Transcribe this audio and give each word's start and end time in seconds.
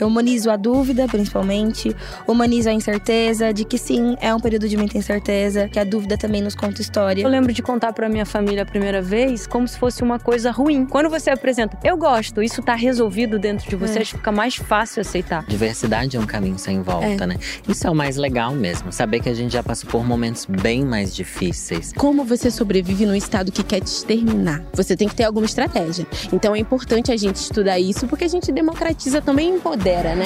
Eu 0.00 0.08
humanizo 0.08 0.50
a 0.50 0.56
dúvida, 0.56 1.06
principalmente, 1.06 1.94
humanizo 2.26 2.70
a 2.70 2.72
incerteza, 2.72 3.52
de 3.52 3.66
que 3.66 3.76
sim, 3.76 4.16
é 4.20 4.34
um 4.34 4.40
período 4.40 4.66
de 4.66 4.76
muita 4.76 4.96
incerteza, 4.96 5.68
que 5.68 5.78
a 5.78 5.84
dúvida 5.84 6.16
também 6.16 6.40
nos 6.40 6.54
conta 6.54 6.80
história. 6.80 7.22
Eu 7.22 7.28
lembro 7.28 7.52
de 7.52 7.62
contar 7.62 7.92
para 7.92 8.08
minha 8.08 8.24
família 8.24 8.62
a 8.62 8.66
primeira 8.66 9.02
vez 9.02 9.46
como 9.46 9.68
se 9.68 9.78
fosse 9.78 10.02
uma 10.02 10.18
coisa 10.18 10.50
ruim. 10.50 10.86
Quando 10.86 11.10
você 11.10 11.28
apresenta, 11.28 11.78
eu 11.84 11.98
gosto, 11.98 12.42
isso 12.42 12.62
tá 12.62 12.74
resolvido 12.74 13.38
dentro 13.38 13.68
de 13.68 13.76
você, 13.76 13.98
é. 13.98 14.04
fica 14.04 14.32
mais 14.32 14.56
fácil 14.56 15.02
aceitar. 15.02 15.44
Diversidade 15.46 16.16
é 16.16 16.20
um 16.20 16.26
caminho 16.26 16.58
sem 16.58 16.80
volta, 16.80 17.24
é. 17.24 17.26
né? 17.26 17.36
Isso 17.68 17.86
é 17.86 17.90
o 17.90 17.94
mais 17.94 18.16
legal 18.16 18.52
mesmo, 18.54 18.90
saber 18.92 19.20
que 19.20 19.28
a 19.28 19.34
gente 19.34 19.52
já 19.52 19.62
passou 19.62 19.90
por 19.90 20.02
momentos 20.02 20.46
bem 20.46 20.82
mais 20.82 21.14
difíceis. 21.14 21.92
Como 21.94 22.24
você 22.24 22.50
sobrevive 22.50 23.04
num 23.04 23.14
estado 23.14 23.52
que 23.52 23.62
quer 23.62 23.80
te 23.80 23.88
exterminar? 23.88 24.64
Você 24.72 24.96
tem 24.96 25.08
que 25.08 25.14
ter 25.14 25.24
alguma 25.24 25.44
estratégia. 25.44 26.06
Então 26.32 26.54
é 26.54 26.58
importante 26.58 27.12
a 27.12 27.16
gente 27.16 27.36
estudar 27.36 27.78
isso 27.78 28.06
porque 28.06 28.24
a 28.24 28.28
gente 28.28 28.50
democratiza 28.50 29.20
também 29.20 29.50
e 29.50 29.54
né? 29.90 30.24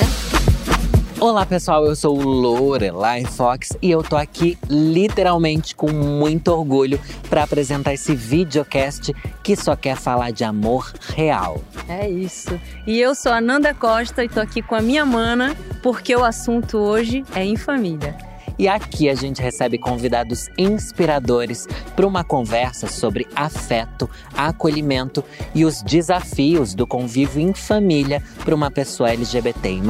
Olá 1.18 1.46
pessoal, 1.46 1.86
eu 1.86 1.96
sou 1.96 2.18
o 2.18 2.22
Lorelai 2.22 3.24
Fox 3.24 3.70
e 3.80 3.90
eu 3.90 4.02
tô 4.02 4.14
aqui 4.14 4.58
literalmente 4.68 5.74
com 5.74 5.90
muito 5.90 6.48
orgulho 6.48 7.00
para 7.30 7.44
apresentar 7.44 7.94
esse 7.94 8.14
videocast 8.14 9.10
que 9.42 9.56
só 9.56 9.74
quer 9.74 9.96
falar 9.96 10.32
de 10.32 10.44
amor 10.44 10.92
real. 11.16 11.62
É 11.88 12.06
isso. 12.06 12.60
E 12.86 13.00
eu 13.00 13.14
sou 13.14 13.32
a 13.32 13.40
Nanda 13.40 13.72
Costa 13.72 14.22
e 14.22 14.28
tô 14.28 14.38
aqui 14.38 14.60
com 14.60 14.74
a 14.74 14.82
minha 14.82 15.06
mana 15.06 15.56
porque 15.82 16.14
o 16.14 16.22
assunto 16.22 16.76
hoje 16.76 17.24
é 17.34 17.42
em 17.42 17.56
família. 17.56 18.33
E 18.58 18.68
aqui 18.68 19.08
a 19.08 19.14
gente 19.14 19.42
recebe 19.42 19.78
convidados 19.78 20.48
inspiradores 20.56 21.66
para 21.96 22.06
uma 22.06 22.22
conversa 22.22 22.86
sobre 22.86 23.26
afeto, 23.34 24.08
acolhimento 24.36 25.24
e 25.54 25.64
os 25.64 25.82
desafios 25.82 26.74
do 26.74 26.86
convívio 26.86 27.40
em 27.40 27.52
família 27.52 28.22
para 28.44 28.54
uma 28.54 28.70
pessoa 28.70 29.10
LGBTI. 29.10 29.82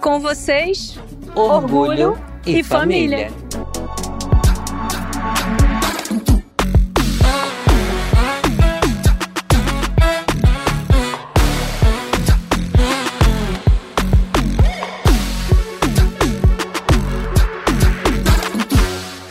Com 0.00 0.20
vocês, 0.20 0.98
orgulho, 1.34 2.10
orgulho 2.10 2.24
e, 2.46 2.58
e, 2.58 2.62
família. 2.62 3.30
família. 3.30 3.63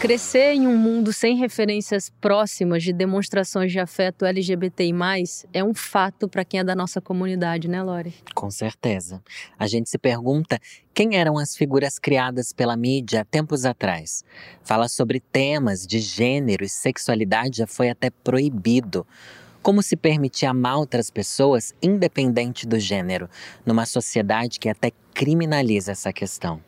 Crescer 0.03 0.51
em 0.55 0.67
um 0.67 0.75
mundo 0.75 1.13
sem 1.13 1.37
referências 1.37 2.09
próximas 2.19 2.83
de 2.83 2.91
demonstrações 2.91 3.71
de 3.71 3.79
afeto 3.79 4.25
LGBTI+, 4.25 4.91
é 5.53 5.63
um 5.63 5.73
fato 5.73 6.27
para 6.27 6.43
quem 6.43 6.59
é 6.59 6.63
da 6.63 6.75
nossa 6.75 6.99
comunidade, 6.99 7.69
né, 7.69 7.81
Lore? 7.81 8.13
Com 8.35 8.51
certeza. 8.51 9.23
A 9.57 9.65
gente 9.65 9.89
se 9.89 9.97
pergunta 9.97 10.59
quem 10.93 11.15
eram 11.15 11.37
as 11.37 11.55
figuras 11.55 11.97
criadas 11.99 12.51
pela 12.51 12.75
mídia 12.75 13.21
há 13.21 13.23
tempos 13.23 13.63
atrás. 13.63 14.25
Fala 14.61 14.89
sobre 14.89 15.21
temas 15.21 15.87
de 15.87 15.99
gênero 15.99 16.65
e 16.65 16.69
sexualidade 16.69 17.59
já 17.59 17.65
foi 17.65 17.89
até 17.89 18.09
proibido. 18.09 19.07
Como 19.61 19.81
se 19.81 19.95
permitir 19.95 20.47
amar 20.47 20.79
outras 20.79 21.09
pessoas 21.09 21.73
independente 21.81 22.67
do 22.67 22.77
gênero, 22.77 23.29
numa 23.65 23.85
sociedade 23.85 24.59
que 24.59 24.67
até 24.67 24.91
criminaliza 25.13 25.93
essa 25.93 26.11
questão? 26.11 26.61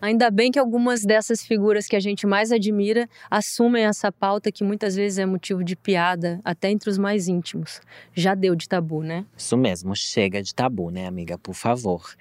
Ainda 0.00 0.30
bem 0.30 0.50
que 0.50 0.58
algumas 0.58 1.04
dessas 1.04 1.42
figuras 1.44 1.86
que 1.86 1.94
a 1.94 2.00
gente 2.00 2.26
mais 2.26 2.50
admira 2.50 3.08
assumem 3.30 3.84
essa 3.84 4.10
pauta 4.10 4.50
que 4.50 4.64
muitas 4.64 4.94
vezes 4.94 5.18
é 5.18 5.26
motivo 5.26 5.62
de 5.62 5.76
piada, 5.76 6.40
até 6.44 6.70
entre 6.70 6.88
os 6.88 6.96
mais 6.96 7.28
íntimos. 7.28 7.80
Já 8.14 8.34
deu 8.34 8.54
de 8.54 8.68
tabu, 8.68 9.02
né? 9.02 9.26
Isso 9.36 9.56
mesmo, 9.56 9.94
chega 9.94 10.42
de 10.42 10.54
tabu, 10.54 10.90
né, 10.90 11.06
amiga? 11.06 11.36
Por 11.36 11.54
favor. 11.54 12.14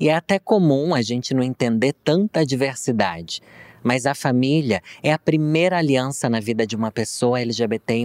E 0.00 0.08
é 0.08 0.14
até 0.14 0.38
comum 0.38 0.94
a 0.94 1.02
gente 1.02 1.34
não 1.34 1.42
entender 1.42 1.92
tanta 2.04 2.44
diversidade. 2.44 3.42
Mas 3.86 4.04
a 4.04 4.16
família 4.16 4.82
é 5.00 5.12
a 5.12 5.18
primeira 5.18 5.78
aliança 5.78 6.28
na 6.28 6.40
vida 6.40 6.66
de 6.66 6.74
uma 6.74 6.90
pessoa 6.90 7.40
LGBTI. 7.40 8.04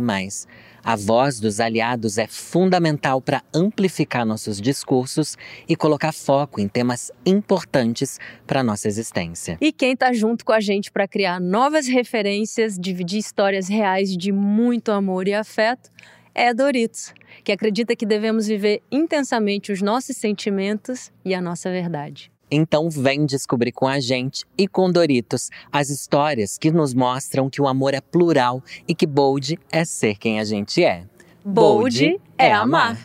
A 0.83 0.95
voz 0.95 1.39
dos 1.39 1.59
aliados 1.59 2.19
é 2.19 2.27
fundamental 2.27 3.19
para 3.19 3.41
amplificar 3.51 4.23
nossos 4.23 4.61
discursos 4.61 5.35
e 5.67 5.75
colocar 5.75 6.11
foco 6.11 6.61
em 6.61 6.67
temas 6.67 7.11
importantes 7.25 8.19
para 8.45 8.63
nossa 8.63 8.87
existência. 8.87 9.57
E 9.59 9.71
quem 9.71 9.93
está 9.93 10.13
junto 10.13 10.45
com 10.45 10.51
a 10.51 10.59
gente 10.59 10.91
para 10.91 11.07
criar 11.07 11.39
novas 11.39 11.87
referências, 11.87 12.77
dividir 12.77 13.17
histórias 13.17 13.67
reais 13.67 14.15
de 14.15 14.31
muito 14.31 14.91
amor 14.91 15.27
e 15.27 15.33
afeto 15.33 15.89
é 16.35 16.53
Doritos, 16.53 17.11
que 17.43 17.51
acredita 17.51 17.95
que 17.95 18.05
devemos 18.05 18.45
viver 18.45 18.83
intensamente 18.91 19.71
os 19.71 19.81
nossos 19.81 20.15
sentimentos 20.15 21.11
e 21.25 21.33
a 21.33 21.41
nossa 21.41 21.71
verdade. 21.71 22.30
Então 22.51 22.89
vem 22.89 23.25
descobrir 23.25 23.71
com 23.71 23.87
a 23.87 23.99
gente 23.99 24.45
e 24.57 24.67
com 24.67 24.91
Doritos 24.91 25.49
as 25.71 25.89
histórias 25.89 26.57
que 26.57 26.69
nos 26.69 26.93
mostram 26.93 27.49
que 27.49 27.61
o 27.61 27.67
amor 27.67 27.93
é 27.93 28.01
plural 28.01 28.61
e 28.85 28.93
que 28.93 29.07
bold 29.07 29.57
é 29.71 29.85
ser 29.85 30.17
quem 30.17 30.39
a 30.39 30.43
gente 30.43 30.83
é. 30.83 31.05
Bold, 31.45 32.19
é 32.37 32.51
amar. 32.51 32.97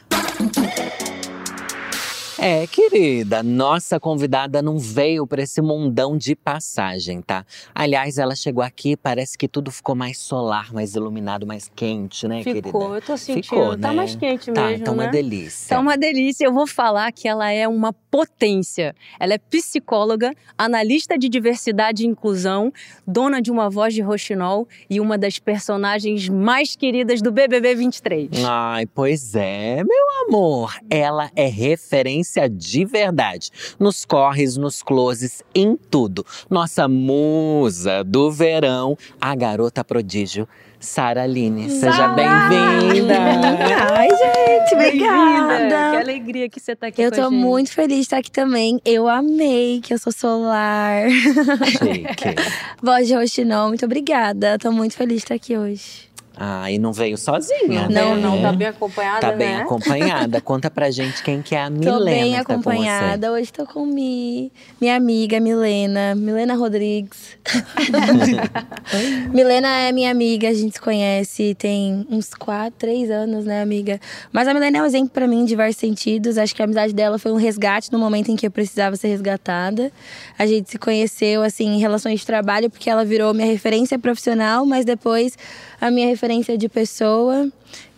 É, 2.38 2.66
querida, 2.66 3.42
nossa 3.42 3.98
convidada 3.98 4.60
não 4.60 4.78
veio 4.78 5.26
para 5.26 5.42
esse 5.42 5.62
mundão 5.62 6.18
de 6.18 6.36
passagem, 6.36 7.22
tá? 7.22 7.46
Aliás, 7.74 8.18
ela 8.18 8.36
chegou 8.36 8.62
aqui, 8.62 8.94
parece 8.94 9.38
que 9.38 9.48
tudo 9.48 9.70
ficou 9.70 9.94
mais 9.94 10.18
solar, 10.18 10.70
mais 10.70 10.94
iluminado, 10.94 11.46
mais 11.46 11.70
quente, 11.74 12.28
né, 12.28 12.38
ficou, 12.38 12.52
querida? 12.52 12.68
Ficou, 12.68 12.94
eu 12.94 13.00
tô 13.00 13.16
sentindo. 13.16 13.42
Ficou, 13.42 13.78
tá 13.78 13.88
né? 13.88 13.94
mais 13.94 14.14
quente 14.14 14.52
tá, 14.52 14.66
mesmo, 14.66 14.84
tá 14.84 14.92
uma 14.92 15.04
né? 15.04 15.10
delícia. 15.10 15.68
Tá 15.74 15.80
uma 15.80 15.96
delícia. 15.96 16.44
Eu 16.44 16.52
vou 16.52 16.66
falar 16.66 17.10
que 17.10 17.26
ela 17.26 17.50
é 17.50 17.66
uma 17.66 17.92
potência. 17.92 18.94
Ela 19.18 19.34
é 19.34 19.38
psicóloga, 19.38 20.32
analista 20.58 21.16
de 21.16 21.30
diversidade 21.30 22.04
e 22.04 22.06
inclusão, 22.06 22.70
dona 23.06 23.40
de 23.40 23.50
uma 23.50 23.70
voz 23.70 23.94
de 23.94 24.02
roxinol 24.02 24.68
e 24.90 25.00
uma 25.00 25.16
das 25.16 25.38
personagens 25.38 26.28
mais 26.28 26.76
queridas 26.76 27.22
do 27.22 27.32
BBB 27.32 27.74
23. 27.76 28.44
Ai, 28.44 28.84
pois 28.84 29.34
é, 29.34 29.82
meu 29.82 30.26
amor. 30.28 30.74
Ela 30.90 31.30
é 31.34 31.46
referência 31.46 32.25
de 32.50 32.84
verdade. 32.84 33.50
Nos 33.78 34.04
corres, 34.04 34.56
nos 34.56 34.82
closes, 34.82 35.42
em 35.54 35.76
tudo. 35.76 36.24
Nossa 36.50 36.88
musa 36.88 38.02
do 38.04 38.30
verão, 38.30 38.96
a 39.20 39.34
garota 39.34 39.84
prodígio. 39.84 40.48
Sara 40.78 41.22
Aline, 41.22 41.70
seja 41.70 42.08
bem-vinda. 42.08 43.14
Ai, 43.92 44.08
gente, 44.08 44.74
obrigada. 44.74 45.90
Que 45.90 45.96
alegria 45.96 46.48
que 46.48 46.60
você 46.60 46.72
está 46.72 46.88
aqui 46.88 47.02
Eu 47.02 47.10
tô 47.10 47.30
muito 47.30 47.72
feliz 47.72 47.96
de 47.96 48.02
estar 48.02 48.18
aqui 48.18 48.30
também. 48.30 48.80
Eu 48.84 49.08
amei 49.08 49.80
que 49.80 49.94
eu 49.94 49.98
sou 49.98 50.12
solar. 50.12 51.08
Chique. 51.10 52.34
Voz 52.82 53.08
de 53.08 53.14
roxinol, 53.14 53.68
muito 53.68 53.84
obrigada. 53.84 54.58
Tô 54.58 54.70
muito 54.70 54.94
feliz 54.94 55.18
de 55.18 55.24
estar 55.24 55.34
aqui 55.34 55.56
hoje. 55.56 56.06
Ah, 56.38 56.70
e 56.70 56.78
não 56.78 56.92
veio 56.92 57.16
sozinha, 57.16 57.88
não, 57.88 58.14
né? 58.14 58.20
Não, 58.20 58.42
tá 58.42 58.52
bem 58.52 58.68
acompanhada, 58.68 59.20
Tá 59.20 59.32
bem 59.32 59.56
né? 59.56 59.62
acompanhada. 59.62 60.40
Conta 60.42 60.70
pra 60.70 60.90
gente 60.90 61.22
quem 61.22 61.40
que 61.40 61.54
é 61.54 61.62
a 61.62 61.70
Milena. 61.70 61.98
Tô 61.98 62.04
bem 62.04 62.34
tá 62.34 62.40
acompanhada. 62.40 63.32
Hoje 63.32 63.50
tô 63.50 63.64
com 63.64 63.86
Mi, 63.86 64.52
minha 64.78 64.96
amiga 64.96 65.40
Milena, 65.40 66.14
Milena 66.14 66.54
Rodrigues. 66.54 67.38
Milena 69.32 69.68
é 69.78 69.92
minha 69.92 70.10
amiga, 70.10 70.50
a 70.50 70.52
gente 70.52 70.74
se 70.74 70.80
conhece 70.80 71.54
tem 71.54 72.06
uns 72.10 72.34
quatro, 72.34 72.74
três 72.78 73.10
anos, 73.10 73.46
né, 73.46 73.62
amiga? 73.62 73.98
Mas 74.30 74.46
a 74.46 74.52
Milena 74.52 74.76
é 74.76 74.82
um 74.82 74.86
exemplo 74.86 75.08
pra 75.08 75.26
mim 75.26 75.40
em 75.40 75.44
diversos 75.46 75.80
sentidos. 75.80 76.36
Acho 76.36 76.54
que 76.54 76.60
a 76.60 76.66
amizade 76.66 76.92
dela 76.92 77.18
foi 77.18 77.32
um 77.32 77.36
resgate 77.36 77.90
no 77.90 77.98
momento 77.98 78.30
em 78.30 78.36
que 78.36 78.46
eu 78.46 78.50
precisava 78.50 78.94
ser 78.96 79.08
resgatada. 79.08 79.90
A 80.38 80.44
gente 80.44 80.70
se 80.70 80.78
conheceu, 80.78 81.42
assim, 81.42 81.76
em 81.76 81.78
relações 81.78 82.20
de 82.20 82.26
trabalho, 82.26 82.68
porque 82.68 82.90
ela 82.90 83.06
virou 83.06 83.32
minha 83.32 83.46
referência 83.46 83.98
profissional, 83.98 84.66
mas 84.66 84.84
depois 84.84 85.38
a 85.80 85.90
minha 85.90 86.06
referência 86.06 86.25
de 86.58 86.68
pessoa, 86.68 87.48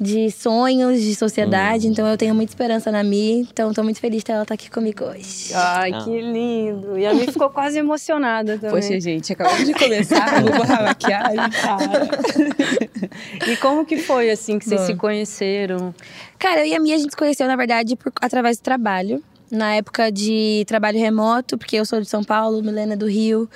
de 0.01 0.31
sonhos, 0.31 1.01
de 1.01 1.15
sociedade. 1.15 1.87
Hum. 1.87 1.91
Então 1.91 2.07
eu 2.07 2.17
tenho 2.17 2.35
muita 2.35 2.53
esperança 2.53 2.91
na 2.91 3.03
Mi. 3.03 3.41
Então 3.41 3.71
estou 3.71 3.85
muito 3.85 4.01
feliz 4.01 4.23
de 4.23 4.33
ela 4.33 4.43
estar 4.43 4.55
aqui 4.55 4.71
comigo 4.71 5.05
hoje. 5.05 5.53
Ai, 5.55 5.93
ah. 5.93 6.05
que 6.05 6.21
lindo. 6.21 6.99
E 6.99 7.07
a 7.07 7.15
Mi 7.15 7.27
ficou 7.27 7.51
quase 7.51 7.79
emocionada 7.79 8.59
também. 8.59 8.71
Poxa, 8.71 9.01
gente, 9.01 9.33
acabamos 9.33 9.67
de 9.67 9.75
começar, 9.75 10.43
vou 10.43 10.53
borrar 10.53 10.81
a 10.81 10.83
maquiagem, 10.85 11.51
cara. 11.51 12.09
e 13.47 13.57
como 13.57 13.85
que 13.85 13.97
foi, 13.97 14.31
assim, 14.31 14.59
que 14.59 14.65
vocês 14.65 14.81
Bom. 14.81 14.87
se 14.87 14.95
conheceram? 14.95 15.95
Cara, 16.39 16.61
eu 16.61 16.67
e 16.67 16.75
a 16.75 16.81
Mi, 16.81 16.93
a 16.93 16.99
gente 16.99 17.11
se 17.11 17.17
conheceu, 17.17 17.47
na 17.47 17.57
verdade, 17.57 17.97
por, 17.97 18.13
através 18.21 18.59
do 18.59 18.63
trabalho 18.63 19.23
na 19.51 19.75
época 19.75 20.11
de 20.11 20.65
trabalho 20.67 20.99
remoto, 20.99 21.57
porque 21.57 21.77
eu 21.77 21.85
sou 21.85 22.01
de 22.01 22.09
São 22.09 22.23
Paulo, 22.23 22.63
Milena 22.63 22.95
é 22.95 22.97
do 22.97 23.07
Rio, 23.07 23.49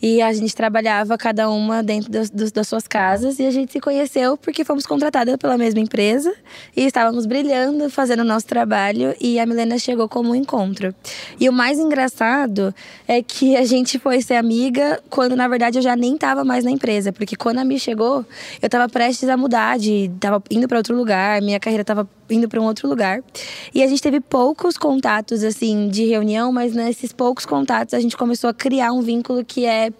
e 0.00 0.20
a 0.22 0.32
gente 0.32 0.54
trabalhava 0.54 1.16
cada 1.18 1.50
uma 1.50 1.82
dentro 1.82 2.10
das, 2.10 2.30
das 2.30 2.68
suas 2.68 2.86
casas 2.86 3.38
e 3.38 3.46
a 3.46 3.50
gente 3.50 3.72
se 3.72 3.80
conheceu 3.80 4.36
porque 4.36 4.64
fomos 4.64 4.86
contratadas 4.86 5.36
pela 5.36 5.56
mesma 5.56 5.80
empresa 5.80 6.34
e 6.76 6.84
estávamos 6.84 7.26
brilhando, 7.26 7.90
fazendo 7.90 8.20
o 8.20 8.24
nosso 8.24 8.46
trabalho 8.46 9.14
e 9.20 9.38
a 9.38 9.46
Milena 9.46 9.78
chegou 9.78 10.08
como 10.08 10.30
um 10.30 10.34
encontro. 10.34 10.94
E 11.38 11.48
o 11.48 11.52
mais 11.52 11.78
engraçado 11.78 12.74
é 13.06 13.22
que 13.22 13.56
a 13.56 13.64
gente 13.64 13.98
foi 13.98 14.20
ser 14.22 14.34
amiga 14.34 15.02
quando 15.10 15.36
na 15.36 15.48
verdade 15.48 15.78
eu 15.78 15.82
já 15.82 15.96
nem 15.96 16.14
estava 16.14 16.44
mais 16.44 16.64
na 16.64 16.70
empresa, 16.70 17.12
porque 17.12 17.36
quando 17.36 17.58
a 17.58 17.64
Mi 17.64 17.78
chegou, 17.78 18.24
eu 18.60 18.66
estava 18.66 18.88
prestes 18.88 19.28
a 19.28 19.36
mudar, 19.36 19.78
de, 19.78 20.10
tava 20.20 20.42
indo 20.50 20.68
para 20.68 20.78
outro 20.78 20.96
lugar, 20.96 21.40
minha 21.42 21.60
carreira 21.60 21.82
estava 21.82 22.08
indo 22.30 22.48
para 22.48 22.60
um 22.60 22.64
outro 22.64 22.88
lugar. 22.88 23.22
E 23.74 23.82
a 23.82 23.86
gente 23.86 24.02
teve 24.02 24.20
poucos 24.20 24.76
contatos, 24.76 25.42
assim, 25.42 25.88
de 25.88 26.04
reunião, 26.06 26.52
mas 26.52 26.74
nesses 26.74 27.12
poucos 27.12 27.46
contatos 27.46 27.94
a 27.94 28.00
gente 28.00 28.16
começou 28.16 28.50
a 28.50 28.54
criar 28.54 28.92
um 28.92 29.02
vínculo 29.02 29.44
que 29.44 29.66
é 29.66 29.92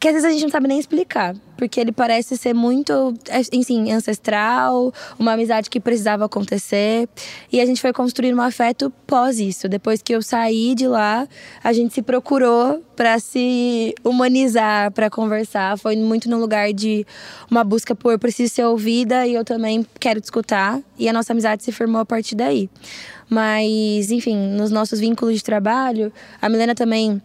que 0.00 0.08
às 0.08 0.14
vezes 0.14 0.26
a 0.26 0.32
gente 0.32 0.42
não 0.44 0.50
sabe 0.50 0.66
nem 0.66 0.78
explicar, 0.78 1.36
porque 1.58 1.78
ele 1.78 1.92
parece 1.92 2.34
ser 2.34 2.54
muito, 2.54 3.12
enfim, 3.52 3.92
ancestral, 3.92 4.94
uma 5.18 5.34
amizade 5.34 5.68
que 5.68 5.78
precisava 5.78 6.24
acontecer, 6.24 7.06
e 7.52 7.60
a 7.60 7.66
gente 7.66 7.82
foi 7.82 7.92
construir 7.92 8.34
um 8.34 8.40
afeto 8.40 8.90
pós 9.06 9.38
isso. 9.38 9.68
Depois 9.68 10.00
que 10.00 10.14
eu 10.14 10.22
saí 10.22 10.74
de 10.74 10.88
lá, 10.88 11.28
a 11.62 11.72
gente 11.74 11.92
se 11.92 12.00
procurou 12.00 12.82
para 12.96 13.18
se 13.18 13.94
humanizar, 14.02 14.90
para 14.92 15.10
conversar. 15.10 15.76
Foi 15.76 15.94
muito 15.96 16.30
no 16.30 16.38
lugar 16.38 16.72
de 16.72 17.06
uma 17.50 17.62
busca 17.62 17.94
por 17.94 18.18
preciso 18.18 18.54
ser 18.54 18.64
ouvida 18.64 19.26
e 19.26 19.34
eu 19.34 19.44
também 19.44 19.86
quero 19.98 20.18
te 20.18 20.24
escutar, 20.24 20.80
e 20.98 21.10
a 21.10 21.12
nossa 21.12 21.34
amizade 21.34 21.62
se 21.62 21.72
formou 21.72 22.00
a 22.00 22.06
partir 22.06 22.36
daí. 22.36 22.70
Mas, 23.28 24.10
enfim, 24.10 24.34
nos 24.34 24.70
nossos 24.70 24.98
vínculos 24.98 25.36
de 25.36 25.44
trabalho, 25.44 26.10
a 26.40 26.48
Milena 26.48 26.74
também 26.74 27.20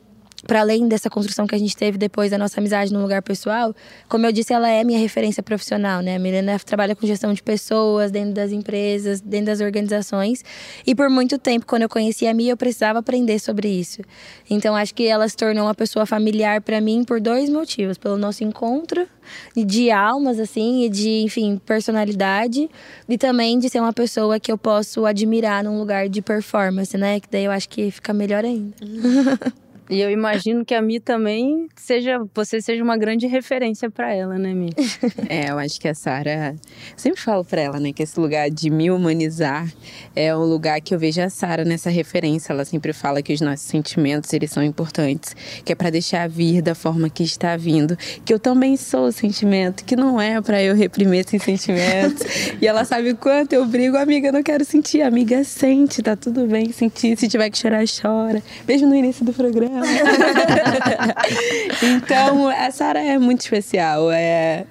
para 0.45 0.62
além 0.62 0.88
dessa 0.88 1.09
construção 1.09 1.47
que 1.47 1.56
a 1.56 1.57
gente 1.57 1.75
teve 1.75 1.97
depois 1.97 2.31
da 2.31 2.38
nossa 2.38 2.59
amizade 2.59 2.94
no 2.94 3.01
lugar 3.01 3.21
pessoal, 3.21 3.75
como 4.07 4.25
eu 4.25 4.31
disse, 4.31 4.53
ela 4.53 4.69
é 4.69 4.83
minha 4.83 5.00
referência 5.00 5.42
profissional, 5.42 6.01
né? 6.01 6.15
A 6.15 6.19
Milena 6.19 6.57
trabalha 6.59 6.95
com 6.95 7.06
gestão 7.06 7.33
de 7.33 7.42
pessoas 7.42 8.12
dentro 8.12 8.33
das 8.33 8.51
empresas, 8.51 9.21
dentro 9.21 9.47
das 9.47 9.59
organizações. 9.59 10.44
E 10.86 10.94
por 10.94 11.09
muito 11.09 11.38
tempo, 11.38 11.65
quando 11.65 11.83
eu 11.83 11.89
conheci 11.89 12.27
a 12.27 12.33
Mia, 12.33 12.51
eu 12.51 12.57
precisava 12.57 13.00
aprender 13.00 13.39
sobre 13.39 13.68
isso. 13.68 14.01
Então, 14.50 14.75
acho 14.75 14.94
que 14.94 15.07
ela 15.07 15.27
se 15.27 15.36
tornou 15.36 15.65
uma 15.65 15.75
pessoa 15.75 16.06
familiar 16.06 16.62
para 16.62 16.80
mim 16.80 17.03
por 17.03 17.19
dois 17.19 17.50
motivos: 17.50 17.97
pelo 17.97 18.18
nosso 18.18 18.44
encontro 18.44 19.07
de 19.56 19.89
almas, 19.89 20.39
assim, 20.39 20.83
e 20.83 20.89
de, 20.89 21.21
enfim, 21.21 21.59
personalidade, 21.65 22.69
e 23.09 23.18
também 23.18 23.57
de 23.57 23.69
ser 23.69 23.80
uma 23.80 23.94
pessoa 23.94 24.39
que 24.39 24.51
eu 24.51 24.57
posso 24.57 25.06
admirar 25.06 25.63
num 25.63 25.80
lugar 25.80 26.07
de 26.07 26.21
performance, 26.21 26.95
né? 26.95 27.19
Que 27.19 27.27
daí 27.30 27.45
eu 27.45 27.51
acho 27.51 27.68
que 27.68 27.89
fica 27.89 28.13
melhor 28.13 28.45
ainda. 28.45 28.75
E 29.89 30.01
eu 30.01 30.09
imagino 30.09 30.65
que 30.65 30.73
a 30.73 30.81
Mi 30.81 30.99
também 30.99 31.67
seja, 31.75 32.19
você 32.33 32.59
seja 32.59 32.83
uma 32.83 32.97
grande 32.97 33.27
referência 33.27 33.89
para 33.89 34.11
ela, 34.11 34.37
né, 34.37 34.53
Mi? 34.53 34.71
é, 35.29 35.51
eu 35.51 35.59
acho 35.59 35.79
que 35.79 35.87
a 35.87 35.93
Sara, 35.93 36.55
sempre 36.97 37.21
falo 37.21 37.45
para 37.45 37.61
ela, 37.61 37.79
né, 37.79 37.93
que 37.93 38.01
esse 38.01 38.19
lugar 38.19 38.49
de 38.49 38.71
me 38.71 38.89
humanizar 38.89 39.71
é 40.15 40.35
um 40.35 40.43
lugar 40.43 40.81
que 40.81 40.95
eu 40.95 40.99
vejo 40.99 41.21
a 41.21 41.29
Sara 41.29 41.63
nessa 41.63 41.91
referência. 41.91 42.51
Ela 42.51 42.65
sempre 42.65 42.93
fala 42.93 43.21
que 43.21 43.31
os 43.31 43.41
nossos 43.41 43.67
sentimentos, 43.67 44.33
eles 44.33 44.49
são 44.49 44.63
importantes, 44.63 45.35
que 45.63 45.71
é 45.71 45.75
para 45.75 45.91
deixar 45.91 46.27
vir 46.27 46.63
da 46.63 46.73
forma 46.73 47.07
que 47.07 47.23
está 47.23 47.55
vindo, 47.55 47.95
que 48.23 48.33
eu 48.33 48.39
também 48.39 48.75
sou 48.77 49.07
o 49.07 49.11
sentimento, 49.11 49.85
que 49.85 49.95
não 49.95 50.19
é 50.19 50.41
para 50.41 50.63
eu 50.63 50.75
reprimir 50.75 51.19
esses 51.19 51.43
sentimentos. 51.43 52.25
e 52.59 52.67
ela 52.67 52.85
sabe 52.85 53.13
quanto 53.13 53.53
eu 53.53 53.65
brigo, 53.65 53.97
amiga, 53.97 54.31
não 54.31 54.41
quero 54.41 54.65
sentir, 54.65 55.03
amiga, 55.03 55.43
sente, 55.43 56.01
tá 56.01 56.15
tudo 56.15 56.47
bem 56.47 56.71
sentir, 56.71 57.15
se 57.17 57.27
tiver 57.27 57.51
que 57.51 57.57
chorar, 57.57 57.83
chora. 57.85 58.41
Beijo 58.65 58.87
no 58.87 58.95
início 58.95 59.23
do 59.23 59.31
programa. 59.31 59.75
então, 61.83 62.48
a 62.48 62.72
Sara 62.72 63.01
é 63.01 63.18
muito 63.18 63.42
especial. 63.42 64.12
É, 64.12 64.66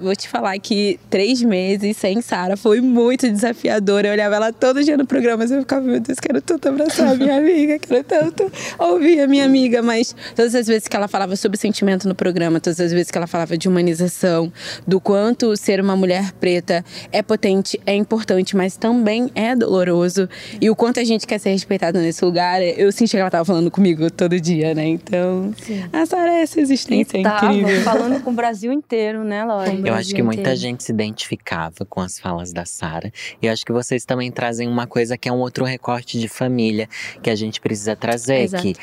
vou 0.00 0.14
te 0.14 0.28
falar 0.28 0.58
que 0.58 0.98
três 1.08 1.42
meses 1.42 1.96
sem 1.96 2.20
Sara 2.20 2.56
foi 2.56 2.80
muito 2.80 3.30
desafiador. 3.30 4.04
Eu 4.04 4.12
olhava 4.12 4.36
ela 4.36 4.52
todo 4.52 4.82
dia 4.82 4.96
no 4.96 5.06
programa, 5.06 5.38
mas 5.38 5.50
eu 5.50 5.60
ficava, 5.60 5.82
meu 5.82 6.00
Deus, 6.00 6.18
quero 6.18 6.40
tanto 6.40 6.68
abraçar 6.68 7.08
a 7.08 7.14
minha 7.14 7.36
amiga, 7.38 7.78
quero 7.78 8.04
tanto 8.04 8.50
ouvir 8.78 9.20
a 9.20 9.26
minha 9.26 9.44
amiga. 9.44 9.82
Mas 9.82 10.14
todas 10.34 10.54
as 10.54 10.66
vezes 10.66 10.88
que 10.88 10.96
ela 10.96 11.08
falava 11.08 11.36
sobre 11.36 11.58
sentimento 11.58 12.08
no 12.08 12.14
programa, 12.14 12.60
todas 12.60 12.80
as 12.80 12.92
vezes 12.92 13.10
que 13.10 13.18
ela 13.18 13.26
falava 13.26 13.56
de 13.56 13.68
humanização, 13.68 14.52
do 14.86 15.00
quanto 15.00 15.56
ser 15.56 15.80
uma 15.80 15.96
mulher 15.96 16.32
preta 16.32 16.84
é 17.12 17.22
potente, 17.22 17.80
é 17.86 17.94
importante, 17.94 18.56
mas 18.56 18.76
também 18.76 19.30
é 19.34 19.54
doloroso. 19.54 20.28
E 20.60 20.70
o 20.70 20.76
quanto 20.76 21.00
a 21.00 21.04
gente 21.04 21.26
quer 21.26 21.38
ser 21.38 21.50
respeitado 21.50 21.98
nesse 21.98 22.24
lugar, 22.24 22.62
eu 22.62 22.90
senti 22.92 23.12
que 23.12 23.16
ela 23.16 23.28
estava 23.28 23.44
falando 23.44 23.70
comigo 23.70 24.10
todo 24.10 24.25
dia, 24.28 24.74
né? 24.74 24.86
Então, 24.86 25.52
Sim. 25.56 25.84
a 25.92 26.04
Sara 26.04 26.32
é 26.32 26.42
essa 26.42 26.60
existência 26.60 27.22
tava 27.22 27.52
incrível. 27.54 27.82
falando 27.82 28.22
com 28.22 28.30
o 28.30 28.34
Brasil 28.34 28.72
inteiro, 28.72 29.24
né, 29.24 29.42
Laura? 29.46 29.72
Eu 29.72 29.94
acho 29.94 30.14
que 30.14 30.22
muita 30.22 30.40
inteiro. 30.40 30.58
gente 30.58 30.84
se 30.84 30.92
identificava 30.92 31.84
com 31.88 32.00
as 32.00 32.18
falas 32.18 32.52
da 32.52 32.64
Sara. 32.64 33.12
E 33.40 33.46
eu 33.46 33.52
acho 33.52 33.64
que 33.64 33.72
vocês 33.72 34.04
também 34.04 34.30
trazem 34.30 34.68
uma 34.68 34.86
coisa 34.86 35.16
que 35.16 35.28
é 35.28 35.32
um 35.32 35.38
outro 35.38 35.64
recorte 35.64 36.18
de 36.18 36.28
família 36.28 36.88
que 37.22 37.30
a 37.30 37.34
gente 37.34 37.60
precisa 37.60 37.94
trazer, 37.94 38.42
Exato. 38.42 38.62
que 38.62 38.74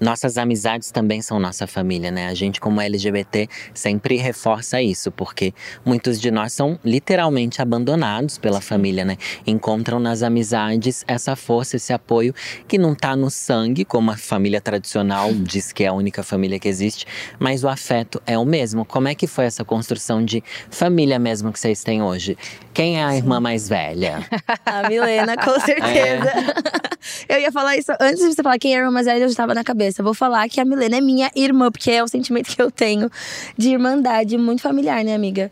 nossas 0.00 0.38
amizades 0.38 0.90
também 0.90 1.20
são 1.20 1.38
nossa 1.38 1.66
família, 1.66 2.10
né? 2.10 2.28
A 2.28 2.34
gente, 2.34 2.58
como 2.58 2.80
LGBT, 2.80 3.48
sempre 3.74 4.16
reforça 4.16 4.80
isso, 4.80 5.10
porque 5.12 5.52
muitos 5.84 6.18
de 6.18 6.30
nós 6.30 6.52
são 6.54 6.78
literalmente 6.82 7.60
abandonados 7.60 8.38
pela 8.38 8.60
família, 8.60 9.04
né? 9.04 9.18
Encontram 9.46 10.00
nas 10.00 10.22
amizades 10.22 11.04
essa 11.06 11.36
força, 11.36 11.76
esse 11.76 11.92
apoio 11.92 12.34
que 12.66 12.78
não 12.78 12.94
tá 12.94 13.14
no 13.14 13.30
sangue, 13.30 13.84
como 13.84 14.10
a 14.10 14.16
família 14.16 14.60
tradicional 14.60 15.32
diz 15.36 15.70
que 15.72 15.84
é 15.84 15.88
a 15.88 15.92
única 15.92 16.22
família 16.22 16.58
que 16.58 16.68
existe, 16.68 17.06
mas 17.38 17.62
o 17.62 17.68
afeto 17.68 18.22
é 18.26 18.38
o 18.38 18.44
mesmo. 18.44 18.86
Como 18.86 19.06
é 19.06 19.14
que 19.14 19.26
foi 19.26 19.44
essa 19.44 19.64
construção 19.64 20.24
de 20.24 20.42
família 20.70 21.18
mesmo 21.18 21.52
que 21.52 21.60
vocês 21.60 21.84
têm 21.84 22.02
hoje? 22.02 22.38
Quem 22.72 22.98
é 22.98 23.04
a 23.04 23.14
irmã 23.14 23.38
mais 23.38 23.68
velha? 23.68 24.26
a 24.64 24.88
Milena, 24.88 25.36
com 25.36 25.58
certeza. 25.60 26.30
É. 27.28 27.36
Eu 27.36 27.40
ia 27.40 27.52
falar 27.52 27.76
isso 27.76 27.92
antes 28.00 28.20
de 28.20 28.34
você 28.34 28.42
falar 28.42 28.58
quem 28.58 28.74
é 28.74 28.76
a 28.76 28.78
irmã 28.80 28.90
mais 28.90 29.06
velha, 29.06 29.18
eu 29.18 29.28
já 29.28 29.32
estava 29.32 29.54
na 29.54 29.64
cabeça 29.64 29.89
cabeça. 29.90 30.02
Vou 30.02 30.14
falar 30.14 30.48
que 30.48 30.60
a 30.60 30.64
Milena 30.64 30.96
é 30.96 31.00
minha 31.00 31.30
irmã, 31.34 31.70
porque 31.70 31.90
é 31.90 32.02
o 32.02 32.08
sentimento 32.08 32.54
que 32.54 32.62
eu 32.62 32.70
tenho 32.70 33.10
de 33.56 33.70
irmandade 33.70 34.38
muito 34.38 34.62
familiar, 34.62 35.04
né, 35.04 35.14
amiga? 35.14 35.50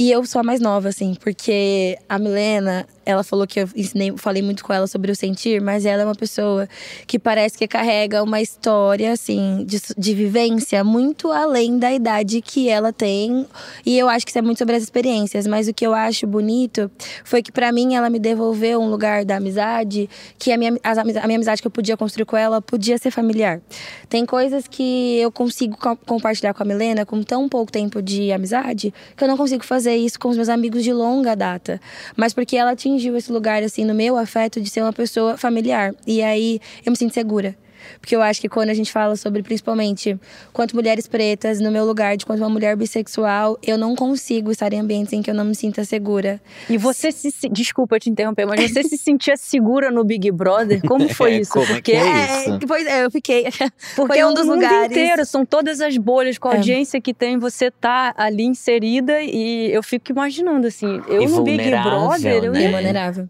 E 0.00 0.12
eu 0.12 0.24
sou 0.24 0.38
a 0.38 0.44
mais 0.44 0.60
nova, 0.60 0.90
assim, 0.90 1.16
porque 1.16 1.98
a 2.08 2.20
Milena, 2.20 2.86
ela 3.04 3.24
falou 3.24 3.48
que 3.48 3.58
eu 3.58 3.68
ensinei, 3.74 4.14
falei 4.16 4.40
muito 4.40 4.62
com 4.62 4.72
ela 4.72 4.86
sobre 4.86 5.10
o 5.10 5.16
sentir, 5.16 5.60
mas 5.60 5.84
ela 5.84 6.02
é 6.02 6.04
uma 6.04 6.14
pessoa 6.14 6.68
que 7.04 7.18
parece 7.18 7.58
que 7.58 7.66
carrega 7.66 8.22
uma 8.22 8.40
história, 8.40 9.10
assim, 9.10 9.64
de, 9.66 9.80
de 9.98 10.14
vivência 10.14 10.84
muito 10.84 11.32
além 11.32 11.80
da 11.80 11.92
idade 11.92 12.40
que 12.40 12.68
ela 12.68 12.92
tem. 12.92 13.44
E 13.84 13.98
eu 13.98 14.08
acho 14.08 14.24
que 14.24 14.30
isso 14.30 14.38
é 14.38 14.42
muito 14.42 14.58
sobre 14.58 14.76
as 14.76 14.84
experiências. 14.84 15.48
Mas 15.48 15.66
o 15.66 15.74
que 15.74 15.84
eu 15.84 15.92
acho 15.92 16.28
bonito 16.28 16.88
foi 17.24 17.42
que, 17.42 17.50
para 17.50 17.72
mim, 17.72 17.96
ela 17.96 18.08
me 18.08 18.20
devolveu 18.20 18.80
um 18.80 18.88
lugar 18.88 19.24
da 19.24 19.34
amizade 19.34 20.08
que 20.38 20.52
a 20.52 20.56
minha, 20.56 20.78
a, 20.84 20.92
a 20.92 21.04
minha 21.04 21.38
amizade 21.38 21.60
que 21.60 21.66
eu 21.66 21.72
podia 21.72 21.96
construir 21.96 22.24
com 22.24 22.36
ela 22.36 22.62
podia 22.62 22.98
ser 22.98 23.10
familiar. 23.10 23.60
Tem 24.08 24.24
coisas 24.24 24.68
que 24.68 25.18
eu 25.18 25.32
consigo 25.32 25.76
compartilhar 26.06 26.54
com 26.54 26.62
a 26.62 26.66
Milena 26.66 27.04
com 27.04 27.20
tão 27.24 27.48
pouco 27.48 27.72
tempo 27.72 28.00
de 28.00 28.30
amizade 28.30 28.94
que 29.16 29.24
eu 29.24 29.26
não 29.26 29.36
consigo 29.36 29.64
fazer 29.64 29.87
isso 29.96 30.18
com 30.18 30.28
os 30.28 30.36
meus 30.36 30.48
amigos 30.48 30.82
de 30.82 30.92
longa 30.92 31.34
data. 31.34 31.80
Mas 32.16 32.32
porque 32.32 32.56
ela 32.56 32.72
atingiu 32.72 33.16
esse 33.16 33.32
lugar, 33.32 33.62
assim, 33.62 33.84
no 33.84 33.94
meu 33.94 34.16
afeto 34.16 34.60
de 34.60 34.68
ser 34.68 34.82
uma 34.82 34.92
pessoa 34.92 35.36
familiar. 35.36 35.94
E 36.06 36.22
aí 36.22 36.60
eu 36.84 36.90
me 36.90 36.96
sinto 36.96 37.14
segura. 37.14 37.56
Porque 38.00 38.14
eu 38.14 38.22
acho 38.22 38.40
que 38.40 38.48
quando 38.48 38.70
a 38.70 38.74
gente 38.74 38.92
fala 38.92 39.16
sobre, 39.16 39.42
principalmente, 39.42 40.18
quanto 40.52 40.74
mulheres 40.74 41.06
pretas, 41.06 41.60
no 41.60 41.70
meu 41.70 41.84
lugar 41.84 42.16
de 42.16 42.24
quanto 42.24 42.40
uma 42.40 42.48
mulher 42.48 42.76
bissexual, 42.76 43.58
eu 43.62 43.76
não 43.76 43.94
consigo 43.94 44.50
estar 44.50 44.72
em 44.72 44.80
ambientes 44.80 45.12
em 45.12 45.22
que 45.22 45.30
eu 45.30 45.34
não 45.34 45.44
me 45.44 45.54
sinta 45.54 45.84
segura. 45.84 46.40
E 46.68 46.76
você 46.76 47.10
se. 47.12 47.28
Desculpa 47.50 47.98
te 47.98 48.10
interromper, 48.10 48.46
mas 48.46 48.70
você 48.70 48.82
se 48.82 48.96
sentia 48.96 49.36
segura 49.36 49.90
no 49.90 50.04
Big 50.04 50.30
Brother? 50.30 50.80
Como 50.82 51.08
foi 51.14 51.38
isso? 51.38 51.52
Como 51.52 51.66
Porque 51.66 51.92
é, 51.92 52.40
isso? 52.40 52.58
pois 52.66 52.86
é, 52.86 53.04
eu 53.04 53.10
fiquei. 53.10 53.44
Porque 53.96 54.14
foi 54.14 54.24
um 54.24 54.34
dos 54.34 54.46
lugares. 54.46 54.90
inteiro, 54.90 55.24
são 55.24 55.44
todas 55.44 55.80
as 55.80 55.96
bolhas 55.96 56.38
com 56.38 56.48
a 56.48 56.54
é. 56.54 56.56
audiência 56.56 57.00
que 57.00 57.14
tem, 57.14 57.38
você 57.38 57.70
tá 57.70 58.14
ali 58.16 58.44
inserida 58.44 59.20
e 59.22 59.70
eu 59.72 59.82
fico 59.82 60.10
imaginando 60.10 60.66
assim, 60.66 61.00
eu 61.08 61.22
e 61.22 61.26
no 61.26 61.42
Big 61.42 61.70
Brother, 61.70 62.42
né? 62.42 62.48
eu 62.48 62.54
ia 62.54 62.70
vulnerável. 62.70 63.28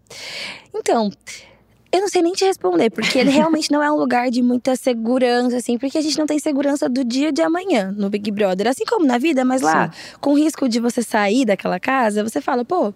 Então, 0.73 1.09
eu 1.91 2.01
não 2.01 2.07
sei 2.07 2.21
nem 2.21 2.33
te 2.33 2.45
responder, 2.45 2.89
porque 2.91 3.17
ele 3.17 3.31
realmente 3.31 3.71
não 3.71 3.81
é 3.81 3.91
um 3.91 3.95
lugar 3.95 4.29
de 4.29 4.41
muita 4.41 4.75
segurança, 4.75 5.57
assim, 5.57 5.77
porque 5.77 5.97
a 5.97 6.01
gente 6.01 6.17
não 6.17 6.25
tem 6.25 6.37
segurança 6.37 6.87
do 6.87 7.03
dia 7.03 7.31
de 7.31 7.41
amanhã 7.41 7.91
no 7.97 8.09
Big 8.09 8.29
Brother. 8.31 8.67
Assim 8.67 8.85
como 8.85 9.05
na 9.05 9.17
vida, 9.17 9.43
mas 9.43 9.61
lá, 9.61 9.91
Sim. 9.91 10.15
com 10.21 10.33
risco 10.35 10.69
de 10.69 10.79
você 10.79 11.01
sair 11.01 11.45
daquela 11.45 11.79
casa, 11.79 12.23
você 12.23 12.39
fala, 12.39 12.63
pô, 12.63 12.93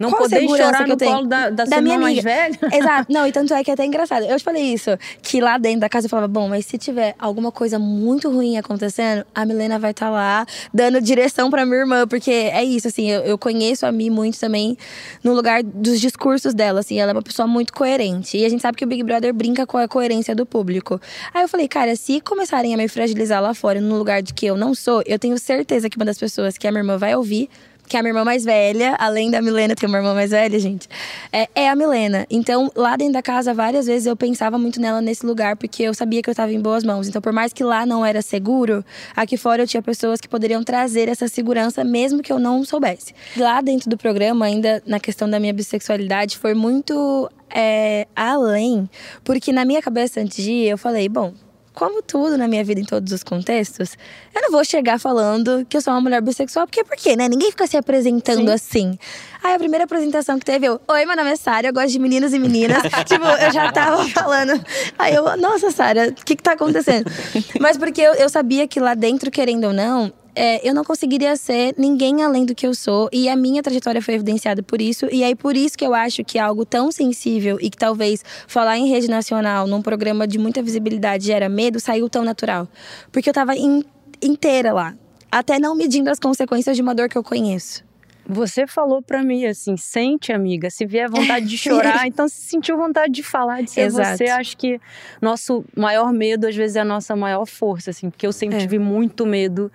não 0.00 0.10
Qual 0.10 0.22
poder 0.22 0.48
chorar 0.48 0.88
no 0.88 0.96
colo 0.96 1.26
da, 1.26 1.50
da, 1.50 1.64
da 1.66 1.80
minha 1.82 1.98
mais 1.98 2.22
velha. 2.22 2.58
Exato. 2.72 3.12
Não, 3.12 3.26
e 3.26 3.32
tanto 3.32 3.52
é 3.52 3.62
que 3.62 3.70
é 3.70 3.74
até 3.74 3.84
engraçado. 3.84 4.24
Eu 4.24 4.38
te 4.38 4.42
falei 4.42 4.62
isso, 4.72 4.90
que 5.20 5.42
lá 5.42 5.58
dentro 5.58 5.80
da 5.80 5.90
casa 5.90 6.06
eu 6.06 6.08
falava, 6.08 6.26
bom, 6.26 6.48
mas 6.48 6.64
se 6.64 6.78
tiver 6.78 7.14
alguma 7.18 7.52
coisa 7.52 7.78
muito 7.78 8.30
ruim 8.30 8.56
acontecendo, 8.56 9.26
a 9.34 9.44
Milena 9.44 9.78
vai 9.78 9.90
estar 9.90 10.06
tá 10.06 10.10
lá 10.10 10.46
dando 10.72 11.02
direção 11.02 11.50
pra 11.50 11.66
minha 11.66 11.80
irmã, 11.80 12.08
porque 12.08 12.30
é 12.30 12.64
isso, 12.64 12.88
assim, 12.88 13.10
eu, 13.10 13.20
eu 13.24 13.36
conheço 13.36 13.84
a 13.84 13.92
Mi 13.92 14.08
muito 14.08 14.40
também 14.40 14.74
no 15.22 15.34
lugar 15.34 15.62
dos 15.62 16.00
discursos 16.00 16.54
dela, 16.54 16.80
assim, 16.80 16.98
ela 16.98 17.10
é 17.10 17.14
uma 17.14 17.22
pessoa 17.22 17.46
muito 17.46 17.74
coerente. 17.74 18.38
E 18.38 18.46
a 18.46 18.48
gente 18.48 18.62
sabe 18.62 18.78
que 18.78 18.84
o 18.84 18.88
Big 18.88 19.02
Brother 19.02 19.34
brinca 19.34 19.66
com 19.66 19.76
a 19.76 19.86
coerência 19.86 20.34
do 20.34 20.46
público. 20.46 20.98
Aí 21.34 21.42
eu 21.42 21.48
falei, 21.48 21.68
cara, 21.68 21.94
se 21.94 22.22
começarem 22.22 22.72
a 22.72 22.76
me 22.78 22.88
fragilizar 22.88 23.42
lá 23.42 23.52
fora, 23.52 23.82
no 23.82 23.98
lugar 23.98 24.22
de 24.22 24.32
que 24.32 24.46
eu 24.46 24.56
não 24.56 24.74
sou, 24.74 25.02
eu 25.04 25.18
tenho 25.18 25.36
certeza 25.38 25.90
que 25.90 25.96
uma 25.98 26.06
das 26.06 26.16
pessoas 26.16 26.56
que 26.56 26.66
a 26.66 26.70
minha 26.70 26.80
irmã 26.80 26.96
vai 26.96 27.14
ouvir 27.14 27.50
que 27.90 27.96
é 27.96 28.00
a 28.00 28.02
minha 28.04 28.10
irmã 28.10 28.24
mais 28.24 28.44
velha, 28.44 28.94
além 29.00 29.32
da 29.32 29.42
Milena, 29.42 29.74
tem 29.74 29.88
uma 29.88 29.98
irmã 29.98 30.14
mais 30.14 30.30
velha, 30.30 30.56
gente, 30.60 30.88
é, 31.32 31.48
é, 31.56 31.68
a 31.68 31.74
Milena. 31.74 32.24
Então, 32.30 32.70
lá 32.76 32.94
dentro 32.96 33.14
da 33.14 33.22
casa, 33.22 33.52
várias 33.52 33.86
vezes 33.86 34.06
eu 34.06 34.16
pensava 34.16 34.56
muito 34.56 34.80
nela 34.80 35.00
nesse 35.00 35.26
lugar, 35.26 35.56
porque 35.56 35.82
eu 35.82 35.92
sabia 35.92 36.22
que 36.22 36.30
eu 36.30 36.32
estava 36.32 36.52
em 36.52 36.60
boas 36.60 36.84
mãos. 36.84 37.08
Então, 37.08 37.20
por 37.20 37.32
mais 37.32 37.52
que 37.52 37.64
lá 37.64 37.84
não 37.84 38.06
era 38.06 38.22
seguro, 38.22 38.84
aqui 39.16 39.36
fora 39.36 39.64
eu 39.64 39.66
tinha 39.66 39.82
pessoas 39.82 40.20
que 40.20 40.28
poderiam 40.28 40.62
trazer 40.62 41.08
essa 41.08 41.26
segurança, 41.26 41.82
mesmo 41.82 42.22
que 42.22 42.32
eu 42.32 42.38
não 42.38 42.64
soubesse. 42.64 43.12
Lá 43.36 43.60
dentro 43.60 43.90
do 43.90 43.98
programa, 43.98 44.46
ainda 44.46 44.80
na 44.86 45.00
questão 45.00 45.28
da 45.28 45.40
minha 45.40 45.52
bissexualidade, 45.52 46.38
foi 46.38 46.54
muito 46.54 47.28
é, 47.52 48.06
além, 48.14 48.88
porque 49.24 49.52
na 49.52 49.64
minha 49.64 49.82
cabeça 49.82 50.20
antes 50.20 50.44
de 50.44 50.52
ir, 50.52 50.68
eu 50.68 50.78
falei, 50.78 51.08
bom, 51.08 51.34
como 51.80 52.02
tudo 52.02 52.36
na 52.36 52.46
minha 52.46 52.62
vida, 52.62 52.78
em 52.78 52.84
todos 52.84 53.10
os 53.10 53.22
contextos, 53.22 53.96
eu 54.34 54.42
não 54.42 54.50
vou 54.50 54.62
chegar 54.62 55.00
falando 55.00 55.64
que 55.66 55.74
eu 55.74 55.80
sou 55.80 55.94
uma 55.94 56.00
mulher 56.02 56.20
bissexual, 56.20 56.66
porque 56.66 56.84
por 56.84 56.94
quê, 56.94 57.16
né? 57.16 57.26
Ninguém 57.26 57.50
fica 57.50 57.66
se 57.66 57.74
apresentando 57.74 58.48
Sim. 58.48 58.50
assim. 58.50 58.98
Aí 59.42 59.54
a 59.54 59.58
primeira 59.58 59.84
apresentação 59.84 60.38
que 60.38 60.44
teve, 60.44 60.66
eu, 60.66 60.78
oi, 60.86 61.06
meu 61.06 61.16
nome 61.16 61.30
é 61.30 61.36
Sara, 61.36 61.68
eu 61.68 61.72
gosto 61.72 61.88
de 61.88 61.98
meninos 61.98 62.34
e 62.34 62.38
meninas. 62.38 62.82
tipo, 63.08 63.24
eu 63.24 63.50
já 63.50 63.72
tava 63.72 64.06
falando. 64.10 64.62
Aí 64.98 65.14
eu, 65.14 65.34
nossa, 65.38 65.70
Sara, 65.70 66.08
o 66.08 66.14
que 66.22 66.36
que 66.36 66.42
tá 66.42 66.52
acontecendo? 66.52 67.10
Mas 67.58 67.78
porque 67.78 68.02
eu, 68.02 68.12
eu 68.12 68.28
sabia 68.28 68.68
que 68.68 68.78
lá 68.78 68.92
dentro, 68.92 69.30
querendo 69.30 69.68
ou 69.68 69.72
não, 69.72 70.12
é, 70.34 70.66
eu 70.68 70.74
não 70.74 70.84
conseguiria 70.84 71.36
ser 71.36 71.74
ninguém 71.76 72.22
além 72.22 72.44
do 72.44 72.54
que 72.54 72.66
eu 72.66 72.74
sou. 72.74 73.08
E 73.12 73.28
a 73.28 73.36
minha 73.36 73.62
trajetória 73.62 74.00
foi 74.00 74.14
evidenciada 74.14 74.62
por 74.62 74.80
isso. 74.80 75.06
E 75.10 75.24
aí, 75.24 75.34
por 75.34 75.56
isso 75.56 75.76
que 75.76 75.84
eu 75.84 75.94
acho 75.94 76.24
que 76.24 76.38
algo 76.38 76.64
tão 76.64 76.90
sensível 76.92 77.58
e 77.60 77.70
que 77.70 77.76
talvez 77.76 78.24
falar 78.46 78.78
em 78.78 78.88
rede 78.88 79.08
nacional, 79.08 79.66
num 79.66 79.82
programa 79.82 80.26
de 80.26 80.38
muita 80.38 80.62
visibilidade, 80.62 81.26
gera 81.26 81.48
medo, 81.48 81.80
saiu 81.80 82.08
tão 82.08 82.24
natural. 82.24 82.68
Porque 83.10 83.28
eu 83.28 83.34
tava 83.34 83.56
in, 83.56 83.84
inteira 84.22 84.72
lá. 84.72 84.94
Até 85.30 85.58
não 85.58 85.74
medindo 85.74 86.10
as 86.10 86.18
consequências 86.18 86.76
de 86.76 86.82
uma 86.82 86.94
dor 86.94 87.08
que 87.08 87.16
eu 87.16 87.22
conheço. 87.22 87.89
Você 88.32 88.66
falou 88.66 89.02
para 89.02 89.22
mim 89.22 89.44
assim, 89.46 89.76
sente, 89.76 90.32
amiga, 90.32 90.70
se 90.70 90.86
vier 90.86 91.08
vontade 91.08 91.46
de 91.46 91.58
chorar, 91.58 92.06
então 92.08 92.28
se 92.28 92.42
sentiu 92.42 92.76
vontade 92.76 93.12
de 93.12 93.22
falar, 93.22 93.62
de 93.62 93.70
ser 93.70 93.82
Exato. 93.82 94.16
você, 94.16 94.24
acho 94.24 94.56
que 94.56 94.80
nosso 95.20 95.64
maior 95.76 96.12
medo 96.12 96.46
às 96.46 96.54
vezes 96.54 96.76
é 96.76 96.80
a 96.80 96.84
nossa 96.84 97.16
maior 97.16 97.44
força, 97.46 97.90
assim, 97.90 98.08
porque 98.08 98.26
eu 98.26 98.32
sempre 98.32 98.56
é. 98.56 98.60
tive 98.60 98.78
muito 98.78 99.26
medo 99.26 99.70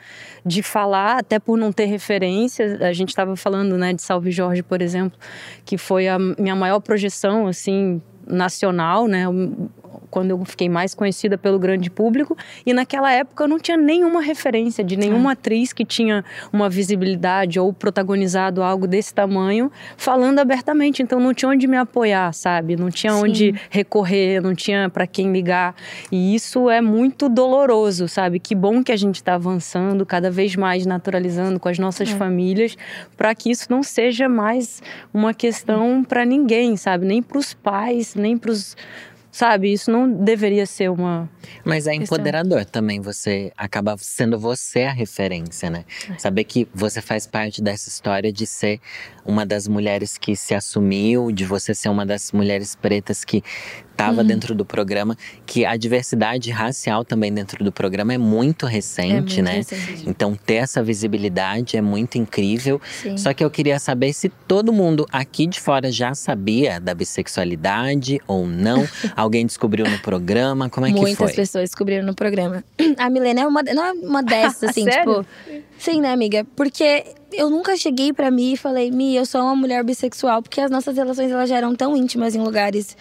de 0.45 0.63
falar, 0.63 1.19
até 1.19 1.39
por 1.39 1.57
não 1.57 1.71
ter 1.71 1.85
referências. 1.85 2.81
A 2.81 2.93
gente 2.93 3.09
estava 3.09 3.35
falando, 3.35 3.77
né, 3.77 3.93
de 3.93 4.01
Salve 4.01 4.31
Jorge, 4.31 4.63
por 4.63 4.81
exemplo, 4.81 5.19
que 5.65 5.77
foi 5.77 6.07
a 6.07 6.17
minha 6.17 6.55
maior 6.55 6.79
projeção, 6.79 7.47
assim, 7.47 8.01
nacional, 8.27 9.07
né? 9.07 9.25
Quando 10.15 10.29
eu 10.29 10.45
fiquei 10.45 10.69
mais 10.69 10.95
conhecida 10.95 11.37
pelo 11.37 11.59
grande 11.59 11.89
público. 11.89 12.37
E 12.65 12.71
naquela 12.71 13.11
época 13.11 13.43
eu 13.43 13.49
não 13.49 13.59
tinha 13.59 13.75
nenhuma 13.75 14.21
referência 14.21 14.81
de 14.81 14.95
nenhuma 14.95 15.31
é. 15.31 15.33
atriz 15.33 15.73
que 15.73 15.83
tinha 15.83 16.23
uma 16.53 16.69
visibilidade 16.69 17.59
ou 17.59 17.73
protagonizado 17.73 18.63
algo 18.63 18.87
desse 18.87 19.13
tamanho 19.13 19.69
falando 19.97 20.39
abertamente. 20.39 21.03
Então 21.03 21.19
não 21.19 21.33
tinha 21.33 21.49
onde 21.49 21.67
me 21.67 21.75
apoiar, 21.75 22.31
sabe? 22.31 22.77
Não 22.77 22.89
tinha 22.89 23.11
Sim. 23.11 23.23
onde 23.23 23.55
recorrer, 23.69 24.41
não 24.41 24.55
tinha 24.55 24.89
para 24.89 25.05
quem 25.05 25.33
ligar. 25.33 25.75
E 26.09 26.33
isso 26.33 26.69
é 26.69 26.79
muito 26.79 27.27
doloroso, 27.27 28.07
sabe? 28.07 28.39
Que 28.39 28.55
bom 28.55 28.81
que 28.81 28.93
a 28.93 28.97
gente 28.97 29.15
está 29.15 29.33
avançando, 29.33 30.05
cada 30.05 30.31
vez 30.31 30.55
mais 30.55 30.85
naturalizando 30.85 31.59
com 31.59 31.67
as 31.67 31.77
nossas 31.77 32.09
é. 32.09 32.15
famílias, 32.15 32.77
para 33.17 33.35
que 33.35 33.51
isso 33.51 33.67
não 33.69 33.83
seja 33.83 34.29
mais 34.29 34.81
uma 35.13 35.33
questão 35.33 36.05
para 36.05 36.23
ninguém, 36.23 36.77
sabe? 36.77 37.05
Nem 37.05 37.21
para 37.21 37.37
os 37.37 37.53
pais, 37.53 38.15
nem 38.15 38.37
para 38.37 38.51
os 38.51 38.77
Sabe? 39.35 39.73
Isso 39.73 39.91
não 39.91 40.09
deveria 40.09 40.65
ser 40.65 40.89
uma. 40.89 41.29
Mas 41.65 41.87
é 41.87 41.93
empoderador 41.93 42.59
questão. 42.59 42.71
também 42.71 43.01
você 43.01 43.51
acaba 43.57 43.97
sendo 43.97 44.39
você 44.39 44.83
a 44.83 44.93
referência, 44.93 45.69
né? 45.69 45.83
É. 46.09 46.17
Saber 46.17 46.45
que 46.45 46.65
você 46.73 47.01
faz 47.01 47.27
parte 47.27 47.61
dessa 47.61 47.89
história 47.89 48.31
de 48.31 48.47
ser 48.47 48.79
uma 49.25 49.45
das 49.45 49.67
mulheres 49.67 50.17
que 50.17 50.35
se 50.35 50.53
assumiu, 50.53 51.31
de 51.31 51.45
você 51.45 51.73
ser 51.73 51.89
uma 51.89 52.05
das 52.05 52.31
mulheres 52.31 52.75
pretas 52.75 53.25
que 53.25 53.43
estava 53.95 54.21
uhum. 54.21 54.27
dentro 54.27 54.53
do 54.53 54.65
programa, 54.65 55.17
que 55.45 55.65
a 55.65 55.75
diversidade 55.77 56.51
racial 56.51 57.05
também 57.05 57.33
dentro 57.33 57.63
do 57.63 57.71
programa 57.71 58.13
é 58.13 58.17
muito 58.17 58.65
recente, 58.65 59.39
é 59.39 59.41
muito 59.41 59.41
né? 59.43 59.55
Recente. 59.55 60.03
Então 60.05 60.35
ter 60.35 60.55
essa 60.55 60.83
visibilidade 60.83 61.77
é 61.77 61.81
muito 61.81 62.17
incrível. 62.17 62.79
Sim. 63.01 63.17
Só 63.17 63.33
que 63.33 63.43
eu 63.43 63.49
queria 63.49 63.79
saber 63.79 64.13
se 64.13 64.29
todo 64.29 64.73
mundo 64.73 65.07
aqui 65.11 65.47
de 65.47 65.59
fora 65.59 65.91
já 65.91 66.13
sabia 66.13 66.79
da 66.79 66.93
bissexualidade 66.93 68.19
ou 68.27 68.45
não. 68.45 68.85
Alguém 69.15 69.45
descobriu 69.45 69.89
no 69.89 69.97
programa? 69.99 70.69
Como 70.69 70.85
é 70.85 70.89
Muitas 70.89 71.09
que 71.09 71.15
foi? 71.15 71.25
Muitas 71.27 71.35
pessoas 71.35 71.69
descobriram 71.69 72.05
no 72.05 72.13
programa. 72.13 72.63
A 72.97 73.09
Milena 73.09 73.41
é 73.41 73.47
uma, 73.47 73.63
não 73.63 73.85
é 73.85 73.91
uma 73.93 74.21
dessas, 74.21 74.69
assim, 74.69 74.85
tipo. 74.85 75.25
Sim, 75.77 76.01
né, 76.01 76.11
amiga? 76.11 76.45
Porque 76.55 77.03
eu 77.37 77.49
nunca 77.49 77.75
cheguei 77.77 78.11
para 78.13 78.31
mim 78.31 78.53
e 78.53 78.57
falei, 78.57 78.91
Mi, 78.91 79.15
eu 79.15 79.25
sou 79.25 79.41
uma 79.41 79.55
mulher 79.55 79.83
bissexual, 79.83 80.41
porque 80.41 80.61
as 80.61 80.71
nossas 80.71 80.95
relações 80.95 81.31
elas 81.31 81.49
já 81.49 81.57
eram 81.57 81.75
tão 81.75 81.95
íntimas 81.95 82.35
em 82.35 82.41
lugares 82.41 82.95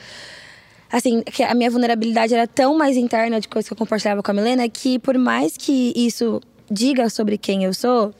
assim, 0.90 1.22
que 1.22 1.42
a 1.42 1.54
minha 1.54 1.70
vulnerabilidade 1.70 2.34
era 2.34 2.46
tão 2.46 2.76
mais 2.76 2.96
interna 2.96 3.40
de 3.40 3.48
coisas 3.48 3.68
que 3.68 3.72
eu 3.72 3.76
compartilhava 3.76 4.22
com 4.22 4.30
a 4.30 4.34
Milena 4.34 4.68
que 4.68 4.98
por 4.98 5.18
mais 5.18 5.56
que 5.56 5.92
isso 5.96 6.40
diga 6.70 7.10
sobre 7.10 7.36
quem 7.36 7.64
eu 7.64 7.74
sou, 7.74 8.14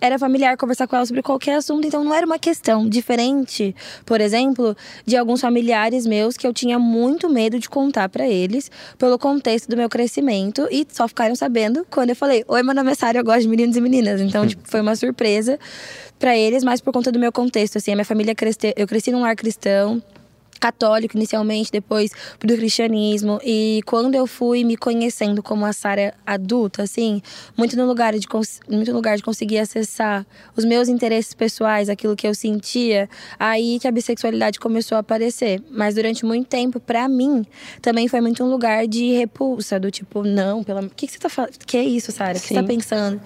era 0.00 0.18
familiar 0.18 0.56
conversar 0.56 0.86
com 0.86 0.96
ela 0.96 1.06
sobre 1.06 1.22
qualquer 1.22 1.56
assunto, 1.56 1.86
então 1.86 2.04
não 2.04 2.14
era 2.14 2.26
uma 2.26 2.38
questão 2.38 2.88
diferente, 2.88 3.74
por 4.04 4.20
exemplo, 4.20 4.76
de 5.04 5.16
alguns 5.16 5.40
familiares 5.40 6.06
meus 6.06 6.36
que 6.36 6.46
eu 6.46 6.52
tinha 6.52 6.78
muito 6.78 7.28
medo 7.28 7.58
de 7.58 7.68
contar 7.68 8.08
para 8.08 8.26
eles 8.28 8.70
pelo 8.98 9.18
contexto 9.18 9.68
do 9.68 9.76
meu 9.76 9.88
crescimento 9.88 10.66
e 10.70 10.86
só 10.90 11.08
ficaram 11.08 11.34
sabendo 11.34 11.86
quando 11.90 12.10
eu 12.10 12.16
falei: 12.16 12.44
"Oi, 12.48 12.62
meu 12.62 12.74
nome 12.74 12.92
é 12.92 12.94
Sara, 12.94 13.18
eu 13.18 13.24
gosto 13.24 13.42
de 13.42 13.48
meninos 13.48 13.76
e 13.76 13.80
meninas". 13.80 14.20
Então, 14.20 14.46
tipo, 14.46 14.68
foi 14.68 14.80
uma 14.80 14.96
surpresa 14.96 15.58
para 16.18 16.36
eles, 16.36 16.64
mas 16.64 16.80
por 16.80 16.92
conta 16.92 17.12
do 17.12 17.18
meu 17.18 17.32
contexto, 17.32 17.78
assim, 17.78 17.92
a 17.92 17.94
minha 17.94 18.04
família 18.04 18.34
cresceu, 18.34 18.72
eu 18.76 18.86
cresci 18.86 19.10
num 19.10 19.20
lar 19.20 19.36
cristão, 19.36 20.02
católico 20.58 21.16
inicialmente, 21.16 21.70
depois 21.70 22.10
do 22.40 22.54
cristianismo. 22.56 23.40
E 23.44 23.80
quando 23.84 24.14
eu 24.14 24.26
fui 24.26 24.64
me 24.64 24.76
conhecendo 24.76 25.42
como 25.42 25.64
a 25.64 25.72
Sara 25.72 26.14
adulta, 26.26 26.82
assim, 26.82 27.20
muito 27.56 27.76
no 27.76 27.86
lugar 27.86 28.16
de 28.18 28.26
muito 28.68 28.92
lugar 28.92 29.16
de 29.16 29.22
conseguir 29.22 29.58
acessar 29.58 30.26
os 30.56 30.64
meus 30.64 30.88
interesses 30.88 31.34
pessoais, 31.34 31.88
aquilo 31.88 32.16
que 32.16 32.26
eu 32.26 32.34
sentia, 32.34 33.08
aí 33.38 33.78
que 33.80 33.88
a 33.88 33.92
bissexualidade 33.92 34.58
começou 34.58 34.96
a 34.96 35.00
aparecer. 35.00 35.62
Mas 35.70 35.94
durante 35.94 36.24
muito 36.24 36.46
tempo, 36.48 36.78
para 36.80 37.08
mim, 37.08 37.44
também 37.82 38.08
foi 38.08 38.20
muito 38.20 38.42
um 38.44 38.50
lugar 38.50 38.86
de 38.86 39.12
repulsa, 39.12 39.78
do 39.80 39.90
tipo, 39.90 40.22
não, 40.22 40.62
pelo 40.62 40.86
o 40.86 40.90
que, 40.90 41.06
que 41.06 41.12
você 41.12 41.18
tá 41.18 41.28
falando? 41.28 41.52
Que 41.66 41.76
é 41.76 41.84
isso, 41.84 42.12
Sara? 42.12 42.38
O 42.38 42.40
que 42.40 42.48
você 42.48 42.54
tá 42.54 42.62
pensando? 42.62 43.20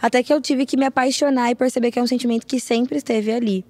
Até 0.00 0.22
que 0.22 0.32
eu 0.32 0.40
tive 0.40 0.66
que 0.66 0.76
me 0.76 0.84
apaixonar 0.84 1.50
e 1.50 1.54
perceber 1.54 1.90
que 1.90 1.98
é 1.98 2.02
um 2.02 2.06
sentimento 2.06 2.46
que 2.46 2.60
sempre 2.60 2.98
esteve 2.98 3.32
ali. 3.32 3.64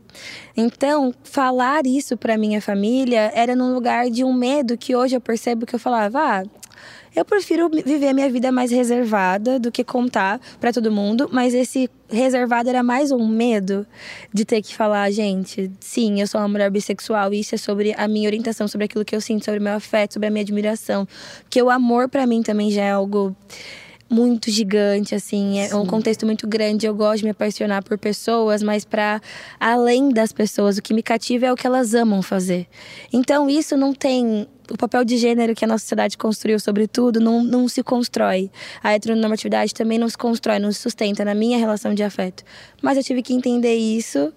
Então, 0.56 1.14
falar 1.24 1.86
isso 1.86 2.16
para 2.16 2.38
minha 2.38 2.60
família 2.60 3.32
era 3.34 3.56
num 3.56 3.74
lugar 3.74 4.10
de 4.10 4.24
um 4.24 4.32
medo 4.32 4.76
que 4.76 4.94
hoje 4.94 5.16
eu 5.16 5.20
percebo 5.20 5.66
que 5.66 5.74
eu 5.74 5.78
falava, 5.78 6.20
ah, 6.20 6.42
eu 7.14 7.24
prefiro 7.24 7.68
viver 7.68 8.08
a 8.08 8.14
minha 8.14 8.28
vida 8.28 8.50
mais 8.50 8.72
reservada 8.72 9.58
do 9.58 9.70
que 9.70 9.84
contar 9.84 10.40
para 10.58 10.72
todo 10.72 10.90
mundo, 10.90 11.28
mas 11.32 11.54
esse 11.54 11.88
reservado 12.08 12.68
era 12.68 12.82
mais 12.82 13.12
um 13.12 13.26
medo 13.26 13.86
de 14.32 14.44
ter 14.44 14.60
que 14.60 14.74
falar, 14.74 15.10
gente, 15.12 15.70
sim, 15.78 16.20
eu 16.20 16.26
sou 16.26 16.40
uma 16.40 16.48
mulher 16.48 16.70
bissexual, 16.70 17.32
isso 17.32 17.54
é 17.54 17.58
sobre 17.58 17.94
a 17.96 18.08
minha 18.08 18.28
orientação, 18.28 18.66
sobre 18.66 18.86
aquilo 18.86 19.04
que 19.04 19.14
eu 19.14 19.20
sinto, 19.20 19.44
sobre 19.44 19.60
o 19.60 19.62
meu 19.62 19.74
afeto, 19.74 20.14
sobre 20.14 20.26
a 20.26 20.30
minha 20.30 20.42
admiração, 20.42 21.06
porque 21.42 21.62
o 21.62 21.70
amor 21.70 22.08
para 22.08 22.26
mim 22.26 22.42
também 22.42 22.70
já 22.70 22.82
é 22.82 22.90
algo 22.90 23.34
muito 24.14 24.48
gigante, 24.48 25.14
assim, 25.14 25.58
é 25.58 25.68
Sim. 25.68 25.74
um 25.74 25.86
contexto 25.86 26.24
muito 26.24 26.46
grande. 26.46 26.86
Eu 26.86 26.94
gosto 26.94 27.18
de 27.18 27.24
me 27.24 27.30
apaixonar 27.30 27.82
por 27.82 27.98
pessoas, 27.98 28.62
mas 28.62 28.84
para 28.84 29.20
além 29.58 30.10
das 30.10 30.32
pessoas, 30.32 30.78
o 30.78 30.82
que 30.82 30.94
me 30.94 31.02
cativa 31.02 31.46
é 31.46 31.52
o 31.52 31.56
que 31.56 31.66
elas 31.66 31.94
amam 31.94 32.22
fazer. 32.22 32.68
Então, 33.12 33.50
isso 33.50 33.76
não 33.76 33.92
tem 33.92 34.46
o 34.70 34.78
papel 34.78 35.04
de 35.04 35.16
gênero 35.16 35.54
que 35.54 35.64
a 35.64 35.68
nossa 35.68 35.82
sociedade 35.82 36.16
construiu, 36.16 36.60
sobretudo, 36.60 37.18
não, 37.18 37.42
não 37.42 37.68
se 37.68 37.82
constrói. 37.82 38.50
A 38.82 38.94
heteronormatividade 38.94 39.74
também 39.74 39.98
não 39.98 40.08
se 40.08 40.16
constrói, 40.16 40.60
não 40.60 40.70
se 40.70 40.78
sustenta 40.78 41.24
na 41.24 41.34
minha 41.34 41.58
relação 41.58 41.92
de 41.92 42.02
afeto. 42.04 42.44
Mas 42.80 42.96
eu 42.96 43.02
tive 43.02 43.20
que 43.20 43.34
entender 43.34 43.74
isso 43.74 44.32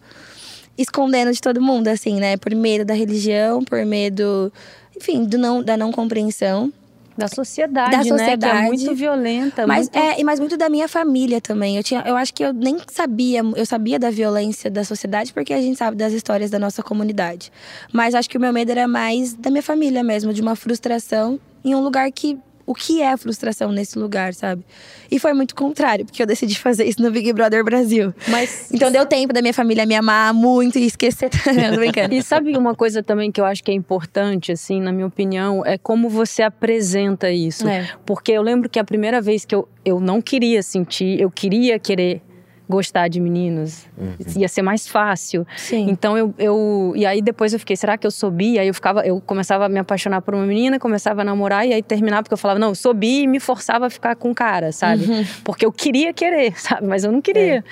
escondendo 0.76 1.32
de 1.32 1.40
todo 1.40 1.62
mundo, 1.62 1.88
assim, 1.88 2.20
né? 2.20 2.36
Por 2.36 2.54
medo 2.54 2.84
da 2.84 2.94
religião, 2.94 3.64
por 3.64 3.84
medo, 3.86 4.52
enfim, 4.96 5.24
do 5.24 5.38
não, 5.38 5.64
da 5.64 5.78
não 5.78 5.92
compreensão. 5.92 6.74
Da 7.18 7.28
sociedade, 7.28 7.92
da 7.92 8.04
sociedade, 8.04 8.46
né? 8.46 8.62
Que 8.62 8.66
é 8.66 8.68
muito 8.68 8.96
violenta. 8.96 9.66
Mas, 9.66 9.90
muito... 9.90 9.98
É, 9.98 10.24
mas 10.24 10.40
muito 10.40 10.58
da 10.58 10.70
minha 10.70 10.88
família 10.88 11.42
também. 11.42 11.78
Eu, 11.78 11.84
tinha, 11.84 12.04
eu 12.06 12.16
acho 12.16 12.34
que 12.34 12.44
eu 12.44 12.54
nem 12.54 12.78
sabia, 12.88 13.42
eu 13.56 13.66
sabia 13.66 13.98
da 13.98 14.10
violência 14.10 14.70
da 14.70 14.84
sociedade 14.84 15.34
porque 15.34 15.54
a 15.54 15.62
gente 15.62 15.78
sabe 15.78 15.98
das 15.98 16.14
histórias 16.14 16.52
da 16.52 16.60
nossa 16.60 16.84
comunidade. 16.84 17.52
Mas 17.92 18.14
acho 18.14 18.30
que 18.30 18.38
o 18.38 18.42
meu 18.42 18.54
medo 18.54 18.72
era 18.72 18.88
mais 18.88 19.34
da 19.34 19.50
minha 19.50 19.64
família 19.64 20.04
mesmo, 20.04 20.32
de 20.34 20.42
uma 20.42 20.56
frustração 20.56 21.40
em 21.64 21.76
um 21.76 21.82
lugar 21.82 22.12
que 22.12 22.38
o 22.68 22.76
que 22.76 23.02
é 23.02 23.14
a 23.14 23.18
frustração 23.18 23.72
nesse 23.72 23.98
lugar, 23.98 24.34
sabe? 24.34 24.62
E 25.10 25.18
foi 25.18 25.32
muito 25.34 25.56
contrário, 25.56 26.04
porque 26.04 26.22
eu 26.22 26.28
decidi 26.28 26.60
fazer 26.60 26.84
isso 26.84 27.02
no 27.02 27.10
Big 27.10 27.32
Brother 27.32 27.64
Brasil. 27.64 28.14
Mas 28.28 28.70
então 28.72 28.92
deu 28.92 29.06
tempo 29.06 29.34
da 29.34 29.42
minha 29.42 29.54
família 29.54 29.86
me 29.86 29.96
amar 29.96 30.34
muito 30.34 30.78
e 30.78 30.86
esquecer. 30.86 31.30
Não, 31.48 31.78
brincando. 31.78 32.14
E 32.14 32.22
sabe 32.22 32.56
uma 32.58 32.76
coisa 32.76 33.02
também 33.02 33.32
que 33.32 33.40
eu 33.40 33.46
acho 33.46 33.64
que 33.64 33.72
é 33.72 33.74
importante, 33.74 34.52
assim, 34.52 34.82
na 34.82 34.92
minha 34.92 35.08
opinião, 35.08 35.66
é 35.66 35.78
como 35.78 36.10
você 36.10 36.44
apresenta 36.44 37.32
isso. 37.32 37.66
É. 37.66 37.90
Porque 38.06 38.34
eu 38.34 38.42
lembro 38.42 38.70
que 38.70 38.78
a 38.78 38.84
primeira 38.84 39.22
vez 39.22 39.46
que 39.46 39.56
eu, 39.56 39.66
eu 39.86 40.02
não 40.02 40.22
queria 40.22 40.62
sentir, 40.62 41.22
eu 41.22 41.32
queria 41.32 41.80
querer 41.80 42.22
gostar 42.70 43.08
de 43.08 43.20
meninos. 43.20 43.86
Uhum. 43.98 44.16
Ia 44.38 44.48
ser 44.48 44.62
mais 44.62 44.88
fácil. 44.88 45.48
Sim. 45.56 45.88
Então 45.90 46.18
eu, 46.18 46.34
eu. 46.38 46.94
E 46.96 47.06
aí 47.06 47.22
depois 47.22 47.54
eu 47.54 47.60
fiquei, 47.60 47.76
será 47.76 47.98
que 47.98 48.06
eu 48.06 48.12
sou 48.12 48.30
bi? 48.30 48.54
E 48.54 48.60
aí 48.60 48.68
eu 48.68 48.74
ficava, 48.74 49.06
eu 49.06 49.22
começava 49.22 49.66
a 49.66 49.70
me 49.70 49.80
apaixonar 49.80 50.22
por 50.22 50.36
uma 50.36 50.46
menina, 50.46 50.80
começava 50.80 51.22
a 51.22 51.24
namorar, 51.24 51.68
e 51.68 51.74
aí 51.74 51.82
terminava, 51.82 52.24
porque 52.24 52.34
eu 52.34 52.38
falava, 52.38 52.60
não, 52.60 52.70
eu 52.70 52.76
sou 52.76 52.94
bi 52.94 53.22
e 53.22 53.28
me 53.28 53.40
forçava 53.40 53.88
a 53.88 53.90
ficar 53.90 54.16
com 54.16 54.32
o 54.32 54.36
cara, 54.36 54.72
sabe? 54.72 55.06
Porque 55.44 55.66
eu 55.66 55.72
queria 55.72 56.14
querer, 56.14 56.54
sabe? 56.60 56.88
Mas 56.88 57.04
eu 57.04 57.12
não 57.12 57.22
queria. 57.22 57.64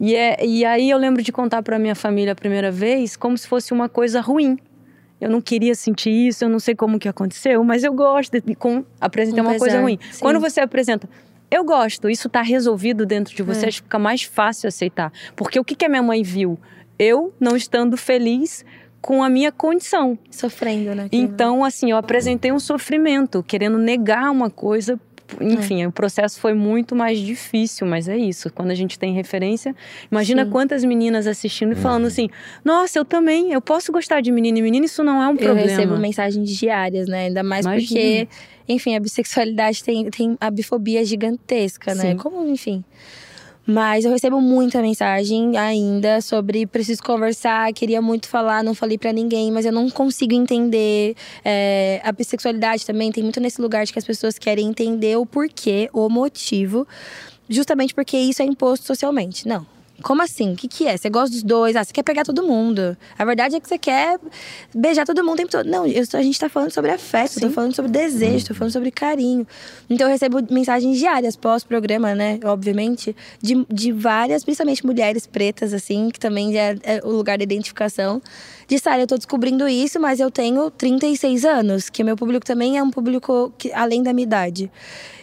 E, 0.00 0.14
é, 0.14 0.44
e 0.44 0.64
aí 0.64 0.88
eu 0.88 0.98
lembro 0.98 1.22
de 1.22 1.30
contar 1.32 1.62
pra 1.62 1.78
minha 1.78 1.94
família 1.94 2.32
a 2.32 2.36
primeira 2.36 2.70
vez 2.70 3.16
como 3.16 3.36
se 3.36 3.46
fosse 3.46 3.72
uma 3.72 3.88
coisa 3.88 4.20
ruim. 4.20 4.58
Eu 5.20 5.28
não 5.28 5.40
queria 5.40 5.74
sentir 5.74 6.10
isso, 6.28 6.44
eu 6.44 6.48
não 6.48 6.60
sei 6.60 6.76
como 6.76 6.96
que 6.96 7.08
aconteceu, 7.08 7.62
mas 7.64 7.82
eu 7.82 7.92
gosto. 7.92 8.36
E 8.36 8.54
com, 8.54 8.84
apresentei 9.00 9.42
Com 9.42 9.50
uma 9.50 9.58
coisa 9.58 9.80
ruim. 9.80 9.98
sim. 10.12 10.20
Quando 10.20 10.38
você 10.38 10.60
apresenta, 10.60 11.08
eu 11.50 11.64
gosto, 11.64 12.08
isso 12.10 12.28
tá 12.28 12.42
resolvido 12.42 13.06
dentro 13.06 13.34
de 13.34 13.42
você, 13.42 13.66
É. 13.66 13.72
fica 13.72 13.98
mais 13.98 14.22
fácil 14.22 14.68
aceitar. 14.68 15.12
Porque 15.34 15.58
o 15.58 15.64
que, 15.64 15.74
que 15.74 15.84
a 15.84 15.88
minha 15.88 16.02
mãe 16.02 16.22
viu? 16.22 16.58
Eu 16.98 17.32
não 17.40 17.56
estando 17.56 17.96
feliz 17.96 18.64
com 19.00 19.22
a 19.22 19.28
minha 19.30 19.52
condição. 19.52 20.18
Sofrendo, 20.30 20.94
né? 20.94 21.08
Então, 21.12 21.64
assim, 21.64 21.90
eu 21.90 21.96
apresentei 21.96 22.50
um 22.50 22.58
sofrimento, 22.58 23.42
querendo 23.42 23.78
negar 23.78 24.30
uma 24.30 24.50
coisa. 24.50 24.98
Enfim, 25.40 25.84
o 25.86 25.92
processo 25.92 26.40
foi 26.40 26.54
muito 26.54 26.94
mais 26.96 27.18
difícil, 27.18 27.86
mas 27.86 28.08
é 28.08 28.16
isso. 28.16 28.50
Quando 28.52 28.70
a 28.70 28.74
gente 28.74 28.98
tem 28.98 29.12
referência, 29.12 29.74
imagina 30.10 30.44
Sim. 30.44 30.50
quantas 30.50 30.84
meninas 30.84 31.26
assistindo 31.26 31.72
e 31.72 31.76
falando 31.76 32.06
assim: 32.06 32.28
Nossa, 32.64 32.98
eu 32.98 33.04
também, 33.04 33.52
eu 33.52 33.60
posso 33.60 33.92
gostar 33.92 34.20
de 34.20 34.30
menino 34.30 34.58
e 34.58 34.62
menina, 34.62 34.86
isso 34.86 35.04
não 35.04 35.22
é 35.22 35.28
um 35.28 35.32
Eu 35.32 35.36
problema. 35.36 35.60
recebo 35.68 35.96
mensagens 35.98 36.48
diárias, 36.48 37.08
né? 37.08 37.26
Ainda 37.26 37.42
mais 37.42 37.66
Imagina. 37.66 37.86
porque, 37.88 38.28
enfim, 38.68 38.96
a 38.96 39.00
bissexualidade 39.00 39.84
tem, 39.84 40.08
tem 40.10 40.36
a 40.40 40.50
bifobia 40.50 41.04
gigantesca, 41.04 41.94
né? 41.94 42.10
Sim. 42.12 42.16
Como, 42.16 42.46
enfim. 42.48 42.82
Mas 43.70 44.06
eu 44.06 44.10
recebo 44.10 44.40
muita 44.40 44.80
mensagem 44.80 45.54
ainda 45.58 46.22
sobre 46.22 46.66
preciso 46.66 47.02
conversar, 47.02 47.70
queria 47.74 48.00
muito 48.00 48.26
falar, 48.26 48.64
não 48.64 48.74
falei 48.74 48.96
pra 48.96 49.12
ninguém, 49.12 49.52
mas 49.52 49.66
eu 49.66 49.72
não 49.72 49.90
consigo 49.90 50.32
entender. 50.32 51.14
É, 51.44 52.00
a 52.02 52.10
bissexualidade 52.10 52.86
também 52.86 53.12
tem 53.12 53.22
muito 53.22 53.38
nesse 53.40 53.60
lugar 53.60 53.84
de 53.84 53.92
que 53.92 53.98
as 53.98 54.06
pessoas 54.06 54.38
querem 54.38 54.68
entender 54.68 55.18
o 55.18 55.26
porquê, 55.26 55.90
o 55.92 56.08
motivo, 56.08 56.88
justamente 57.46 57.94
porque 57.94 58.16
isso 58.16 58.40
é 58.40 58.46
imposto 58.46 58.86
socialmente. 58.86 59.46
Não. 59.46 59.66
Como 60.02 60.22
assim? 60.22 60.52
O 60.52 60.56
que, 60.56 60.68
que 60.68 60.86
é? 60.86 60.96
Você 60.96 61.10
gosta 61.10 61.30
dos 61.30 61.42
dois? 61.42 61.74
Ah, 61.74 61.82
você 61.82 61.92
quer 61.92 62.02
pegar 62.04 62.22
todo 62.24 62.42
mundo. 62.42 62.96
A 63.18 63.24
verdade 63.24 63.56
é 63.56 63.60
que 63.60 63.68
você 63.68 63.76
quer 63.78 64.18
beijar 64.74 65.04
todo 65.04 65.24
mundo 65.24 65.34
o 65.34 65.36
tempo 65.38 65.50
todo. 65.50 65.66
Não, 65.68 65.86
eu- 65.86 66.04
a 66.14 66.22
gente 66.22 66.38
tá 66.38 66.48
falando 66.48 66.70
sobre 66.72 66.90
afeto, 66.90 67.40
tô 67.40 67.50
falando 67.50 67.74
sobre 67.74 67.90
desejo, 67.90 68.46
tô 68.46 68.54
falando 68.54 68.72
sobre 68.72 68.90
carinho. 68.90 69.46
Então 69.90 70.06
eu 70.06 70.12
recebo 70.12 70.38
mensagens 70.50 70.98
diárias 70.98 71.34
pós-programa, 71.36 72.14
né? 72.14 72.38
Obviamente, 72.44 73.14
de, 73.42 73.66
de 73.68 73.90
várias, 73.92 74.44
principalmente 74.44 74.86
mulheres 74.86 75.26
pretas, 75.26 75.74
assim, 75.74 76.10
que 76.10 76.20
também 76.20 76.56
é, 76.58 76.76
é 76.84 77.00
o 77.04 77.10
lugar 77.10 77.36
da 77.38 77.44
identificação. 77.44 78.22
De 78.68 78.78
Sara, 78.78 79.00
eu 79.00 79.06
tô 79.06 79.16
descobrindo 79.16 79.66
isso, 79.66 79.98
mas 79.98 80.20
eu 80.20 80.30
tenho 80.30 80.70
36 80.70 81.44
anos, 81.46 81.88
que 81.88 82.02
o 82.02 82.04
meu 82.04 82.14
público 82.16 82.44
também 82.44 82.76
é 82.76 82.82
um 82.82 82.90
público 82.90 83.50
que, 83.56 83.72
além 83.72 84.02
da 84.02 84.12
minha 84.12 84.24
idade. 84.24 84.70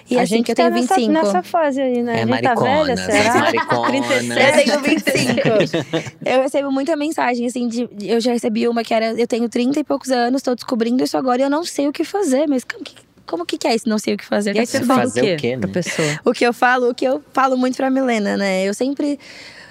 E 0.09 0.17
a 0.17 0.21
assim, 0.23 0.37
gente 0.37 0.45
que 0.45 0.51
eu 0.51 0.55
tá 0.55 0.63
tenho 0.63 0.75
nessa, 0.81 0.95
25. 0.95 1.13
nessa 1.13 1.43
fase 1.43 1.79
aí, 1.81 2.01
né? 2.01 2.21
É 2.21 2.23
a 2.23 2.25
gente 2.25 2.41
tá 2.41 2.55
maricona, 2.55 2.95
velha, 2.95 3.11
será? 3.11 3.39
mariconas. 3.39 4.07
37. 4.07 4.39
Eu 4.39 4.81
tenho 4.81 4.81
25. 4.81 6.15
eu 6.25 6.41
recebo 6.41 6.71
muita 6.71 6.95
mensagem, 6.95 7.45
assim, 7.45 7.67
de, 7.67 7.87
eu 8.01 8.19
já 8.19 8.31
recebi 8.33 8.67
uma 8.67 8.83
que 8.83 8.93
era, 8.93 9.13
eu 9.13 9.27
tenho 9.27 9.47
30 9.47 9.79
e 9.79 9.83
poucos 9.83 10.09
anos, 10.09 10.41
tô 10.41 10.53
descobrindo 10.55 11.03
isso 11.03 11.15
agora 11.17 11.41
e 11.41 11.45
eu 11.45 11.49
não 11.49 11.63
sei 11.63 11.87
o 11.87 11.91
que 11.93 12.03
fazer. 12.03 12.47
Mas 12.47 12.63
como 12.63 12.83
que, 12.83 12.95
como 13.27 13.45
que 13.45 13.57
que 13.59 13.67
é 13.67 13.75
isso, 13.75 13.87
não 13.87 13.99
sei 13.99 14.15
o 14.15 14.17
que 14.17 14.25
fazer? 14.25 14.55
E 14.55 14.59
aí 14.59 14.65
você 14.65 14.79
Tá 14.79 14.85
fala 14.85 15.01
Fazer 15.01 15.21
o 15.21 15.23
o 15.23 15.27
quê, 15.27 15.35
quê, 15.37 15.57
pra 15.57 15.67
né? 15.67 15.73
pessoa? 15.73 16.19
o 16.25 16.33
que 16.33 16.45
eu 16.45 16.53
falo, 16.53 16.89
o 16.89 16.95
que 16.95 17.05
eu 17.05 17.23
falo 17.31 17.55
muito 17.57 17.75
pra 17.77 17.89
Milena, 17.91 18.37
né? 18.37 18.63
Eu 18.63 18.73
sempre, 18.75 19.19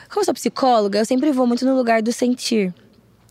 como 0.08 0.20
eu 0.20 0.24
sou 0.24 0.34
psicóloga, 0.34 0.98
eu 1.00 1.04
sempre 1.04 1.30
vou 1.32 1.44
muito 1.46 1.64
no 1.64 1.76
lugar 1.76 2.02
do 2.02 2.12
sentir. 2.12 2.72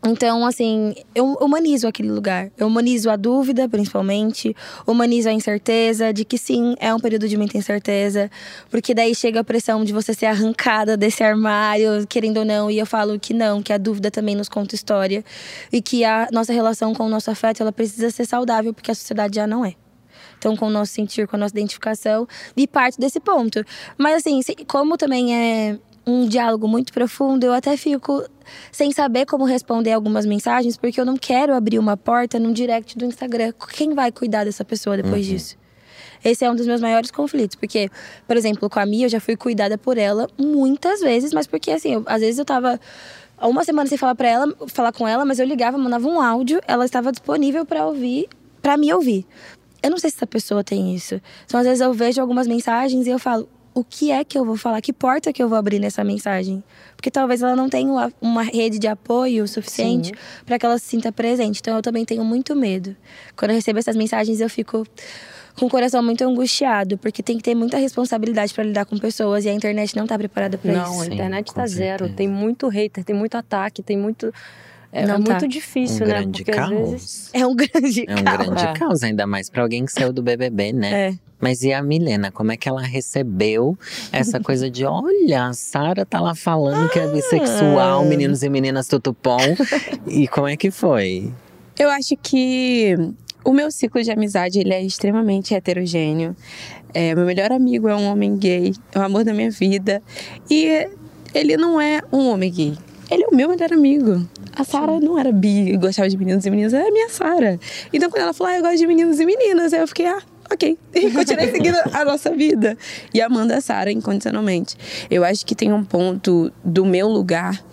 Então, 0.05 0.45
assim, 0.45 0.93
eu 1.15 1.25
humanizo 1.39 1.87
aquele 1.87 2.11
lugar. 2.11 2.51
Eu 2.57 2.67
humanizo 2.67 3.09
a 3.09 3.15
dúvida, 3.15 3.69
principalmente. 3.69 4.53
Humanizo 4.85 5.29
a 5.29 5.31
incerteza 5.31 6.11
de 6.11 6.25
que 6.25 6.37
sim, 6.37 6.75
é 6.79 6.93
um 6.93 6.99
período 6.99 7.25
de 7.25 7.37
muita 7.37 7.57
incerteza. 7.57 8.29
Porque 8.69 8.93
daí 8.93 9.15
chega 9.15 9.39
a 9.39 9.43
pressão 9.45 9.85
de 9.85 9.93
você 9.93 10.13
ser 10.13 10.25
arrancada 10.25 10.97
desse 10.97 11.23
armário, 11.23 12.05
querendo 12.07 12.37
ou 12.37 12.45
não. 12.45 12.69
E 12.69 12.77
eu 12.77 12.85
falo 12.85 13.17
que 13.17 13.33
não, 13.33 13.63
que 13.63 13.71
a 13.71 13.77
dúvida 13.77 14.11
também 14.11 14.35
nos 14.35 14.49
conta 14.49 14.75
história. 14.75 15.23
E 15.71 15.81
que 15.81 16.03
a 16.03 16.27
nossa 16.33 16.51
relação 16.51 16.93
com 16.93 17.05
o 17.05 17.09
nosso 17.09 17.31
afeto, 17.31 17.61
ela 17.61 17.71
precisa 17.71 18.09
ser 18.11 18.25
saudável, 18.25 18.73
porque 18.73 18.91
a 18.91 18.95
sociedade 18.95 19.37
já 19.37 19.47
não 19.47 19.63
é. 19.65 19.73
Então, 20.37 20.57
com 20.57 20.67
o 20.67 20.69
nosso 20.69 20.91
sentir, 20.91 21.25
com 21.25 21.37
a 21.37 21.39
nossa 21.39 21.53
identificação, 21.53 22.27
e 22.57 22.67
parte 22.67 22.99
desse 22.99 23.21
ponto. 23.21 23.63
Mas, 23.97 24.15
assim, 24.15 24.41
como 24.67 24.97
também 24.97 25.33
é 25.33 25.79
um 26.05 26.27
diálogo 26.27 26.67
muito 26.67 26.91
profundo, 26.91 27.45
eu 27.45 27.53
até 27.53 27.77
fico 27.77 28.23
sem 28.71 28.91
saber 28.91 29.25
como 29.25 29.45
responder 29.45 29.91
algumas 29.93 30.25
mensagens, 30.25 30.75
porque 30.77 30.99
eu 30.99 31.05
não 31.05 31.15
quero 31.15 31.53
abrir 31.53 31.79
uma 31.79 31.95
porta 31.95 32.37
num 32.39 32.51
direct 32.51 32.97
do 32.97 33.05
Instagram. 33.05 33.53
Quem 33.73 33.93
vai 33.93 34.11
cuidar 34.11 34.43
dessa 34.43 34.65
pessoa 34.65 34.97
depois 34.97 35.25
disso? 35.25 35.57
Esse 36.23 36.45
é 36.45 36.51
um 36.51 36.55
dos 36.55 36.65
meus 36.67 36.79
maiores 36.81 37.11
conflitos, 37.11 37.55
porque, 37.55 37.89
por 38.27 38.37
exemplo, 38.37 38.69
com 38.69 38.79
a 38.79 38.85
Mia, 38.85 39.05
eu 39.05 39.09
já 39.09 39.19
fui 39.19 39.35
cuidada 39.35 39.77
por 39.77 39.97
ela 39.97 40.27
muitas 40.37 41.01
vezes, 41.01 41.33
mas 41.33 41.47
porque, 41.47 41.71
assim, 41.71 41.93
eu- 41.95 42.03
às 42.05 42.21
vezes 42.21 42.39
eu 42.39 42.45
tava 42.45 42.79
uma 43.41 43.63
semana 43.65 43.89
sem 43.89 43.97
falar 43.97 44.15
para 44.15 44.29
ela, 44.29 44.53
falar 44.67 44.93
com 44.93 45.05
ela, 45.07 45.25
mas 45.25 45.39
eu 45.39 45.45
ligava, 45.45 45.77
mandava 45.77 46.07
um 46.07 46.21
áudio, 46.21 46.61
ela 46.65 46.85
estava 46.85 47.11
disponível 47.11 47.65
para 47.65 47.85
ouvir, 47.85 48.27
para 48.61 48.77
me 48.77 48.93
ouvir. 48.93 49.25
Eu 49.81 49.89
não 49.89 49.97
sei 49.97 50.09
se 50.09 50.15
essa 50.15 50.27
pessoa 50.27 50.63
tem 50.63 50.95
isso. 50.95 51.19
Então, 51.45 51.59
às 51.59 51.65
vezes 51.65 51.81
eu 51.81 51.93
vejo 51.93 52.21
algumas 52.21 52.47
mensagens 52.47 53.05
e 53.05 53.09
eu 53.09 53.19
falo, 53.19 53.49
o 53.73 53.83
que 53.83 54.11
é 54.11 54.23
que 54.23 54.37
eu 54.37 54.45
vou 54.45 54.55
falar? 54.55 54.81
Que 54.81 54.93
porta 54.93 55.33
que 55.33 55.41
eu 55.41 55.49
vou 55.49 55.57
abrir 55.57 55.79
nessa 55.79 56.03
mensagem? 56.03 56.63
Porque 56.95 57.09
talvez 57.11 57.41
ela 57.41 57.55
não 57.55 57.67
tenha 57.69 58.11
uma, 58.21 58.43
rede 58.43 58.77
de 58.79 58.87
apoio 58.87 59.47
suficiente 59.47 60.11
para 60.45 60.57
que 60.59 60.65
ela 60.65 60.77
se 60.77 60.85
sinta 60.85 61.11
presente. 61.11 61.59
Então, 61.59 61.75
eu 61.75 61.81
também 61.81 62.05
tenho 62.05 62.23
muito 62.23 62.55
medo. 62.55 62.95
Quando 63.35 63.51
eu 63.51 63.55
recebo 63.55 63.79
essas 63.79 63.95
mensagens, 63.95 64.39
eu 64.39 64.49
fico 64.49 64.85
com 65.57 65.65
o 65.65 65.69
coração 65.69 66.01
muito 66.01 66.23
angustiado, 66.23 66.97
porque 66.97 67.21
tem 67.21 67.37
que 67.37 67.43
ter 67.43 67.53
muita 67.55 67.77
responsabilidade 67.77 68.53
para 68.53 68.63
lidar 68.63 68.85
com 68.85 68.97
pessoas 68.97 69.45
e 69.45 69.49
a 69.49 69.53
internet 69.53 69.95
não 69.95 70.07
tá 70.07 70.17
preparada 70.17 70.57
para 70.57 70.71
Não, 70.73 70.81
a 70.85 70.89
isso. 70.89 71.03
Sim, 71.05 71.13
internet 71.13 71.47
com 71.47 71.53
tá 71.53 71.67
zero. 71.67 72.09
Tem 72.09 72.27
muito 72.27 72.67
hater, 72.67 73.03
tem 73.03 73.15
muito 73.15 73.35
ataque, 73.35 73.83
tem 73.83 73.97
muito. 73.97 74.33
É, 74.91 75.07
Não 75.07 75.15
é 75.15 75.19
tá. 75.23 75.31
muito 75.33 75.47
difícil, 75.47 76.05
um 76.05 76.07
né? 76.09 76.13
grande 76.21 76.43
Porque 76.43 76.59
às 76.59 76.69
caos. 76.69 76.91
vezes. 76.91 77.29
É 77.33 77.45
um 77.47 77.53
grande 77.57 78.05
É 78.07 78.15
um 78.15 78.23
caos. 78.23 78.37
grande 78.47 78.63
É. 78.63 78.73
caos, 78.73 79.03
ainda 79.03 79.25
mais 79.27 79.49
pra 79.49 79.63
alguém 79.63 79.85
que 79.85 79.91
saiu 79.91 80.13
do 80.13 80.21
BBB, 80.21 80.71
né? 80.73 81.09
É. 81.09 81.13
Mas 81.43 81.61
e 81.61 81.73
a 81.73 81.83
Milena, 81.83 82.31
como 82.31 82.53
é 82.53 82.57
que 82.57 82.69
ela 82.69 82.81
recebeu 82.81 83.77
essa 84.13 84.39
coisa 84.39 84.69
de, 84.71 84.85
olha, 84.85 85.47
a 85.47 85.53
Sara 85.53 86.05
tá 86.05 86.21
lá 86.21 86.33
falando 86.33 86.89
que 86.89 86.97
é 86.97 87.03
Ah. 87.03 87.07
bissexual, 87.07 88.05
meninos 88.05 88.43
e 88.43 88.49
meninas 88.49 88.87
tutupom. 88.87 89.37
e 90.07 90.25
como 90.29 90.47
é 90.47 90.55
que 90.55 90.71
foi? 90.71 91.29
Eu 91.77 91.89
acho 91.89 92.15
que 92.15 92.95
o 93.43 93.51
meu 93.51 93.69
ciclo 93.69 94.01
de 94.01 94.09
amizade 94.09 94.57
ele 94.57 94.73
é 94.73 94.81
extremamente 94.81 95.53
heterogêneo. 95.53 96.33
É, 96.93 97.13
meu 97.13 97.25
melhor 97.25 97.51
amigo 97.51 97.89
é 97.89 97.95
um 97.95 98.05
homem 98.09 98.37
gay, 98.37 98.73
é 98.95 98.99
o 98.99 99.01
amor 99.01 99.25
da 99.25 99.33
minha 99.33 99.51
vida. 99.51 100.01
E 100.49 100.87
ele 101.33 101.57
não 101.57 101.81
é 101.81 101.99
um 102.09 102.29
homem 102.29 102.49
gay. 102.49 102.77
Ele 103.11 103.25
é 103.25 103.27
o 103.27 103.35
meu 103.35 103.49
melhor 103.49 103.73
amigo. 103.73 104.25
A 104.55 104.63
Sara 104.63 104.97
não 104.99 105.19
era 105.19 105.31
bi 105.31 105.71
e 105.73 105.77
gostava 105.77 106.07
de 106.07 106.15
meninos 106.15 106.45
e 106.45 106.49
meninas, 106.49 106.73
era 106.73 106.87
a 106.87 106.91
minha 106.91 107.09
Sara. 107.09 107.59
Então 107.91 108.09
quando 108.09 108.21
ela 108.21 108.33
falou, 108.33 108.53
ah, 108.53 108.55
eu 108.55 108.61
gosto 108.61 108.77
de 108.77 108.87
meninos 108.87 109.19
e 109.19 109.25
meninas, 109.25 109.73
aí 109.73 109.81
eu 109.81 109.87
fiquei, 109.87 110.05
ah, 110.05 110.21
ok. 110.53 110.77
E 110.93 111.11
continuei 111.11 111.51
seguindo 111.51 111.77
a 111.91 112.05
nossa 112.05 112.31
vida. 112.31 112.77
E 113.13 113.21
amando 113.21 113.53
a 113.53 113.61
Sara 113.61 113.91
incondicionalmente. 113.91 114.77
Eu 115.09 115.23
acho 115.23 115.45
que 115.45 115.55
tem 115.55 115.73
um 115.73 115.83
ponto 115.83 116.51
do 116.63 116.85
meu 116.85 117.07
lugar 117.07 117.63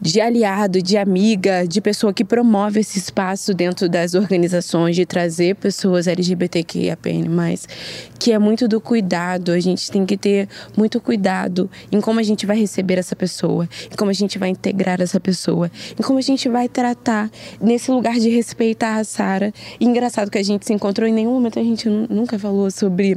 de 0.00 0.20
aliado, 0.20 0.80
de 0.80 0.96
amiga, 0.96 1.66
de 1.66 1.80
pessoa 1.80 2.12
que 2.12 2.24
promove 2.24 2.80
esse 2.80 2.98
espaço 2.98 3.52
dentro 3.52 3.88
das 3.88 4.14
organizações, 4.14 4.94
de 4.94 5.04
trazer 5.04 5.56
pessoas 5.56 6.06
LGBTQIAPN+, 6.06 7.24
que 8.18 8.32
é 8.32 8.38
muito 8.38 8.68
do 8.68 8.80
cuidado. 8.80 9.52
A 9.52 9.60
gente 9.60 9.90
tem 9.90 10.06
que 10.06 10.16
ter 10.16 10.48
muito 10.76 11.00
cuidado 11.00 11.70
em 11.90 12.00
como 12.00 12.20
a 12.20 12.22
gente 12.22 12.46
vai 12.46 12.56
receber 12.58 12.98
essa 12.98 13.16
pessoa, 13.16 13.68
em 13.92 13.96
como 13.96 14.10
a 14.10 14.14
gente 14.14 14.38
vai 14.38 14.48
integrar 14.50 15.00
essa 15.00 15.18
pessoa, 15.18 15.70
em 15.98 16.02
como 16.02 16.18
a 16.18 16.22
gente 16.22 16.48
vai 16.48 16.68
tratar 16.68 17.30
nesse 17.60 17.90
lugar 17.90 18.18
de 18.18 18.28
respeitar 18.28 18.96
a 18.96 19.04
Sara. 19.04 19.52
Engraçado 19.80 20.30
que 20.30 20.38
a 20.38 20.42
gente 20.44 20.64
se 20.66 20.72
encontrou 20.72 21.08
em 21.08 21.12
nenhum 21.12 21.32
momento 21.32 21.58
a 21.58 21.62
gente 21.62 21.88
nu- 21.88 22.06
nunca 22.08 22.38
falou 22.38 22.70
sobre 22.70 23.16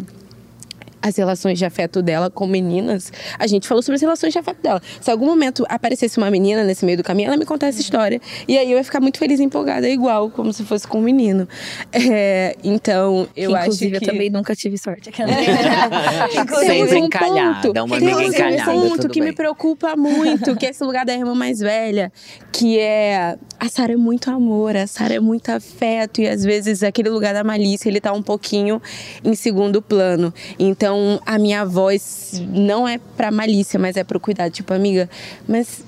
as 1.01 1.15
relações 1.15 1.57
de 1.57 1.65
afeto 1.65 2.01
dela 2.01 2.29
com 2.29 2.45
meninas, 2.47 3.11
a 3.37 3.47
gente 3.47 3.67
falou 3.67 3.81
sobre 3.81 3.95
as 3.95 4.01
relações 4.01 4.33
de 4.33 4.39
afeto 4.39 4.61
dela. 4.61 4.81
Se 4.99 5.09
algum 5.09 5.25
momento 5.25 5.65
aparecesse 5.69 6.17
uma 6.17 6.29
menina 6.29 6.63
nesse 6.63 6.85
meio 6.85 6.97
do 6.97 7.03
caminho, 7.03 7.27
ela 7.27 7.37
me 7.37 7.45
contar 7.45 7.67
essa 7.67 7.81
história. 7.81 8.19
E 8.47 8.57
aí 8.57 8.71
eu 8.71 8.77
ia 8.77 8.83
ficar 8.83 8.99
muito 8.99 9.17
feliz 9.17 9.39
e 9.39 9.43
empolgada, 9.43 9.87
igual, 9.89 10.29
como 10.29 10.53
se 10.53 10.63
fosse 10.63 10.87
com 10.87 10.99
um 10.99 11.01
menino. 11.01 11.47
É, 11.91 12.55
então, 12.63 13.27
eu 13.35 13.49
Que, 13.51 13.55
acho 13.55 13.65
inclusive, 13.65 13.99
que... 13.99 14.05
eu 14.05 14.11
também 14.11 14.29
nunca 14.29 14.55
tive 14.55 14.77
sorte. 14.77 15.11
Temos 15.11 16.59
Sempre 16.59 16.95
um 17.01 17.05
encalhada, 17.05 17.67
ponto, 17.67 17.83
uma 17.83 17.99
temos 17.99 18.17
amiga 18.17 18.23
encalhada, 18.23 18.71
um 18.71 18.89
ponto 18.89 19.09
que 19.09 19.19
me 19.19 19.27
bem. 19.27 19.35
preocupa 19.35 19.95
muito, 19.95 20.55
que 20.55 20.65
é 20.65 20.69
esse 20.69 20.83
lugar 20.83 21.05
da 21.05 21.13
irmã 21.13 21.33
mais 21.35 21.59
velha, 21.59 22.11
que 22.51 22.79
é 22.79 23.37
a 23.59 23.69
Sara 23.69 23.93
é 23.93 23.97
muito 23.97 24.29
amor, 24.29 24.75
a 24.75 24.87
Sara 24.87 25.13
é 25.15 25.19
muito 25.19 25.49
afeto 25.49 26.21
e 26.21 26.27
às 26.27 26.43
vezes 26.43 26.83
aquele 26.83 27.09
lugar 27.09 27.33
da 27.33 27.43
malícia 27.43 27.89
ele 27.89 28.01
tá 28.01 28.11
um 28.13 28.21
pouquinho 28.21 28.81
em 29.23 29.35
segundo 29.35 29.81
plano. 29.81 30.33
Então 30.59 30.90
Então, 30.91 31.21
a 31.25 31.39
minha 31.39 31.63
voz 31.63 32.41
não 32.49 32.85
é 32.85 32.99
pra 33.15 33.31
malícia, 33.31 33.79
mas 33.79 33.95
é 33.95 34.03
pro 34.03 34.19
cuidado. 34.19 34.51
Tipo, 34.51 34.73
amiga, 34.73 35.09
mas 35.47 35.85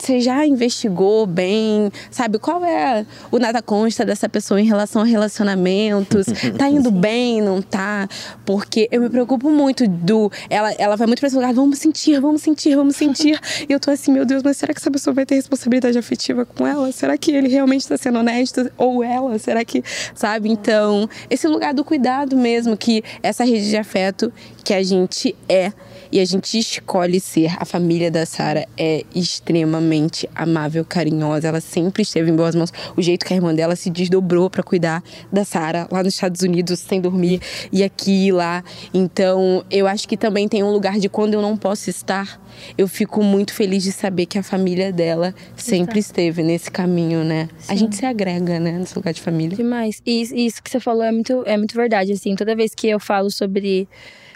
você 0.00 0.20
já 0.20 0.46
investigou 0.46 1.26
bem, 1.26 1.90
sabe? 2.10 2.38
Qual 2.38 2.64
é 2.64 3.04
o 3.30 3.38
nada 3.38 3.60
consta 3.60 4.04
dessa 4.04 4.28
pessoa 4.28 4.60
em 4.60 4.64
relação 4.64 5.02
a 5.02 5.04
relacionamentos? 5.04 6.26
Tá 6.60 6.68
indo 6.68 6.90
bem, 6.90 7.40
não 7.40 7.62
tá? 7.62 8.08
Porque 8.44 8.88
eu 8.90 9.00
me 9.00 9.08
preocupo 9.08 9.50
muito 9.50 9.86
do. 9.86 10.30
Ela, 10.48 10.72
ela 10.72 10.96
vai 10.96 11.06
muito 11.06 11.20
pra 11.20 11.26
esse 11.26 11.36
lugar, 11.36 11.54
vamos 11.54 11.78
sentir, 11.78 12.20
vamos 12.20 12.42
sentir, 12.42 12.74
vamos 12.74 12.96
sentir. 12.96 13.40
e 13.68 13.72
eu 13.72 13.78
tô 13.78 13.90
assim, 13.90 14.12
meu 14.12 14.24
Deus, 14.24 14.42
mas 14.42 14.56
será 14.56 14.74
que 14.74 14.80
essa 14.80 14.90
pessoa 14.90 15.14
vai 15.14 15.24
ter 15.24 15.36
responsabilidade 15.36 15.96
afetiva 15.96 16.44
com 16.44 16.66
ela? 16.66 16.90
Será 16.92 17.16
que 17.16 17.30
ele 17.30 17.48
realmente 17.48 17.86
tá 17.86 17.96
sendo 17.96 18.18
honesto? 18.18 18.70
Ou 18.76 19.02
ela? 19.02 19.38
Será 19.38 19.64
que. 19.64 19.82
Sabe? 20.14 20.50
Então, 20.50 21.08
esse 21.30 21.46
lugar 21.46 21.72
do 21.72 21.84
cuidado 21.84 22.36
mesmo, 22.36 22.76
que 22.76 23.02
essa 23.22 23.44
rede 23.44 23.68
de 23.68 23.76
afeto 23.76 24.32
que 24.64 24.74
a 24.74 24.82
gente 24.82 25.34
é 25.48 25.72
e 26.12 26.20
a 26.20 26.24
gente 26.24 26.58
escolhe 26.58 27.20
ser. 27.20 27.54
A 27.58 27.64
família 27.64 28.10
da 28.10 28.26
Sara 28.26 28.66
é 28.76 29.04
extremamente 29.14 29.89
amável, 30.34 30.84
carinhosa. 30.84 31.48
Ela 31.48 31.60
sempre 31.60 32.02
esteve 32.02 32.30
em 32.30 32.36
boas 32.36 32.54
mãos. 32.54 32.72
O 32.96 33.02
jeito 33.02 33.24
que 33.24 33.32
a 33.32 33.36
irmã 33.36 33.54
dela 33.54 33.76
se 33.76 33.90
desdobrou 33.90 34.48
para 34.50 34.62
cuidar 34.62 35.02
da 35.32 35.44
Sara 35.44 35.86
lá 35.90 36.02
nos 36.02 36.14
Estados 36.14 36.42
Unidos 36.42 36.80
sem 36.80 37.00
dormir 37.00 37.40
e 37.72 37.82
aqui 37.82 38.26
e 38.26 38.32
lá. 38.32 38.62
Então, 38.92 39.64
eu 39.70 39.86
acho 39.86 40.08
que 40.08 40.16
também 40.16 40.48
tem 40.48 40.62
um 40.62 40.70
lugar 40.70 40.98
de 40.98 41.08
quando 41.08 41.34
eu 41.34 41.42
não 41.42 41.56
posso 41.56 41.90
estar, 41.90 42.40
eu 42.76 42.86
fico 42.88 43.22
muito 43.22 43.52
feliz 43.52 43.82
de 43.82 43.92
saber 43.92 44.26
que 44.26 44.38
a 44.38 44.42
família 44.42 44.92
dela 44.92 45.34
sempre 45.56 45.98
esteve 45.98 46.42
nesse 46.42 46.70
caminho, 46.70 47.24
né? 47.24 47.48
Sim. 47.58 47.72
A 47.72 47.76
gente 47.76 47.96
se 47.96 48.06
agrega, 48.06 48.58
né, 48.58 48.72
nesse 48.72 48.94
lugar 48.96 49.12
de 49.12 49.20
família. 49.20 49.56
Demais. 49.56 50.02
E 50.04 50.22
isso 50.46 50.62
que 50.62 50.70
você 50.70 50.80
falou 50.80 51.02
é 51.02 51.12
muito, 51.12 51.42
é 51.46 51.56
muito 51.56 51.74
verdade, 51.74 52.12
assim. 52.12 52.34
Toda 52.34 52.54
vez 52.54 52.74
que 52.74 52.88
eu 52.88 53.00
falo 53.00 53.30
sobre 53.30 53.88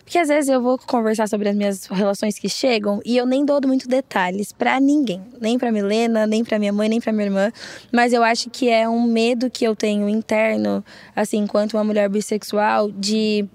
porque 0.04 0.18
às 0.18 0.28
vezes 0.28 0.50
eu 0.50 0.60
vou 0.60 0.78
conversar 0.78 1.26
sobre 1.28 1.48
as 1.48 1.56
minhas 1.56 1.86
relações 1.86 2.38
que 2.38 2.48
chegam 2.48 3.00
e 3.04 3.16
eu 3.16 3.24
nem 3.24 3.44
dou 3.44 3.58
muito 3.66 3.88
detalhes 3.88 4.52
para 4.52 4.78
ninguém, 4.78 5.22
nem 5.40 5.58
para 5.58 5.72
Milena, 5.72 6.26
nem 6.26 6.44
para 6.44 6.58
minha 6.58 6.72
mãe, 6.72 6.88
nem 6.88 7.00
para 7.00 7.12
minha 7.12 7.26
irmã, 7.26 7.52
mas 7.90 8.12
eu 8.12 8.22
acho 8.22 8.50
que 8.50 8.68
é 8.68 8.86
um 8.88 9.02
medo 9.02 9.50
que 9.50 9.64
eu 9.64 9.74
tenho 9.74 10.08
interno, 10.08 10.84
assim, 11.16 11.38
enquanto 11.38 11.74
uma 11.74 11.84
mulher 11.84 12.08
bissexual, 12.10 12.90
de 12.90 13.48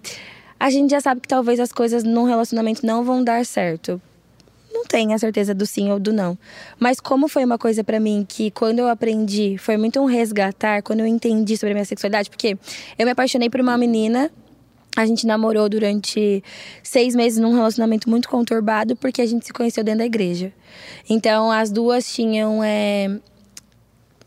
a 0.60 0.70
gente 0.72 0.90
já 0.90 1.00
sabe 1.00 1.22
que 1.22 1.28
talvez 1.28 1.60
as 1.60 1.72
coisas 1.72 2.04
num 2.04 2.24
relacionamento 2.24 2.86
não 2.86 3.04
vão 3.04 3.24
dar 3.24 3.46
certo. 3.46 4.02
Não 4.74 4.86
tenho 4.86 5.14
a 5.14 5.18
certeza 5.18 5.54
do 5.54 5.66
sim 5.66 5.90
ou 5.92 6.00
do 6.00 6.14
não. 6.14 6.38
Mas 6.80 7.00
como 7.00 7.28
foi 7.28 7.44
uma 7.44 7.58
coisa 7.58 7.84
para 7.84 8.00
mim 8.00 8.26
que 8.28 8.52
quando 8.52 8.80
eu 8.80 8.88
aprendi, 8.88 9.58
foi 9.58 9.78
muito 9.78 10.00
um 10.00 10.06
resgatar, 10.06 10.84
quando 10.84 11.00
eu 11.00 11.08
entendi 11.08 11.58
sobre 11.58 11.72
a 11.72 11.74
minha 11.76 11.86
sexualidade, 11.86 12.30
porque 12.30 12.58
eu 12.98 13.06
me 13.06 13.12
apaixonei 13.12 13.50
por 13.50 13.62
uma 13.62 13.78
menina 13.78 14.32
a 14.96 15.06
gente 15.06 15.26
namorou 15.26 15.70
durante 15.70 16.44
seis 16.84 17.16
meses 17.16 17.40
num 17.40 17.54
relacionamento 17.54 18.10
muito 18.10 18.28
conturbado, 18.28 18.96
porque 18.96 19.22
a 19.22 19.26
gente 19.26 19.46
se 19.46 19.54
conheceu 19.54 19.84
dentro 19.84 20.00
da 20.00 20.06
igreja. 20.06 20.52
Então, 21.10 21.52
as 21.52 21.72
duas 21.72 22.12
tinham 22.12 22.64
é, 22.64 23.20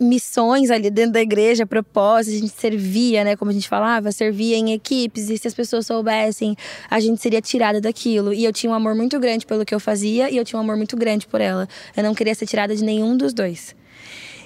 missões 0.03 0.71
ali 0.71 0.91
dentro 0.91 1.13
da 1.13 1.21
igreja, 1.21 1.67
propósitos, 1.67 2.39
a 2.39 2.41
gente 2.41 2.59
servia, 2.59 3.25
né, 3.25 3.37
como 3.37 3.51
a 3.51 3.55
gente 3.55 3.69
falava, 3.69 4.13
servia 4.13 4.57
em 4.57 4.73
equipes, 4.73 5.31
e 5.31 5.39
se 5.39 5.49
as 5.49 5.55
pessoas 5.55 5.87
soubessem, 5.87 6.57
a 6.91 7.01
gente 7.01 7.21
seria 7.21 7.41
tirada 7.41 7.81
daquilo. 7.81 8.33
E 8.33 8.45
eu 8.45 8.53
tinha 8.53 8.71
um 8.71 8.75
amor 8.75 8.95
muito 8.95 9.19
grande 9.19 9.47
pelo 9.47 9.65
que 9.65 9.75
eu 9.75 9.81
fazia, 9.81 10.31
e 10.31 10.37
eu 10.37 10.45
tinha 10.45 10.59
um 10.59 10.63
amor 10.63 10.77
muito 10.77 10.97
grande 10.97 11.27
por 11.27 11.41
ela. 11.41 11.69
Eu 11.97 12.03
não 12.03 12.15
queria 12.15 12.35
ser 12.35 12.47
tirada 12.47 12.75
de 12.75 12.85
nenhum 12.85 13.17
dos 13.17 13.33
dois. 13.33 13.75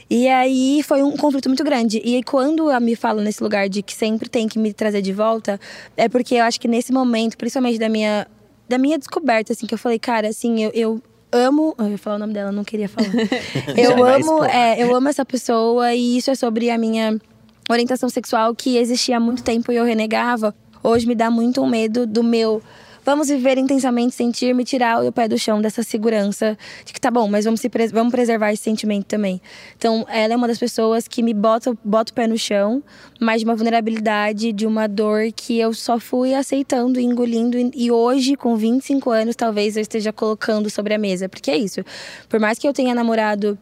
E 0.08 0.28
aí 0.28 0.82
foi 0.82 1.02
um 1.02 1.16
conflito 1.16 1.48
muito 1.48 1.64
grande. 1.64 1.98
E 1.98 2.22
quando 2.22 2.70
eu 2.70 2.80
me 2.80 2.94
falo 2.94 3.20
nesse 3.20 3.42
lugar 3.42 3.68
de 3.68 3.82
que 3.82 3.94
sempre 3.94 4.28
tem 4.28 4.46
que 4.48 4.58
me 4.58 4.72
trazer 4.72 5.02
de 5.02 5.12
volta, 5.12 5.58
é 5.96 6.08
porque 6.08 6.36
eu 6.36 6.44
acho 6.44 6.60
que 6.60 6.68
nesse 6.68 6.92
momento, 6.92 7.36
principalmente 7.36 7.78
da 7.78 7.88
minha, 7.88 8.26
da 8.68 8.78
minha 8.78 8.98
descoberta, 8.98 9.52
assim, 9.52 9.66
que 9.66 9.74
eu 9.74 9.78
falei, 9.78 9.98
cara, 9.98 10.28
assim, 10.28 10.62
eu, 10.62 10.70
eu 10.72 11.02
amo. 11.32 11.74
Eu 11.78 11.90
ia 11.90 11.98
falar 11.98 12.16
o 12.16 12.18
nome 12.20 12.32
dela, 12.32 12.52
não 12.52 12.64
queria 12.64 12.88
falar. 12.88 13.08
eu 13.76 14.04
amo, 14.04 14.44
é, 14.44 14.82
eu 14.82 14.94
amo 14.94 15.08
essa 15.08 15.24
pessoa 15.24 15.92
e 15.92 16.18
isso 16.18 16.30
é 16.30 16.34
sobre 16.34 16.70
a 16.70 16.78
minha 16.78 17.20
orientação 17.68 18.08
sexual 18.08 18.54
que 18.54 18.76
existia 18.76 19.16
há 19.16 19.20
muito 19.20 19.42
tempo 19.42 19.72
e 19.72 19.76
eu 19.76 19.84
renegava. 19.84 20.54
Hoje 20.82 21.06
me 21.06 21.16
dá 21.16 21.30
muito 21.30 21.60
um 21.60 21.68
medo 21.68 22.06
do 22.06 22.22
meu 22.22 22.62
Vamos 23.06 23.28
viver 23.28 23.56
intensamente, 23.56 24.16
sentir, 24.16 24.52
me 24.52 24.64
tirar 24.64 25.00
o 25.00 25.12
pé 25.12 25.28
do 25.28 25.38
chão 25.38 25.62
dessa 25.62 25.84
segurança 25.84 26.58
de 26.84 26.92
que 26.92 27.00
tá 27.00 27.08
bom, 27.08 27.28
mas 27.28 27.44
vamos, 27.44 27.60
se 27.60 27.70
vamos 27.92 28.10
preservar 28.10 28.52
esse 28.52 28.64
sentimento 28.64 29.04
também. 29.04 29.40
Então, 29.78 30.04
ela 30.08 30.34
é 30.34 30.36
uma 30.36 30.48
das 30.48 30.58
pessoas 30.58 31.06
que 31.06 31.22
me 31.22 31.32
bota, 31.32 31.72
bota 31.84 32.10
o 32.10 32.14
pé 32.16 32.26
no 32.26 32.36
chão, 32.36 32.82
mas 33.20 33.42
de 33.42 33.44
uma 33.44 33.54
vulnerabilidade, 33.54 34.52
de 34.52 34.66
uma 34.66 34.88
dor 34.88 35.30
que 35.36 35.56
eu 35.56 35.72
só 35.72 36.00
fui 36.00 36.34
aceitando 36.34 36.98
engolindo. 36.98 37.56
E 37.76 37.92
hoje, 37.92 38.34
com 38.34 38.56
25 38.56 39.08
anos, 39.08 39.36
talvez 39.36 39.76
eu 39.76 39.82
esteja 39.82 40.12
colocando 40.12 40.68
sobre 40.68 40.92
a 40.92 40.98
mesa. 40.98 41.28
Porque 41.28 41.48
é 41.48 41.56
isso. 41.56 41.84
Por 42.28 42.40
mais 42.40 42.58
que 42.58 42.66
eu 42.66 42.72
tenha 42.72 42.92
namorado 42.92 43.56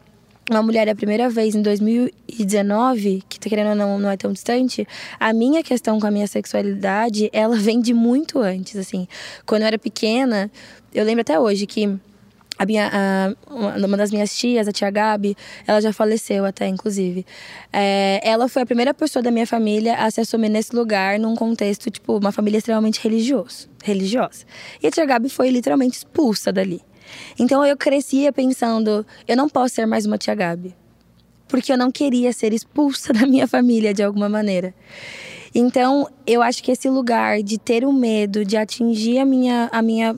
uma 0.49 0.61
mulher 0.61 0.87
a 0.87 0.95
primeira 0.95 1.29
vez 1.29 1.55
em 1.55 1.61
2019, 1.61 3.23
que 3.27 3.39
tá 3.39 3.49
querendo 3.49 3.69
ou 3.69 3.75
não, 3.75 3.99
não 3.99 4.09
é 4.09 4.17
tão 4.17 4.31
distante, 4.31 4.87
a 5.19 5.33
minha 5.33 5.63
questão 5.63 5.99
com 5.99 6.05
a 6.05 6.11
minha 6.11 6.27
sexualidade, 6.27 7.29
ela 7.33 7.55
vem 7.55 7.81
de 7.81 7.93
muito 7.93 8.39
antes, 8.39 8.75
assim. 8.75 9.07
Quando 9.45 9.63
eu 9.63 9.67
era 9.67 9.79
pequena, 9.79 10.51
eu 10.93 11.03
lembro 11.03 11.21
até 11.21 11.39
hoje 11.39 11.65
que 11.65 11.99
a 12.57 12.65
minha, 12.65 12.89
a, 12.93 13.35
uma 13.85 13.97
das 13.97 14.11
minhas 14.11 14.37
tias, 14.37 14.67
a 14.67 14.71
tia 14.71 14.89
Gabi, 14.89 15.35
ela 15.67 15.81
já 15.81 15.91
faleceu 15.91 16.45
até, 16.45 16.67
inclusive. 16.67 17.25
É, 17.73 18.21
ela 18.23 18.47
foi 18.47 18.61
a 18.61 18.65
primeira 18.65 18.93
pessoa 18.93 19.21
da 19.21 19.31
minha 19.31 19.47
família 19.47 19.95
a 19.95 20.09
se 20.09 20.21
assumir 20.21 20.49
nesse 20.49 20.75
lugar, 20.75 21.19
num 21.19 21.35
contexto, 21.35 21.91
tipo, 21.91 22.17
uma 22.17 22.31
família 22.31 22.57
extremamente 22.59 22.99
religioso, 23.01 23.67
religiosa. 23.83 24.45
E 24.81 24.87
a 24.87 24.91
tia 24.91 25.05
Gabi 25.05 25.27
foi 25.27 25.49
literalmente 25.49 25.97
expulsa 25.97 26.53
dali. 26.53 26.81
Então 27.39 27.65
eu 27.65 27.75
crescia 27.77 28.31
pensando, 28.31 29.05
eu 29.27 29.35
não 29.35 29.49
posso 29.49 29.75
ser 29.75 29.85
mais 29.85 30.05
uma 30.05 30.17
tia 30.17 30.35
Gabi. 30.35 30.75
Porque 31.47 31.71
eu 31.71 31.77
não 31.77 31.91
queria 31.91 32.33
ser 32.33 32.53
expulsa 32.53 33.11
da 33.13 33.25
minha 33.25 33.47
família 33.47 33.93
de 33.93 34.03
alguma 34.03 34.29
maneira. 34.29 34.73
Então, 35.57 36.09
eu 36.27 36.41
acho 36.41 36.61
que 36.61 36.69
esse 36.69 36.89
lugar 36.89 37.41
de 37.41 37.57
ter 37.57 37.85
o 37.85 37.93
medo 37.93 38.43
de 38.43 38.57
atingir 38.57 39.19
a 39.19 39.25
minha, 39.25 39.69
a 39.71 39.81
minha 39.81 40.15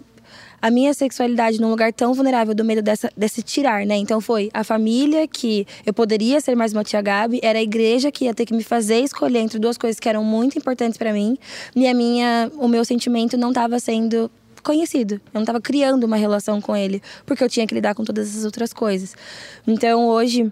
a 0.62 0.72
minha 0.72 0.94
sexualidade 0.94 1.62
num 1.62 1.70
lugar 1.70 1.94
tão 1.94 2.14
vulnerável 2.14 2.56
do 2.56 2.66
medo 2.66 2.82
dessa, 2.82 3.12
desse 3.16 3.42
tirar, 3.42 3.86
né? 3.86 3.96
Então 3.96 4.20
foi 4.20 4.50
a 4.54 4.64
família 4.64 5.28
que 5.28 5.68
eu 5.86 5.94
poderia 5.94 6.42
ser 6.42 6.56
mais 6.56 6.74
uma 6.74 6.84
tia 6.84 7.02
Gabi, 7.02 7.40
era 7.44 7.60
a 7.60 7.62
igreja 7.62 8.12
que 8.12 8.26
ia 8.26 8.34
ter 8.34 8.46
que 8.46 8.54
me 8.54 8.64
fazer 8.64 9.00
escolher 9.00 9.40
entre 9.40 9.60
duas 9.60 9.78
coisas 9.78 10.00
que 10.00 10.10
eram 10.10 10.24
muito 10.24 10.58
importantes 10.58 10.98
para 10.98 11.14
mim, 11.14 11.38
e 11.76 11.88
a 11.88 11.94
minha, 11.94 12.52
o 12.58 12.68
meu 12.68 12.84
sentimento 12.84 13.38
não 13.38 13.50
estava 13.50 13.80
sendo 13.80 14.32
conhecido. 14.68 15.14
Eu 15.14 15.22
não 15.34 15.42
estava 15.44 15.62
criando 15.62 16.04
uma 16.04 16.18
relação 16.18 16.60
com 16.60 16.76
ele, 16.76 17.02
porque 17.26 17.42
eu 17.42 17.48
tinha 17.48 17.66
que 17.66 17.74
lidar 17.74 17.96
com 17.96 18.04
todas 18.04 18.36
as 18.38 18.44
outras 18.44 18.74
coisas. 18.74 19.16
Então 19.66 20.08
hoje 20.10 20.52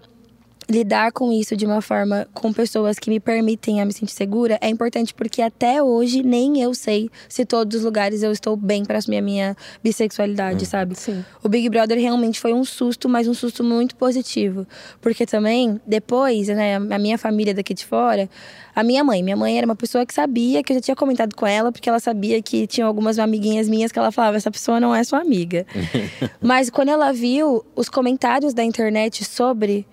lidar 0.68 1.12
com 1.12 1.32
isso 1.32 1.56
de 1.56 1.64
uma 1.64 1.80
forma 1.80 2.26
com 2.34 2.52
pessoas 2.52 2.98
que 2.98 3.08
me 3.08 3.20
permitem 3.20 3.80
a 3.80 3.84
me 3.84 3.92
sentir 3.92 4.12
segura 4.12 4.58
é 4.60 4.68
importante 4.68 5.14
porque 5.14 5.40
até 5.40 5.80
hoje 5.82 6.22
nem 6.22 6.60
eu 6.60 6.74
sei 6.74 7.08
se 7.28 7.44
todos 7.44 7.78
os 7.78 7.84
lugares 7.84 8.22
eu 8.22 8.32
estou 8.32 8.56
bem 8.56 8.84
para 8.84 8.98
assumir 8.98 9.18
a 9.18 9.22
minha 9.22 9.56
bissexualidade, 9.82 10.64
hum. 10.64 10.66
sabe? 10.66 10.98
Sim. 10.98 11.24
O 11.42 11.48
Big 11.48 11.68
Brother 11.68 11.98
realmente 11.98 12.40
foi 12.40 12.52
um 12.52 12.64
susto, 12.64 13.08
mas 13.08 13.28
um 13.28 13.34
susto 13.34 13.62
muito 13.62 13.94
positivo, 13.94 14.66
porque 15.00 15.24
também 15.24 15.80
depois, 15.86 16.48
né, 16.48 16.76
a 16.76 16.98
minha 16.98 17.16
família 17.16 17.54
daqui 17.54 17.72
de 17.72 17.84
fora, 17.84 18.28
a 18.74 18.82
minha 18.82 19.02
mãe, 19.04 19.22
minha 19.22 19.36
mãe 19.36 19.56
era 19.56 19.64
uma 19.64 19.76
pessoa 19.76 20.04
que 20.04 20.12
sabia 20.12 20.62
que 20.62 20.72
eu 20.72 20.76
já 20.76 20.80
tinha 20.80 20.96
comentado 20.96 21.34
com 21.34 21.46
ela, 21.46 21.70
porque 21.70 21.88
ela 21.88 22.00
sabia 22.00 22.42
que 22.42 22.66
tinha 22.66 22.86
algumas 22.86 23.18
amiguinhas 23.18 23.68
minhas 23.68 23.92
que 23.92 23.98
ela 23.98 24.10
falava 24.10 24.36
essa 24.36 24.50
pessoa 24.50 24.80
não 24.80 24.94
é 24.94 25.04
sua 25.04 25.20
amiga. 25.20 25.64
mas 26.42 26.68
quando 26.68 26.88
ela 26.88 27.12
viu 27.12 27.64
os 27.74 27.88
comentários 27.88 28.52
da 28.52 28.64
internet 28.64 29.24
sobre 29.24 29.86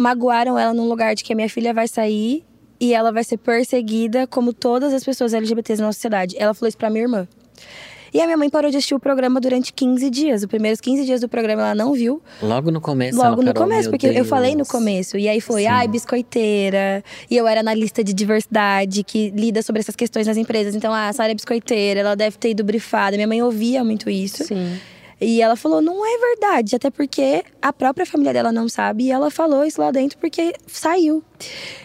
magoaram 0.00 0.58
ela 0.58 0.72
num 0.72 0.88
lugar 0.88 1.14
de 1.14 1.22
que 1.22 1.32
a 1.32 1.36
minha 1.36 1.48
filha 1.48 1.72
vai 1.74 1.86
sair 1.86 2.44
e 2.80 2.94
ela 2.94 3.12
vai 3.12 3.22
ser 3.22 3.36
perseguida 3.36 4.26
como 4.26 4.52
todas 4.52 4.94
as 4.94 5.04
pessoas 5.04 5.34
LGBTs 5.34 5.80
na 5.80 5.88
nossa 5.88 5.96
sociedade. 5.96 6.34
Ela 6.38 6.54
falou 6.54 6.68
isso 6.68 6.78
pra 6.78 6.88
minha 6.88 7.02
irmã. 7.02 7.28
E 8.12 8.20
a 8.20 8.24
minha 8.24 8.36
mãe 8.36 8.50
parou 8.50 8.70
de 8.70 8.76
assistir 8.76 8.94
o 8.94 8.98
programa 8.98 9.40
durante 9.40 9.72
15 9.72 10.10
dias. 10.10 10.40
Os 10.42 10.46
primeiros 10.46 10.80
15 10.80 11.04
dias 11.04 11.20
do 11.20 11.28
programa 11.28 11.62
ela 11.62 11.74
não 11.76 11.92
viu. 11.92 12.20
Logo 12.42 12.70
no 12.70 12.80
começo. 12.80 13.16
Logo 13.16 13.40
no 13.42 13.54
parou, 13.54 13.68
começo, 13.68 13.88
porque 13.88 14.08
Deus. 14.08 14.18
eu 14.18 14.24
falei 14.24 14.56
no 14.56 14.66
começo. 14.66 15.16
E 15.16 15.28
aí 15.28 15.40
foi, 15.40 15.62
Sim. 15.62 15.68
ai, 15.68 15.86
biscoiteira. 15.86 17.04
E 17.30 17.36
eu 17.36 17.46
era 17.46 17.60
analista 17.60 18.02
de 18.02 18.12
diversidade, 18.12 19.04
que 19.04 19.30
lida 19.30 19.62
sobre 19.62 19.80
essas 19.80 19.94
questões 19.94 20.26
nas 20.26 20.36
empresas. 20.36 20.74
Então, 20.74 20.92
ah, 20.92 21.08
a 21.08 21.12
Sara 21.12 21.30
é 21.30 21.34
biscoiteira, 21.34 22.00
ela 22.00 22.16
deve 22.16 22.36
ter 22.36 22.50
ido 22.50 22.64
brifada. 22.64 23.16
Minha 23.16 23.28
mãe 23.28 23.42
ouvia 23.42 23.84
muito 23.84 24.10
isso. 24.10 24.42
Sim. 24.42 24.76
E 25.20 25.42
ela 25.42 25.56
falou: 25.56 25.80
não 25.82 26.04
é 26.04 26.18
verdade, 26.18 26.76
até 26.76 26.90
porque 26.90 27.44
a 27.60 27.72
própria 27.72 28.06
família 28.06 28.32
dela 28.32 28.50
não 28.50 28.68
sabe. 28.68 29.04
E 29.04 29.10
ela 29.10 29.30
falou 29.30 29.64
isso 29.64 29.80
lá 29.80 29.90
dentro 29.90 30.18
porque 30.18 30.54
saiu. 30.66 31.22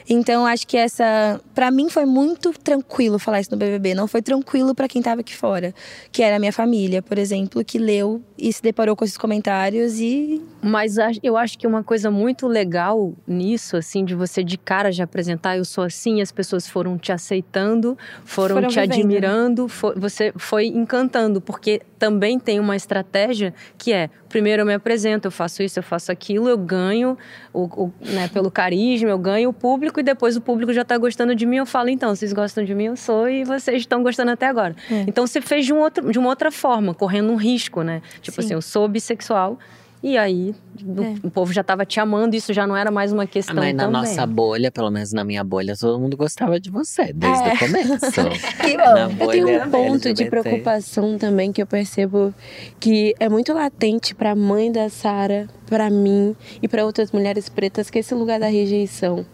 Então 0.08 0.46
acho 0.46 0.68
que 0.68 0.78
essa, 0.78 1.40
Pra 1.54 1.72
mim 1.72 1.90
foi 1.90 2.06
muito 2.06 2.52
tranquilo 2.52 3.18
falar 3.18 3.40
isso 3.40 3.50
no 3.52 3.58
BBB, 3.58 3.94
não 3.96 4.08
foi 4.08 4.22
tranquilo 4.22 4.76
pra 4.76 4.88
quem 4.88 5.02
tava 5.02 5.22
aqui 5.22 5.34
fora, 5.36 5.74
que 6.12 6.22
era 6.22 6.36
a 6.36 6.40
minha 6.40 6.52
família, 6.52 7.02
por 7.02 7.18
exemplo, 7.18 7.64
que 7.64 7.78
leu 7.80 8.22
e 8.38 8.52
se 8.52 8.62
deparou 8.62 8.96
com 8.96 9.06
esses 9.06 9.18
comentários 9.18 10.00
e 10.00 10.42
Mas 10.62 10.98
eu 11.24 11.38
acho 11.38 11.58
que 11.58 11.66
uma 11.66 11.82
coisa 11.84 12.12
muito 12.12 12.46
legal 12.48 13.14
nisso, 13.26 13.78
assim, 13.78 14.04
de 14.04 14.14
você 14.14 14.44
de 14.44 14.58
cara 14.58 14.92
já 14.92 15.06
apresentar, 15.06 15.58
eu 15.58 15.64
sou 15.64 15.84
assim, 15.86 16.22
as 16.22 16.32
pessoas 16.32 16.68
foram 16.68 16.98
te 16.98 17.12
aceitando, 17.14 17.98
foram, 18.26 18.56
Foram 18.56 18.68
te 18.68 18.80
vivendo, 18.82 18.90
né? 18.90 18.96
admirando, 19.04 19.68
fo- 19.70 19.94
você 19.96 20.34
foi 20.36 20.68
encantando, 20.68 21.40
porque 21.40 21.82
também 21.98 22.38
tem 22.38 22.60
uma 22.60 22.76
estratégia 22.76 23.54
que 23.78 23.94
é, 23.94 24.10
primeiro 24.28 24.64
eu 24.64 24.66
me 24.66 24.74
apresento, 24.74 25.28
eu 25.28 25.32
faço 25.32 25.64
isso, 25.64 25.80
eu 25.80 25.84
faço 25.84 26.12
aquilo, 26.12 26.50
eu 26.50 26.58
ganho 26.58 27.18
o, 27.54 27.64
o- 27.86 27.94
né, 28.02 28.28
pelo 28.28 28.52
carisma, 28.52 29.10
eu 29.10 29.18
ganho 29.18 29.45
o 29.46 29.54
público 29.54 30.00
e 30.00 30.04
depois 30.04 30.36
o 30.36 30.42
público 30.42 30.74
já 30.74 30.84
tá 30.86 30.98
gostando 30.98 31.36
de 31.36 31.46
mim, 31.46 31.58
eu 31.58 31.66
falo, 31.66 31.90
então, 31.90 32.16
vocês 32.16 32.34
gostam 32.34 32.64
de 32.64 32.74
mim, 32.76 32.86
eu 32.86 32.96
sou 32.96 33.28
e 33.30 33.44
vocês 33.44 33.78
estão 33.82 34.02
gostando 34.04 34.32
até 34.32 34.48
agora. 34.48 34.76
É. 34.92 35.02
Então 35.08 35.26
você 35.26 35.42
fez 35.42 35.66
de, 35.66 35.74
um 35.74 35.80
outro, 35.80 36.12
de 36.12 36.20
uma 36.20 36.30
outra 36.30 36.52
forma, 36.52 36.94
correndo 36.94 37.32
um 37.32 37.36
risco, 37.38 37.82
né? 37.82 38.02
Tipo 38.22 38.42
Sim. 38.42 38.46
assim, 38.48 38.54
eu 38.56 38.62
sou 38.62 38.88
bissexual, 38.88 39.58
e 40.04 40.20
aí 40.20 40.54
o- 40.86 41.02
É. 41.02 41.16
o 41.24 41.32
povo 41.32 41.52
já 41.52 41.64
tava 41.64 41.84
te 41.84 42.00
amando, 42.00 42.36
isso 42.36 42.54
já 42.54 42.68
não 42.68 42.78
era 42.78 42.92
mais 42.92 43.12
uma 43.12 43.24
Ah, 43.24 43.28
questão 43.28 43.56
Mas 43.56 43.74
na 43.74 43.86
também. 43.86 44.02
nossa 44.02 44.28
bolha, 44.28 44.70
pelo 44.72 44.92
menos 44.92 45.12
na 45.14 45.24
minha 45.24 45.44
bolha, 45.44 45.76
todo 45.76 46.00
mundo 46.00 46.16
gostava 46.16 46.60
de 46.60 46.70
você, 46.70 47.12
desde 47.12 47.50
É. 47.50 47.54
o 47.54 47.58
começo. 47.58 47.90
que 48.62 48.78
Na 48.78 49.10
Eu 49.20 49.28
tenho 49.30 49.64
um 49.64 49.70
ponto 49.72 50.00
de 50.14 50.22
LGBT. 50.24 50.30
preocupação 50.30 51.18
também 51.18 51.52
que 51.52 51.60
eu 51.60 51.66
percebo 51.66 52.34
que 52.80 53.16
é 53.20 53.28
muito 53.28 53.52
latente 53.52 54.14
pra 54.14 54.36
mãe 54.36 54.72
da 54.72 54.90
Sara, 54.90 55.48
pra 55.66 55.90
mim 55.90 56.36
e 56.62 56.68
pra 56.68 56.86
outras 56.86 57.12
mulheres 57.12 57.50
pretas 57.50 57.90
que 57.90 57.98
é 57.98 58.02
esse 58.02 58.14
lugar 58.14 58.40
da 58.40 58.48
rejeição. 58.48 59.26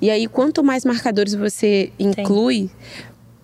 E 0.00 0.10
aí 0.10 0.26
quanto 0.28 0.62
mais 0.62 0.84
marcadores 0.84 1.34
você 1.34 1.92
inclui, 1.98 2.70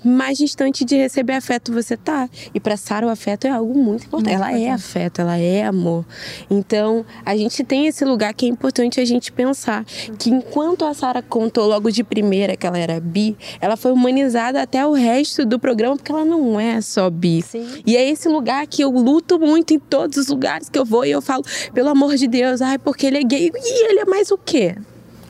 mais 0.05 0.39
distante 0.39 0.85
de 0.85 0.97
receber 0.97 1.35
afeto 1.35 1.73
você 1.73 1.97
tá. 1.97 2.29
E 2.55 2.61
pra 2.61 2.77
Sara 2.77 3.07
o 3.07 3.11
afeto 3.11 3.47
é 3.47 3.51
algo 3.51 3.75
muito 3.75 4.07
importante. 4.07 4.31
Muito 4.31 4.45
ela 4.45 4.53
é 4.53 4.57
importante. 4.57 4.75
afeto, 4.75 5.21
ela 5.21 5.39
é 5.39 5.65
amor. 5.65 6.05
Então, 6.51 7.05
a 7.25 7.37
gente 7.37 7.65
tem 7.65 7.87
esse 7.87 8.05
lugar 8.05 8.33
que 8.35 8.47
é 8.47 8.49
importante 8.49 9.01
a 9.01 9.05
gente 9.05 9.33
pensar 9.33 9.85
que 10.19 10.31
enquanto 10.31 10.85
a 10.85 10.95
Sara 10.95 11.23
contou 11.23 11.67
logo 11.67 11.91
de 11.91 12.05
primeira 12.05 12.57
que 12.57 12.67
ela 12.67 12.79
era 12.79 13.01
bi, 13.01 13.37
ela 13.61 13.77
foi 13.77 13.93
humanizada 13.93 14.63
até 14.63 14.87
o 14.87 14.93
resto 14.93 15.45
do 15.45 15.59
programa 15.59 15.97
porque 15.97 16.13
ela 16.13 16.25
não 16.25 16.59
é 16.59 16.81
só 16.81 17.11
bi. 17.11 17.43
Sim. 17.43 17.67
E 17.87 17.97
é 17.97 18.09
esse 18.09 18.29
lugar 18.29 18.67
que 18.67 18.83
eu 18.83 18.91
luto 18.91 19.39
muito 19.39 19.75
em 19.75 19.79
todos 19.79 20.17
os 20.17 20.29
lugares 20.29 20.69
que 20.69 20.79
eu 20.79 20.85
vou 20.85 21.05
e 21.05 21.11
eu 21.11 21.21
falo, 21.21 21.45
pelo 21.73 21.89
amor 21.89 22.15
de 22.17 22.27
Deus, 22.27 22.63
ai, 22.63 22.79
porque 22.79 23.07
ele 23.07 23.19
é 23.19 23.23
gay. 23.23 23.51
E 23.55 23.91
ele 23.91 24.01
é 24.01 24.05
mais 24.05 24.31
o 24.31 24.39
quê? 24.39 24.77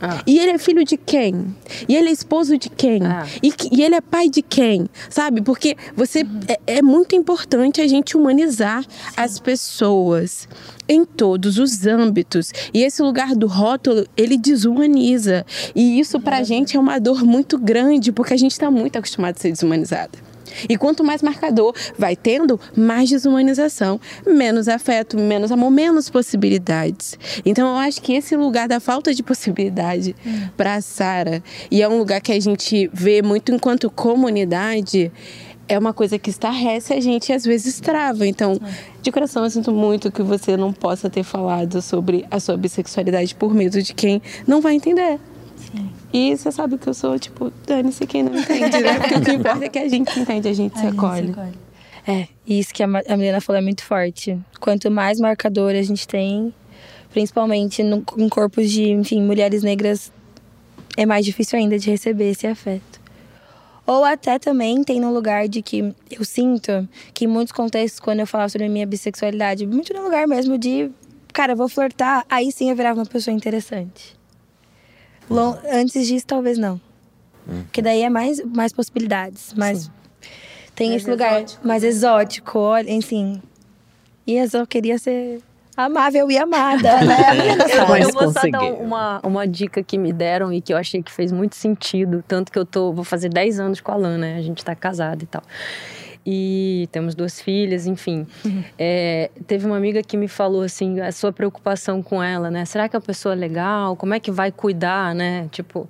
Ah. 0.01 0.23
E 0.27 0.39
ele 0.39 0.53
é 0.53 0.59
filho 0.59 0.85
de 0.85 0.97
quem? 0.97 1.55
E 1.89 1.97
ele 1.97 2.09
é 2.09 2.13
esposo 2.13 2.57
de 2.57 2.71
quem? 2.71 3.05
Ah. 3.05 3.27
E, 3.43 3.53
e 3.73 3.83
ele 3.83 3.95
é 3.95 4.01
pai 4.01 4.29
de 4.29 4.43
quem? 4.43 4.89
Sabe? 5.11 5.43
Porque 5.43 5.77
você 5.95 6.25
é, 6.47 6.79
é 6.79 6.83
muito 6.83 7.15
importante 7.15 7.81
a 7.81 7.87
gente 7.87 8.17
humanizar 8.17 8.85
as 9.17 9.41
pessoas 9.41 10.49
em 10.89 11.05
todos 11.05 11.59
os 11.59 11.87
âmbitos. 11.87 12.53
E 12.73 12.83
esse 12.83 13.03
lugar 13.03 13.35
do 13.35 13.47
rótulo, 13.47 14.07
ele 14.17 14.39
desumaniza. 14.39 15.45
E 15.75 15.99
isso 16.01 16.19
pra 16.21 16.43
gente 16.43 16.77
é 16.77 16.81
uma 16.81 16.99
dor 16.99 17.25
muito 17.25 17.59
grande, 17.59 18.11
porque 18.13 18.35
a 18.35 18.39
gente 18.39 18.59
tá 18.59 18.71
muito 18.71 18.97
acostumado 18.97 19.37
a 19.37 19.41
ser 19.41 19.53
desumanizada. 19.53 20.28
E 20.69 20.77
quanto 20.77 21.05
mais 21.05 21.23
marcador 21.23 21.75
vai 21.99 22.17
tendo, 22.17 22.61
mais 22.77 23.09
desumanização, 23.09 24.01
menos 24.27 24.69
afeto, 24.69 25.19
menos 25.19 25.53
amor, 25.53 25.71
menos 25.71 26.09
possibilidades. 26.11 27.19
Então 27.45 27.69
eu 27.69 27.77
acho 27.77 28.01
que 28.03 28.13
esse 28.13 28.37
lugar 28.37 28.69
da 28.69 28.81
falta 28.81 29.15
de 29.15 29.23
possibilidade 29.23 30.15
para 30.57 30.75
a 30.75 30.81
Sara, 30.81 31.43
e 31.71 31.83
é 31.83 31.89
um 31.89 31.99
lugar 31.99 32.21
que 32.21 32.33
a 32.33 32.41
gente 32.41 32.91
vê 32.93 33.23
muito 33.23 33.53
enquanto 33.53 33.91
comunidade, 33.91 35.13
é 35.69 35.79
uma 35.79 35.93
coisa 35.93 36.19
que 36.19 36.31
estarrece 36.31 36.95
a 36.95 37.01
gente 37.01 37.29
e 37.29 37.33
às 37.33 37.45
vezes 37.45 37.79
trava. 37.79 38.27
Então, 38.27 38.59
de 39.03 39.13
coração, 39.13 39.45
eu 39.45 39.51
sinto 39.51 39.71
muito 39.71 40.11
que 40.11 40.23
você 40.23 40.57
não 40.57 40.73
possa 40.73 41.11
ter 41.11 41.23
falado 41.23 41.83
sobre 41.83 42.25
a 42.31 42.41
sua 42.41 42.57
bissexualidade 42.57 43.35
por 43.35 43.55
medo 43.55 43.83
de 43.83 43.93
quem 43.93 44.23
não 44.47 44.61
vai 44.61 44.75
entender. 44.75 45.21
E 46.13 46.37
você 46.37 46.51
sabe 46.51 46.79
que 46.79 46.89
eu 46.89 46.95
sou, 46.95 47.19
tipo, 47.19 47.53
dane-se 47.67 48.07
quem 48.07 48.23
não 48.23 48.35
entende, 48.39 48.81
né? 48.81 48.99
Porque 48.99 49.15
o 49.15 49.21
que 49.23 49.33
importa 49.33 49.65
é 49.65 49.69
que 49.69 49.79
a 49.79 49.89
gente 49.89 50.19
entende, 50.19 50.49
a 50.49 50.53
gente 50.53 50.79
se 50.79 50.87
acolhe. 50.87 51.27
É, 52.07 52.29
e 52.47 52.59
isso 52.59 52.73
que 52.73 52.83
a 52.83 52.87
a 52.87 53.17
Milena 53.17 53.41
falou 53.41 53.59
é 53.61 53.63
muito 53.63 53.85
forte. 53.85 54.39
Quanto 54.61 54.91
mais 54.91 55.21
marcador 55.21 55.73
a 55.75 55.83
gente 55.83 56.09
tem, 56.09 56.55
principalmente 57.11 57.83
no- 57.83 58.03
em 58.17 58.29
corpos 58.29 58.71
de, 58.71 58.91
enfim, 58.91 59.23
mulheres 59.23 59.63
negras, 59.63 60.11
é 60.97 61.05
mais 61.05 61.25
difícil 61.25 61.59
ainda 61.59 61.79
de 61.79 61.91
receber 61.91 62.31
esse 62.31 62.47
afeto. 62.47 62.99
Ou 63.87 64.05
até 64.05 64.39
também 64.39 64.83
tem 64.85 65.01
no 65.01 65.13
lugar 65.13 65.49
de 65.49 65.63
que 65.63 65.95
eu 66.11 66.25
sinto 66.25 66.87
que 67.15 67.25
em 67.25 67.29
muitos 67.29 67.53
contextos, 67.53 68.01
quando 68.01 68.21
eu 68.21 68.27
falava 68.27 68.49
sobre 68.51 68.67
a 68.67 68.71
minha 68.71 68.87
bissexualidade, 68.87 69.67
muito 69.67 69.95
no 69.95 70.03
lugar 70.03 70.27
mesmo 70.27 70.59
de, 70.59 70.91
cara, 71.33 71.55
vou 71.55 71.69
flertar, 71.69 72.25
aí 72.29 72.53
sim 72.53 72.69
eu 72.71 72.77
virava 72.77 73.01
uma 73.01 73.07
pessoa 73.07 73.35
interessante. 73.35 74.18
Lon- 75.31 75.57
Antes 75.73 76.07
disso, 76.07 76.27
talvez 76.27 76.59
não. 76.59 76.81
Porque 77.65 77.81
daí 77.81 78.03
é 78.03 78.11
mais, 78.11 78.43
mais 78.45 78.73
possibilidades. 78.73 79.55
Mas 79.57 79.91
tem 80.75 80.91
Mais 80.91 81.03
esse 81.03 81.11
lugar 81.11 81.45
mais 81.65 81.83
exótico, 81.83 82.59
olha, 82.59 82.91
enfim. 82.91 83.43
E 84.27 84.37
eu 84.37 84.49
só 84.51 84.67
queria 84.67 84.99
ser 84.99 85.41
amável 85.75 86.31
e 86.31 86.37
amada, 86.37 87.01
né? 87.03 87.17
Eu, 87.73 87.97
eu 87.97 88.13
vou 88.13 88.33
só 88.33 88.41
dar 88.51 88.63
uma, 88.75 89.21
uma 89.23 89.47
dica 89.47 89.83
que 89.83 89.97
me 89.97 90.13
deram 90.13 90.53
e 90.53 90.61
que 90.61 90.73
eu 90.73 90.77
achei 90.77 91.03
que 91.03 91.11
fez 91.11 91.31
muito 91.33 91.55
sentido. 91.55 92.23
Tanto 92.27 92.51
que 92.53 92.59
eu 92.59 92.67
tô, 92.67 92.93
vou 92.93 93.05
fazer 93.05 93.29
10 93.29 93.61
anos 93.61 93.81
com 93.81 93.93
a 93.93 93.97
Lana, 93.97 94.19
né? 94.19 94.37
A 94.37 94.43
gente 94.43 94.63
tá 94.65 94.75
casado 94.75 95.23
e 95.23 95.27
tal. 95.27 95.43
E 96.31 96.87
temos 96.93 97.15
duas 97.15 97.41
filhas, 97.41 97.87
enfim. 97.87 98.27
É, 98.79 99.31
teve 99.47 99.65
uma 99.65 99.79
amiga 99.79 100.03
que 100.03 100.15
me 100.15 100.29
falou 100.29 100.61
assim, 100.61 101.01
a 101.01 101.11
sua 101.11 101.33
preocupação 101.33 102.03
com 102.03 102.23
ela, 102.23 102.51
né? 102.51 102.67
Será 102.67 102.87
que 102.87 102.95
é 102.95 102.99
uma 102.99 103.05
pessoa 103.05 103.35
legal? 103.35 103.97
Como 103.97 104.13
é 104.13 104.21
que 104.21 104.31
vai 104.31 104.53
cuidar, 104.53 105.15
né? 105.15 105.49
Tipo, 105.51 105.89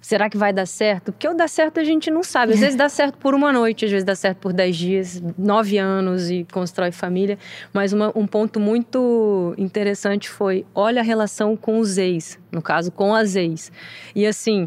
será 0.00 0.30
que 0.30 0.38
vai 0.38 0.54
dar 0.54 0.64
certo? 0.66 1.12
Porque 1.12 1.28
o 1.28 1.34
dar 1.34 1.48
certo 1.50 1.80
a 1.80 1.84
gente 1.84 2.10
não 2.10 2.22
sabe. 2.22 2.54
Às 2.54 2.60
vezes 2.60 2.76
dá 2.76 2.88
certo 2.88 3.18
por 3.18 3.34
uma 3.34 3.52
noite, 3.52 3.84
às 3.84 3.90
vezes 3.90 4.04
dá 4.06 4.14
certo 4.14 4.38
por 4.38 4.54
10 4.54 4.74
dias, 4.74 5.22
9 5.36 5.76
anos 5.76 6.30
e 6.30 6.46
constrói 6.50 6.90
família. 6.90 7.38
Mas 7.70 7.92
uma- 7.92 8.10
um 8.16 8.26
ponto 8.26 8.58
muito 8.58 9.54
interessante 9.58 10.30
foi: 10.30 10.64
olha 10.74 11.02
a 11.02 11.04
relação 11.04 11.54
com 11.58 11.78
os 11.78 11.98
ex, 11.98 12.38
no 12.50 12.62
caso, 12.62 12.90
com 12.90 13.14
as 13.14 13.36
ex. 13.36 13.70
E 14.14 14.26
assim. 14.26 14.66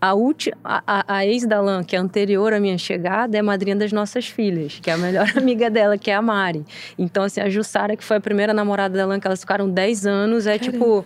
A, 0.00 0.12
a, 0.64 1.04
a- 1.16 1.26
ex 1.26 1.46
da 1.46 1.60
Lan, 1.60 1.82
que 1.82 1.96
é 1.96 1.98
anterior 1.98 2.52
à 2.52 2.60
minha 2.60 2.76
chegada, 2.76 3.36
é 3.36 3.42
madrinha 3.42 3.76
das 3.76 3.92
nossas 3.92 4.26
filhas, 4.26 4.78
que 4.80 4.90
é 4.90 4.92
a 4.92 4.98
melhor 4.98 5.26
amiga 5.36 5.70
dela, 5.70 5.96
que 5.96 6.10
é 6.10 6.14
a 6.14 6.22
Mari. 6.22 6.64
Então, 6.98 7.24
assim, 7.24 7.40
a 7.40 7.48
Jussara, 7.48 7.96
que 7.96 8.04
foi 8.04 8.18
a 8.18 8.20
primeira 8.20 8.52
namorada 8.52 8.96
da 8.96 9.06
Lan, 9.06 9.18
que 9.18 9.26
elas 9.26 9.40
ficaram 9.40 9.68
10 9.68 10.06
anos, 10.06 10.46
é 10.46 10.58
tipo 10.58 11.04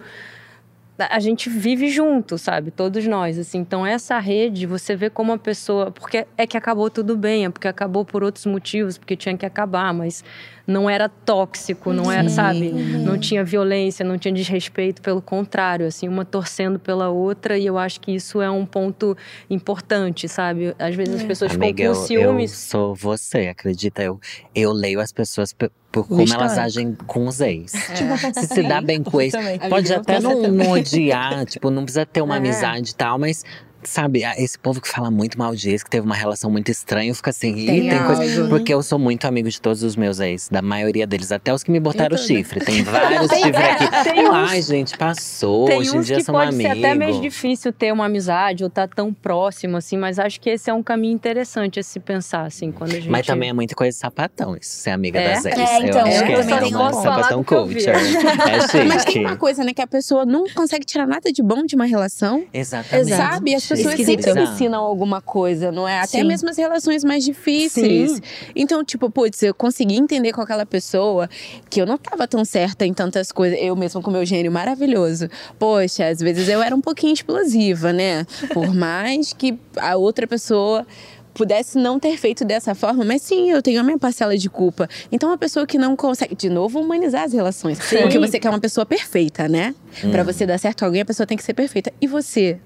a 1.09 1.19
gente 1.19 1.49
vive 1.49 1.89
junto, 1.89 2.37
sabe? 2.37 2.71
Todos 2.71 3.07
nós, 3.07 3.39
assim. 3.39 3.59
Então, 3.59 3.87
essa 3.87 4.19
rede, 4.19 4.67
você 4.67 4.95
vê 4.95 5.09
como 5.09 5.33
a 5.33 5.39
pessoa... 5.39 5.91
Porque 5.91 6.27
é 6.37 6.47
que 6.47 6.57
acabou 6.57 6.91
tudo 6.91 7.17
bem, 7.17 7.47
é 7.47 7.51
porque 7.51 7.69
acabou 7.69 8.05
por 8.05 8.23
outros 8.23 8.45
motivos, 8.45 8.99
porque 8.99 9.17
tinha 9.17 9.37
que 9.37 9.47
acabar, 9.47 9.95
mas 9.95 10.23
não 10.71 10.89
era 10.89 11.09
tóxico, 11.09 11.93
não 11.93 12.11
era, 12.11 12.29
sabe? 12.29 12.71
Não 12.71 13.19
tinha 13.19 13.45
violência, 13.45 14.05
não 14.05 14.17
tinha 14.17 14.33
desrespeito, 14.33 15.03
pelo 15.03 15.21
contrário, 15.21 15.87
assim, 15.87 16.09
uma 16.09 16.25
torcendo 16.25 16.79
pela 16.79 17.09
outra, 17.11 17.59
e 17.59 17.67
eu 17.67 17.77
acho 17.77 18.01
que 18.01 18.13
isso 18.15 18.41
é 18.41 18.51
um 18.51 18.65
ponto 18.65 19.17
importante, 19.49 20.29
sabe? 20.29 20.75
Às 20.79 20.95
vezes 20.95 21.17
as 21.17 21.23
pessoas 21.23 21.53
Amiga, 21.53 21.67
ficam 21.69 21.85
eu, 21.87 21.93
com 21.93 21.99
eu 22.01 22.07
ciúmes. 22.07 22.51
sou 22.53 22.95
você, 22.95 23.49
acredita? 23.49 24.03
Eu, 24.03 24.19
eu 24.55 24.73
leio 24.73 25.01
as 25.01 25.13
pessoas 25.13 25.53
pe- 25.53 25.71
por 25.93 26.07
como 26.07 26.21
elas 26.23 26.53
histórico. 26.53 26.61
agem 26.61 26.95
com 27.07 27.27
os 27.27 27.41
ex. 27.41 27.73
Tipo, 27.95 28.17
se 28.41 28.47
se 28.47 28.63
dá 28.63 28.81
bem 28.83 29.03
com 29.03 29.17
o 29.17 29.21
ex, 29.21 29.33
pode 29.69 29.93
até 29.93 30.21
não, 30.21 30.41
não 30.43 30.71
odiar, 30.71 31.45
tipo, 31.47 31.69
não 31.71 31.83
precisa 31.83 32.07
ter 32.07 32.23
uma 32.23 32.37
É. 32.37 32.39
amizade 32.39 32.91
e 32.91 32.95
tal, 32.95 33.19
mas. 33.19 33.45
Sabe, 33.83 34.23
esse 34.39 34.59
povo 34.59 34.81
que 34.81 34.89
fala 34.89 35.11
muito 35.11 35.39
mal 35.39 35.55
de 35.55 35.71
ex, 35.71 35.83
que 35.83 35.91
teve 35.91 36.05
uma 36.05 36.15
relação 36.15 36.51
muito 36.51 36.71
estranha, 36.71 37.15
fica 37.15 37.31
assim, 37.31 37.55
Tem 37.55 37.89
tem 37.89 38.05
coisa. 38.05 38.43
algo. 38.43 38.49
Porque 38.51 38.73
eu 38.75 38.83
sou 38.83 38.99
muito 38.99 39.25
amigo 39.27 39.49
de 39.49 39.61
todos 39.61 39.83
os 39.83 39.97
meus 39.97 40.21
ex, 40.21 40.49
da 40.51 40.61
maioria 40.61 41.07
deles, 41.07 41.33
até 41.33 41.53
os 41.53 41.63
que 41.63 41.71
me 41.71 41.81
botaram 41.81 42.17
Eu 42.17 42.23
tô, 42.23 42.23
né? 42.33 42.39
chifre. 42.41 42.61
Tem 42.61 42.83
vários 42.85 43.31
chifres 43.31 43.55
aqui. 43.57 44.05
tem 44.05 44.29
uns- 44.29 44.51
Ai, 44.51 44.63
gente, 44.63 44.99
passou. 44.99 45.67
Tem 45.67 45.79
Hoje 45.79 45.97
em 45.97 46.01
dia 46.01 46.17
que 46.17 46.25
são 46.25 46.35
pode 46.35 46.55
amigos. 46.55 46.73
ser 46.73 46.79
até 46.79 46.95
mais 46.95 47.21
difícil 47.21 47.73
ter 47.73 47.93
uma 47.93 48.07
amizade 48.07 48.63
ou 48.65 48.69
estar 48.69 48.89
tão 48.89 49.13
próximo, 49.15 49.77
assim, 49.77 49.97
mas 49.97 50.19
acho 50.19 50.41
que 50.41 50.51
esse 50.51 50.69
é 50.69 50.75
um 50.75 50.83
caminho 50.83 51.15
interessante 51.15 51.81
a 51.81 51.83
se 51.83 51.99
pensar, 52.01 52.45
assim, 52.45 52.71
quando 52.71 52.91
a 52.93 52.95
gente. 53.01 53.09
Mas 53.09 53.27
também 53.27 53.49
é 53.49 53.53
muita 53.53 53.75
coisa 53.75 53.91
de 53.93 53.99
sapatão, 54.01 54.57
isso, 54.57 54.71
ser 54.77 54.91
amiga 54.91 55.19
É? 55.19 55.35
das 55.35 55.45
ex. 55.47 55.57
É, 55.59 55.79
então, 55.87 56.01
eu 56.01 56.07
acho 56.07 56.21
eu 56.21 56.27
que 56.27 56.33
é 56.33 56.43
também 56.43 56.71
sapatão 56.71 57.41
o 57.41 57.45
culture. 57.45 57.81
É 57.89 58.61
chique. 58.69 58.85
Mas 58.89 59.05
tem 59.05 59.25
uma 59.25 59.37
coisa, 59.37 59.65
né? 59.65 59.73
Que 59.73 59.83
a 59.83 59.87
pessoa 59.87 60.25
não 60.27 60.45
consegue 60.55 60.85
tirar 60.85 61.07
nada 61.07 61.33
de 61.33 61.43
bom 61.43 61.65
de 61.65 61.75
uma 61.77 61.85
relação. 61.87 62.45
Exatamente. 62.53 63.09
Sabe? 63.11 63.55
As 63.75 63.79
pessoas 63.79 63.95
Esquisito. 64.01 64.23
sempre 64.23 64.43
ensinam 64.43 64.81
alguma 64.81 65.21
coisa, 65.21 65.71
não 65.71 65.87
é? 65.87 65.99
Até 65.99 66.19
Sim. 66.19 66.25
mesmo 66.25 66.49
as 66.49 66.57
relações 66.57 67.05
mais 67.05 67.25
difíceis. 67.25 68.13
Sim. 68.13 68.21
Então, 68.57 68.85
tipo, 68.85 69.11
putz, 69.11 69.43
eu 69.43 69.55
consegui 69.55 69.97
entender 69.97 70.33
com 70.33 70.41
aquela 70.41 70.67
pessoa 70.67 71.29
que 71.69 71.81
eu 71.81 71.87
não 71.87 71.97
tava 71.97 72.27
tão 72.27 72.45
certa 72.45 72.85
em 72.85 72.93
tantas 72.93 73.31
coisas. 73.31 73.59
Eu 73.61 73.77
mesmo 73.77 74.03
com 74.03 74.11
meu 74.11 74.25
gênio 74.25 74.51
maravilhoso. 74.51 75.29
Poxa, 75.59 76.07
às 76.09 76.19
vezes 76.21 76.49
eu 76.49 76.63
era 76.63 76.75
um 76.75 76.81
pouquinho 76.81 77.13
explosiva, 77.13 77.93
né? 77.93 78.27
Por 78.53 78.73
mais 78.75 79.33
que 79.33 79.59
a 79.77 79.97
outra 79.97 80.27
pessoa 80.27 80.87
pudesse 81.33 81.79
não 81.79 81.99
ter 81.99 82.17
feito 82.17 82.45
dessa 82.45 82.75
forma, 82.75 83.05
mas 83.05 83.23
sim, 83.23 83.51
eu 83.51 83.63
tenho 83.63 83.81
a 83.81 83.83
minha 83.83 83.99
parcela 83.99 84.37
de 84.37 84.51
culpa. 84.51 84.89
Então, 85.11 85.29
uma 85.31 85.39
pessoa 85.39 85.67
que 85.67 85.79
não 85.79 85.97
consegue, 85.97 86.35
de 86.35 86.51
novo, 86.51 86.81
humanizar 86.81 87.25
as 87.25 87.33
relações. 87.33 87.79
Porque 87.79 88.19
você 88.19 88.39
quer 88.39 88.51
uma 88.51 88.61
pessoa 88.61 88.85
perfeita, 88.85 89.49
né? 89.49 89.75
Pra 90.11 90.23
você 90.23 90.45
dar 90.45 90.59
certo 90.59 90.81
com 90.81 90.87
alguém, 90.87 91.03
a 91.03 91.05
pessoa 91.05 91.27
tem 91.27 91.37
que 91.37 91.45
ser 91.45 91.55
perfeita. 91.55 91.93
E 92.01 92.07
você? 92.07 92.59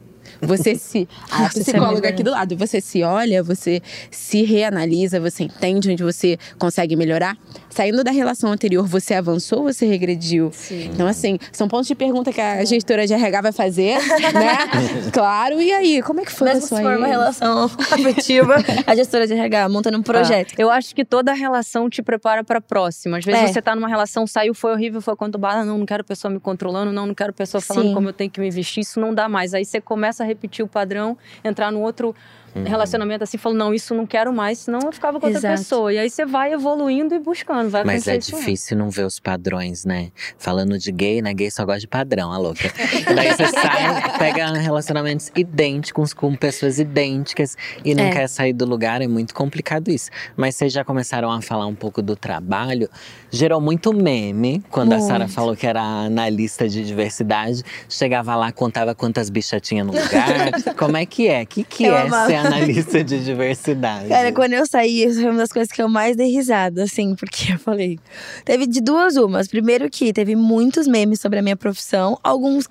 Você 0.46 0.74
se. 0.76 1.08
A 1.30 1.42
Nossa, 1.42 1.58
isso 1.60 1.70
é 1.70 1.72
psicóloga 1.74 2.08
aqui 2.08 2.22
do 2.22 2.30
lado. 2.30 2.56
Você 2.56 2.80
se 2.80 3.02
olha, 3.02 3.42
você 3.42 3.80
se 4.10 4.42
reanalisa, 4.42 5.20
você 5.20 5.44
entende 5.44 5.90
onde 5.90 6.02
você 6.02 6.38
consegue 6.58 6.96
melhorar. 6.96 7.36
Saindo 7.70 8.04
da 8.04 8.10
relação 8.10 8.50
anterior, 8.52 8.86
você 8.86 9.14
avançou 9.14 9.58
ou 9.60 9.64
você 9.72 9.86
regrediu? 9.86 10.50
Então, 10.70 11.06
assim, 11.06 11.38
são 11.52 11.66
pontos 11.68 11.88
de 11.88 11.94
pergunta 11.94 12.32
que 12.32 12.40
a 12.40 12.64
gestora 12.64 13.06
de 13.06 13.12
RH 13.12 13.40
vai 13.40 13.52
fazer, 13.52 13.98
né? 14.32 15.10
claro. 15.12 15.60
E 15.60 15.72
aí, 15.72 16.02
como 16.02 16.20
é 16.20 16.24
que 16.24 16.32
foi 16.32 16.48
Mesmo 16.48 16.58
a 16.58 16.62
se 16.62 16.82
for 16.82 16.96
uma 16.96 17.06
aí? 17.06 17.10
relação 17.12 17.64
afetiva, 17.64 18.56
a 18.86 18.94
gestora 18.94 19.26
de 19.26 19.32
RH 19.32 19.68
montando 19.68 19.98
um 19.98 20.02
projeto. 20.02 20.52
Ah, 20.52 20.62
eu 20.62 20.70
acho 20.70 20.94
que 20.94 21.04
toda 21.04 21.32
relação 21.32 21.88
te 21.90 22.02
prepara 22.02 22.44
pra 22.44 22.60
próxima. 22.60 23.18
Às 23.18 23.24
vezes 23.24 23.40
É. 23.42 23.46
você 23.52 23.62
tá 23.62 23.74
numa 23.74 23.88
relação, 23.88 24.26
saiu, 24.26 24.54
foi 24.54 24.72
horrível, 24.72 25.00
foi 25.00 25.16
conturbada, 25.16 25.64
não, 25.64 25.78
não 25.78 25.86
quero 25.86 26.04
pessoa 26.04 26.30
me 26.32 26.38
controlando, 26.40 26.92
não, 26.92 27.06
não 27.06 27.14
quero 27.14 27.32
pessoa 27.32 27.60
falando 27.60 27.88
Sim. 27.88 27.94
como 27.94 28.08
eu 28.08 28.12
tenho 28.12 28.30
que 28.30 28.40
me 28.40 28.50
vestir, 28.50 28.80
isso 28.80 29.00
não 29.00 29.12
dá 29.14 29.28
mais. 29.28 29.54
Aí 29.54 29.64
você 29.64 29.80
começa 29.80 30.22
a 30.22 30.26
repetir 30.34 30.64
o 30.64 30.68
padrão, 30.68 31.16
entrar 31.42 31.70
num 31.70 31.82
outro 31.82 32.14
relacionamento 32.62 33.24
assim, 33.24 33.36
falando, 33.36 33.58
não, 33.58 33.74
isso 33.74 33.94
não 33.94 34.06
quero 34.06 34.32
mais, 34.32 34.58
senão 34.58 34.80
eu 34.84 34.92
ficava 34.92 35.18
com 35.18 35.26
outra 35.26 35.38
Exato. 35.40 35.58
pessoa. 35.58 35.92
E 35.92 35.98
aí 35.98 36.08
você 36.10 36.24
vai 36.24 36.52
evoluindo 36.52 37.14
e 37.14 37.18
buscando, 37.18 37.68
vai 37.70 37.84
Mas 37.84 38.06
é 38.06 38.16
difícil 38.18 38.76
não 38.76 38.90
ver 38.90 39.04
os 39.04 39.18
padrões, 39.18 39.84
né? 39.84 40.10
Falando 40.38 40.78
de 40.78 40.92
gay, 40.92 41.20
né? 41.20 41.32
Gay 41.34 41.50
só 41.50 41.64
gosta 41.64 41.80
de 41.80 41.88
padrão, 41.88 42.32
a 42.32 42.38
louca. 42.38 42.70
Daí 43.14 43.32
você 43.32 43.46
sai, 43.48 44.18
pega 44.18 44.52
relacionamentos 44.52 45.30
idênticos 45.34 46.12
com 46.12 46.34
pessoas 46.36 46.78
idênticas 46.78 47.56
e 47.84 47.94
não 47.94 48.04
É. 48.04 48.10
quer 48.10 48.28
sair 48.28 48.52
do 48.52 48.64
lugar, 48.64 49.02
é 49.02 49.06
muito 49.08 49.34
complicado 49.34 49.88
isso. 49.88 50.10
Mas 50.36 50.54
vocês 50.56 50.72
já 50.72 50.84
começaram 50.84 51.30
a 51.30 51.40
falar 51.42 51.66
um 51.66 51.74
pouco 51.74 52.00
do 52.02 52.14
trabalho. 52.14 52.88
Gerou 53.30 53.60
muito 53.60 53.92
meme 53.92 54.62
quando 54.70 54.92
a 54.92 55.00
Sara 55.00 55.20
Muito. 55.20 55.32
falou 55.32 55.56
que 55.56 55.66
era 55.66 55.80
analista 55.82 56.68
de 56.68 56.84
diversidade. 56.84 57.62
Chegava 57.88 58.36
lá, 58.36 58.52
contava 58.52 58.94
quantas 58.94 59.28
bichas 59.30 59.60
tinha 59.60 59.82
no 59.82 59.92
lugar. 59.92 60.52
Como 60.76 60.96
é 60.96 61.04
que 61.06 61.28
é? 61.28 61.42
O 61.42 61.46
que, 61.46 61.64
que 61.64 61.84
Eu 61.84 61.94
é 61.96 62.02
amava. 62.02 62.26
ser 62.26 62.36
analista 62.44 63.02
de 63.02 63.24
diversidade? 63.24 64.08
Cara, 64.08 64.32
quando 64.32 64.52
eu 64.52 64.66
saí, 64.66 65.04
isso 65.04 65.20
foi 65.20 65.30
uma 65.30 65.38
das 65.38 65.52
coisas 65.52 65.70
que 65.72 65.82
eu 65.82 65.88
mais 65.88 66.16
dei 66.16 66.30
risada, 66.30 66.84
assim, 66.84 67.14
porque 67.14 67.52
eu 67.52 67.58
falei. 67.58 67.98
Teve 68.44 68.66
de 68.66 68.80
duas 68.80 69.16
umas. 69.16 69.48
Primeiro 69.48 69.88
que 69.90 70.12
teve 70.12 70.36
muitos 70.36 70.86
memes 70.86 71.20
sobre 71.20 71.38
a 71.38 71.42
minha 71.42 71.56
profissão, 71.56 72.18
alguns 72.22 72.66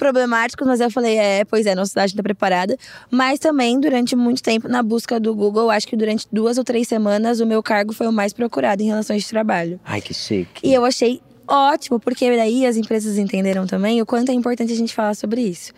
problemáticos, 0.00 0.66
mas 0.66 0.80
eu 0.80 0.90
falei, 0.90 1.18
é, 1.18 1.44
pois 1.44 1.66
é, 1.66 1.74
nossa 1.74 1.90
cidade 1.90 2.14
não 2.14 2.16
tá 2.16 2.22
preparada. 2.22 2.76
Mas 3.10 3.38
também, 3.38 3.78
durante 3.78 4.16
muito 4.16 4.42
tempo, 4.42 4.66
na 4.66 4.82
busca 4.82 5.20
do 5.20 5.34
Google, 5.34 5.70
acho 5.70 5.86
que 5.86 5.94
durante 5.94 6.26
duas 6.32 6.56
ou 6.56 6.64
três 6.64 6.88
semanas, 6.88 7.38
o 7.38 7.46
meu 7.46 7.62
cargo 7.62 7.92
foi 7.92 8.06
o 8.06 8.12
mais 8.12 8.32
procurado 8.32 8.82
em 8.82 8.86
relações 8.86 9.22
de 9.22 9.28
trabalho. 9.28 9.78
Ai, 9.84 10.00
que 10.00 10.14
chique. 10.14 10.66
E 10.66 10.72
eu 10.72 10.86
achei 10.86 11.20
ótimo, 11.46 12.00
porque 12.00 12.34
daí 12.34 12.64
as 12.64 12.76
empresas 12.76 13.18
entenderam 13.18 13.66
também 13.66 14.00
o 14.00 14.06
quanto 14.06 14.30
é 14.30 14.32
importante 14.32 14.72
a 14.72 14.76
gente 14.76 14.94
falar 14.94 15.14
sobre 15.14 15.42
isso. 15.42 15.72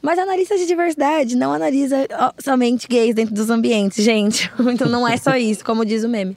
Mas 0.00 0.18
analista 0.18 0.56
de 0.56 0.66
diversidade 0.66 1.36
não 1.36 1.52
analisa 1.52 2.06
somente 2.38 2.86
gays 2.86 3.14
dentro 3.14 3.34
dos 3.34 3.50
ambientes, 3.50 4.04
gente. 4.04 4.50
Então 4.72 4.88
não 4.88 5.06
é 5.06 5.16
só 5.16 5.36
isso, 5.36 5.64
como 5.64 5.84
diz 5.84 6.04
o 6.04 6.08
meme. 6.08 6.36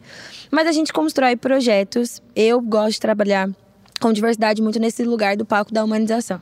Mas 0.50 0.68
a 0.68 0.72
gente 0.72 0.92
constrói 0.92 1.36
projetos. 1.36 2.22
Eu 2.36 2.60
gosto 2.60 2.94
de 2.94 3.00
trabalhar 3.00 3.50
com 4.02 4.12
diversidade 4.12 4.62
muito 4.62 4.80
nesse 4.80 5.04
lugar 5.04 5.38
do 5.38 5.46
palco 5.46 5.72
da 5.72 5.84
humanização. 5.84 6.42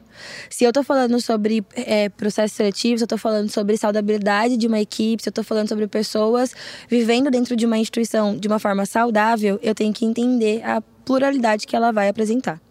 Se 0.50 0.64
eu 0.64 0.72
tô 0.72 0.82
falando 0.82 1.20
sobre 1.20 1.64
é, 1.76 2.08
processo 2.08 2.56
seletivo, 2.56 2.98
se 2.98 3.04
eu 3.04 3.08
tô 3.08 3.18
falando 3.18 3.50
sobre 3.50 3.76
saudabilidade 3.76 4.56
de 4.56 4.66
uma 4.66 4.80
equipe, 4.80 5.22
se 5.22 5.28
eu 5.28 5.34
tô 5.34 5.44
falando 5.44 5.68
sobre 5.68 5.86
pessoas 5.86 6.56
vivendo 6.88 7.30
dentro 7.30 7.56
de 7.56 7.66
uma 7.66 7.78
instituição 7.78 8.38
de 8.38 8.48
uma 8.48 8.60
forma 8.60 8.86
saudável, 8.86 9.60
eu 9.62 9.76
tenho 9.76 9.94
que 9.94 10.06
entender 10.06 10.64
a 10.64 10.82
pluralidade 11.06 11.68
que 11.68 11.76
ela 11.76 11.92
vai 11.92 12.08
apresentar. 12.08 12.62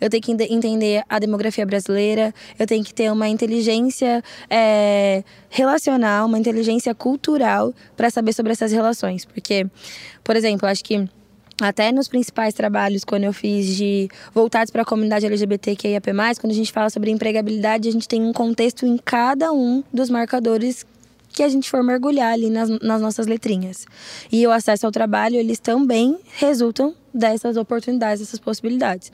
Eu 0.00 0.10
tenho 0.10 0.22
que 0.22 0.32
ente- 0.32 0.52
entender 0.52 1.02
a 1.08 1.18
demografia 1.18 1.64
brasileira, 1.66 2.34
eu 2.58 2.66
tenho 2.66 2.84
que 2.84 2.94
ter 2.94 3.10
uma 3.10 3.28
inteligência 3.28 4.22
é, 4.48 5.22
relacional, 5.50 6.26
uma 6.26 6.38
inteligência 6.38 6.94
cultural 6.94 7.74
para 7.96 8.10
saber 8.10 8.32
sobre 8.32 8.52
essas 8.52 8.72
relações. 8.72 9.24
Porque, 9.24 9.66
por 10.22 10.36
exemplo, 10.36 10.68
acho 10.68 10.84
que 10.84 11.08
até 11.60 11.90
nos 11.90 12.06
principais 12.06 12.52
trabalhos, 12.52 13.02
quando 13.02 13.24
eu 13.24 13.32
fiz 13.32 13.76
de 13.76 14.08
voltados 14.34 14.70
para 14.70 14.82
a 14.82 14.84
comunidade 14.84 15.24
LGBTQIAP+, 15.24 16.12
quando 16.38 16.52
a 16.52 16.54
gente 16.54 16.70
fala 16.70 16.90
sobre 16.90 17.10
empregabilidade, 17.10 17.88
a 17.88 17.92
gente 17.92 18.06
tem 18.06 18.22
um 18.22 18.32
contexto 18.32 18.84
em 18.84 18.98
cada 18.98 19.52
um 19.52 19.82
dos 19.92 20.10
marcadores 20.10 20.84
que 21.36 21.42
a 21.42 21.48
gente 21.50 21.68
for 21.68 21.82
mergulhar 21.82 22.32
ali 22.32 22.48
nas, 22.48 22.70
nas 22.80 23.00
nossas 23.02 23.26
letrinhas. 23.26 23.84
E 24.32 24.46
o 24.46 24.50
acesso 24.50 24.86
ao 24.86 24.90
trabalho, 24.90 25.36
eles 25.36 25.58
também 25.58 26.18
resultam 26.38 26.94
dessas 27.12 27.58
oportunidades, 27.58 28.20
dessas 28.20 28.40
possibilidades. 28.40 29.12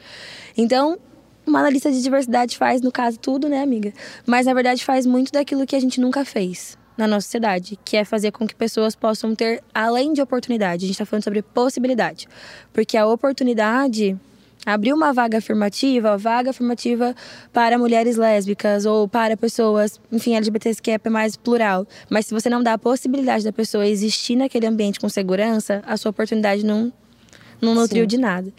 Então, 0.57 0.97
uma 1.45 1.59
analista 1.59 1.91
de 1.91 2.01
diversidade 2.01 2.57
faz, 2.57 2.81
no 2.81 2.93
caso, 2.93 3.19
tudo, 3.19 3.49
né, 3.49 3.61
amiga? 3.61 3.93
Mas, 4.25 4.47
na 4.47 4.55
verdade, 4.55 4.85
faz 4.85 5.05
muito 5.05 5.33
daquilo 5.33 5.67
que 5.67 5.75
a 5.75 5.81
gente 5.81 6.01
nunca 6.01 6.25
fez 6.25 6.79
na 6.97 7.09
nossa 7.09 7.25
sociedade, 7.25 7.77
que 7.85 7.97
é 7.97 8.05
fazer 8.05 8.31
com 8.31 8.47
que 8.47 8.55
pessoas 8.55 8.95
possam 8.95 9.35
ter, 9.35 9.61
além 9.75 10.13
de 10.13 10.23
oportunidade, 10.23 10.85
a 10.85 10.87
gente 10.87 10.95
está 10.95 11.05
falando 11.05 11.25
sobre 11.25 11.43
possibilidade. 11.43 12.29
Porque 12.73 12.97
a 12.97 13.05
oportunidade 13.05 14.17
abrir 14.65 14.93
uma 14.93 15.13
vaga 15.13 15.39
afirmativa, 15.39 16.17
vaga 16.17 16.51
afirmativa 16.51 17.15
para 17.53 17.79
mulheres 17.79 18.17
lésbicas 18.17 18.87
ou 18.87 19.09
para 19.09 19.37
pessoas, 19.37 20.01
enfim, 20.11 20.35
LGBTs 20.35 20.81
que 20.81 20.91
é 20.91 20.99
mais 21.11 21.37
plural. 21.37 21.87
Mas 22.09 22.27
se 22.27 22.35
você 22.35 22.49
não 22.49 22.63
dá 22.63 22.75
a 22.75 22.79
possibilidade 22.79 23.45
da 23.45 23.53
pessoa 23.53 23.87
existir 23.87 24.37
naquele 24.37 24.67
ambiente 24.67 25.01
com 25.01 25.09
segurança, 25.09 25.83
a 25.87 25.97
sua 25.97 26.11
oportunidade 26.11 26.65
não, 26.65 26.93
não 27.61 27.75
nutriu 27.75 28.07
de 28.07 28.19
nada. 28.19 28.53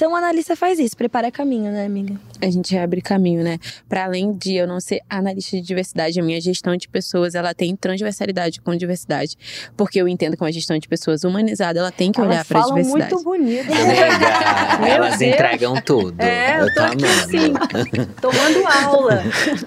Então, 0.00 0.12
o 0.12 0.16
analista 0.16 0.56
faz 0.56 0.78
isso, 0.78 0.96
prepara 0.96 1.30
caminho, 1.30 1.70
né, 1.70 1.84
amiga? 1.84 2.18
a 2.40 2.50
gente 2.50 2.74
abre 2.76 3.02
caminho, 3.02 3.44
né? 3.44 3.58
Para 3.88 4.04
além 4.04 4.32
de 4.32 4.54
eu 4.54 4.66
não 4.66 4.80
ser 4.80 5.00
analista 5.10 5.56
de 5.56 5.62
diversidade, 5.62 6.18
a 6.18 6.22
minha 6.22 6.40
gestão 6.40 6.74
de 6.74 6.88
pessoas, 6.88 7.34
ela 7.34 7.52
tem 7.52 7.76
transversalidade 7.76 8.60
com 8.62 8.74
diversidade, 8.74 9.36
porque 9.76 10.00
eu 10.00 10.08
entendo 10.08 10.36
que 10.36 10.42
uma 10.42 10.50
gestão 10.50 10.78
de 10.78 10.88
pessoas 10.88 11.22
humanizada, 11.22 11.80
ela 11.80 11.92
tem 11.92 12.10
que 12.10 12.20
olhar 12.20 12.44
para 12.44 12.60
a 12.60 12.62
falam 12.62 12.76
diversidade. 12.76 13.12
muito 13.12 13.24
bonito. 13.24 13.70
Amiga, 13.70 14.78
Meu 14.80 14.88
elas 14.88 15.18
Deus. 15.18 15.34
entregam 15.34 15.74
tudo. 15.82 16.18
É, 16.18 16.62
eu 16.62 16.74
tô 16.74 16.80
aqui 16.80 17.04
amando. 17.04 17.20
assim, 17.20 18.04
tomando 18.20 18.66
aula. 18.86 19.22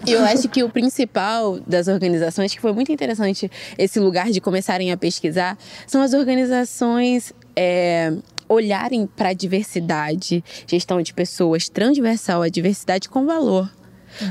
E 0.08 0.12
eu 0.12 0.24
acho 0.26 0.50
que 0.50 0.64
o 0.64 0.70
principal 0.70 1.60
das 1.68 1.88
organizações, 1.88 2.54
que 2.54 2.60
foi 2.60 2.74
muito 2.74 2.92
interessante 2.92 3.52
esse 3.78 4.00
lugar 4.00 4.32
de 4.32 4.42
começarem 4.42 4.92
a 4.92 4.98
pesquisar, 4.98 5.58
são 5.86 6.02
as 6.02 6.14
organizações. 6.14 7.32
é, 7.56 8.14
olharem 8.48 9.08
para 9.08 9.30
a 9.30 9.34
diversidade, 9.34 10.44
gestão 10.68 11.02
de 11.02 11.14
pessoas 11.14 11.70
transversal, 11.70 12.42
a 12.42 12.50
diversidade 12.50 13.10
com 13.10 13.26
valor. 13.26 13.72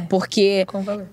Porque 0.08 0.64
Com 0.66 0.82
valor. 0.82 1.06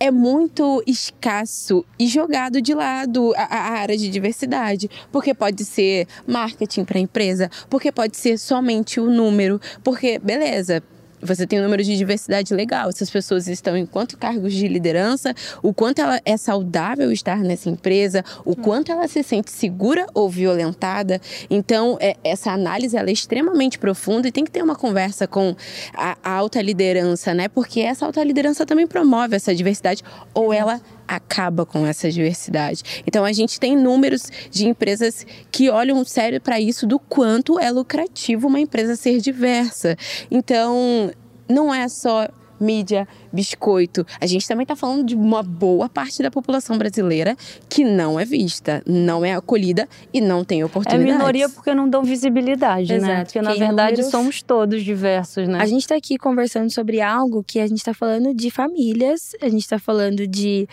é 0.00 0.10
muito 0.10 0.82
escasso 0.86 1.84
e 1.98 2.06
jogado 2.06 2.60
de 2.60 2.72
lado 2.74 3.34
a, 3.36 3.42
a 3.42 3.70
área 3.80 3.96
de 3.96 4.08
diversidade. 4.08 4.90
Porque 5.12 5.34
pode 5.34 5.64
ser 5.64 6.06
marketing 6.26 6.84
para 6.84 6.98
a 6.98 7.02
empresa, 7.02 7.50
porque 7.68 7.92
pode 7.92 8.16
ser 8.16 8.38
somente 8.38 8.98
o 8.98 9.10
número, 9.10 9.60
porque, 9.82 10.18
beleza. 10.18 10.82
Você 11.24 11.46
tem 11.46 11.58
um 11.58 11.62
número 11.62 11.82
de 11.82 11.96
diversidade 11.96 12.52
legal, 12.54 12.90
essas 12.90 13.08
pessoas 13.08 13.48
estão 13.48 13.76
em 13.76 13.86
quanto 13.86 14.18
cargos 14.18 14.52
de 14.52 14.68
liderança, 14.68 15.34
o 15.62 15.72
quanto 15.72 16.00
ela 16.00 16.20
é 16.24 16.36
saudável 16.36 17.10
estar 17.10 17.38
nessa 17.38 17.70
empresa, 17.70 18.22
o 18.44 18.54
quanto 18.54 18.92
ela 18.92 19.08
se 19.08 19.22
sente 19.22 19.50
segura 19.50 20.06
ou 20.12 20.28
violentada. 20.28 21.20
Então, 21.48 21.96
é- 22.00 22.16
essa 22.22 22.50
análise 22.50 22.96
ela 22.96 23.08
é 23.08 23.12
extremamente 23.12 23.78
profunda 23.78 24.28
e 24.28 24.32
tem 24.32 24.44
que 24.44 24.50
ter 24.50 24.62
uma 24.62 24.76
conversa 24.76 25.26
com 25.26 25.56
a, 25.94 26.16
a 26.22 26.30
alta 26.32 26.60
liderança, 26.60 27.32
né? 27.32 27.48
Porque 27.48 27.80
essa 27.80 28.04
alta 28.04 28.22
liderança 28.22 28.66
também 28.66 28.86
promove 28.86 29.34
essa 29.34 29.54
diversidade 29.54 30.02
ou 30.34 30.52
ela 30.52 30.80
acaba 31.06 31.64
com 31.64 31.86
essa 31.86 32.10
diversidade. 32.10 33.02
Então 33.06 33.24
a 33.24 33.32
gente 33.32 33.58
tem 33.58 33.76
números 33.76 34.30
de 34.50 34.66
empresas 34.68 35.26
que 35.50 35.70
olham 35.70 36.04
sério 36.04 36.40
para 36.40 36.60
isso 36.60 36.86
do 36.86 36.98
quanto 36.98 37.58
é 37.58 37.70
lucrativo 37.70 38.48
uma 38.48 38.60
empresa 38.60 38.96
ser 38.96 39.20
diversa. 39.20 39.96
Então 40.30 41.10
não 41.48 41.74
é 41.74 41.88
só 41.88 42.28
mídia, 42.64 43.06
biscoito. 43.32 44.04
A 44.20 44.26
gente 44.26 44.48
também 44.48 44.64
tá 44.66 44.74
falando 44.74 45.04
de 45.04 45.14
uma 45.14 45.42
boa 45.42 45.88
parte 45.88 46.22
da 46.22 46.30
população 46.30 46.76
brasileira 46.78 47.36
que 47.68 47.84
não 47.84 48.18
é 48.18 48.24
vista, 48.24 48.82
não 48.86 49.24
é 49.24 49.34
acolhida 49.34 49.88
e 50.12 50.20
não 50.20 50.42
tem 50.44 50.62
É 50.62 50.64
oportunidades. 50.64 51.12
minoria 51.14 51.48
porque 51.48 51.74
não 51.74 51.88
dão 51.88 52.02
visibilidade, 52.02 52.88
né? 52.88 52.96
Exato, 52.96 53.24
Porque 53.26 53.40
na 53.42 53.50
porque 53.50 53.62
em 53.62 53.66
verdade 53.66 53.92
números- 53.92 54.10
somos 54.10 54.42
todos 54.42 54.82
diversos, 54.82 55.46
né? 55.46 55.58
A 55.60 55.66
gente 55.66 55.86
tá 55.86 55.94
aqui 55.94 56.16
conversando 56.16 56.70
sobre 56.72 57.00
algo 57.00 57.44
que 57.46 57.60
a 57.60 57.66
gente 57.66 57.84
tá 57.84 57.92
falando 57.92 58.34
de 58.34 58.50
famílias, 58.50 59.32
a 59.42 59.48
gente 59.48 59.68
tá 59.68 59.78
falando 59.78 60.26
de 60.26 60.66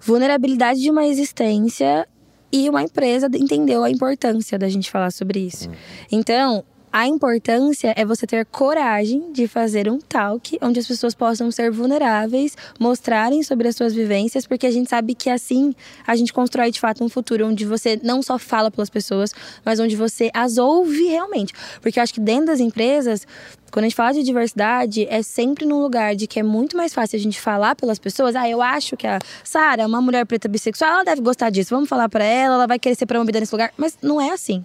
vulnerabilidade 0.00 0.80
de 0.80 0.90
uma 0.90 1.06
existência 1.06 2.06
e 2.50 2.68
uma 2.68 2.82
empresa 2.82 3.28
entendeu 3.34 3.84
a 3.84 3.90
importância 3.90 4.58
da 4.58 4.68
gente 4.68 4.90
falar 4.90 5.10
sobre 5.10 5.40
isso. 5.40 5.68
Então, 6.10 6.64
a 6.92 7.06
importância 7.06 7.92
é 7.96 8.04
você 8.04 8.26
ter 8.26 8.44
coragem 8.46 9.32
de 9.32 9.46
fazer 9.46 9.90
um 9.90 9.98
talk 9.98 10.58
onde 10.62 10.80
as 10.80 10.86
pessoas 10.86 11.14
possam 11.14 11.50
ser 11.50 11.70
vulneráveis, 11.70 12.56
mostrarem 12.78 13.42
sobre 13.42 13.68
as 13.68 13.76
suas 13.76 13.94
vivências, 13.94 14.46
porque 14.46 14.66
a 14.66 14.70
gente 14.70 14.88
sabe 14.88 15.14
que 15.14 15.30
assim 15.30 15.74
a 16.06 16.16
gente 16.16 16.32
constrói 16.32 16.70
de 16.70 16.80
fato 16.80 17.04
um 17.04 17.08
futuro 17.08 17.46
onde 17.46 17.64
você 17.64 17.98
não 18.02 18.22
só 18.22 18.38
fala 18.38 18.70
pelas 18.70 18.90
pessoas, 18.90 19.34
mas 19.64 19.80
onde 19.80 19.96
você 19.96 20.30
as 20.32 20.58
ouve 20.58 21.04
realmente. 21.04 21.52
Porque 21.80 21.98
eu 21.98 22.02
acho 22.02 22.14
que 22.14 22.20
dentro 22.20 22.46
das 22.46 22.60
empresas, 22.60 23.26
quando 23.70 23.84
a 23.84 23.88
gente 23.88 23.96
fala 23.96 24.12
de 24.12 24.22
diversidade, 24.22 25.06
é 25.08 25.22
sempre 25.22 25.66
num 25.66 25.80
lugar 25.80 26.14
de 26.14 26.26
que 26.26 26.40
é 26.40 26.42
muito 26.42 26.76
mais 26.76 26.92
fácil 26.94 27.16
a 27.18 27.20
gente 27.20 27.40
falar 27.40 27.74
pelas 27.74 27.98
pessoas. 27.98 28.34
Ah, 28.34 28.48
eu 28.48 28.62
acho 28.62 28.96
que 28.96 29.06
a 29.06 29.18
Sara 29.44 29.82
é 29.82 29.86
uma 29.86 30.00
mulher 30.00 30.24
preta 30.26 30.48
bissexual, 30.48 30.90
ela 30.90 31.04
deve 31.04 31.20
gostar 31.20 31.50
disso. 31.50 31.70
Vamos 31.70 31.88
falar 31.88 32.08
pra 32.08 32.24
ela, 32.24 32.54
ela 32.54 32.66
vai 32.66 32.78
querer 32.78 32.94
ser 32.94 33.06
promovida 33.06 33.40
nesse 33.40 33.54
lugar. 33.54 33.72
Mas 33.76 33.96
não 34.02 34.20
é 34.20 34.30
assim. 34.30 34.64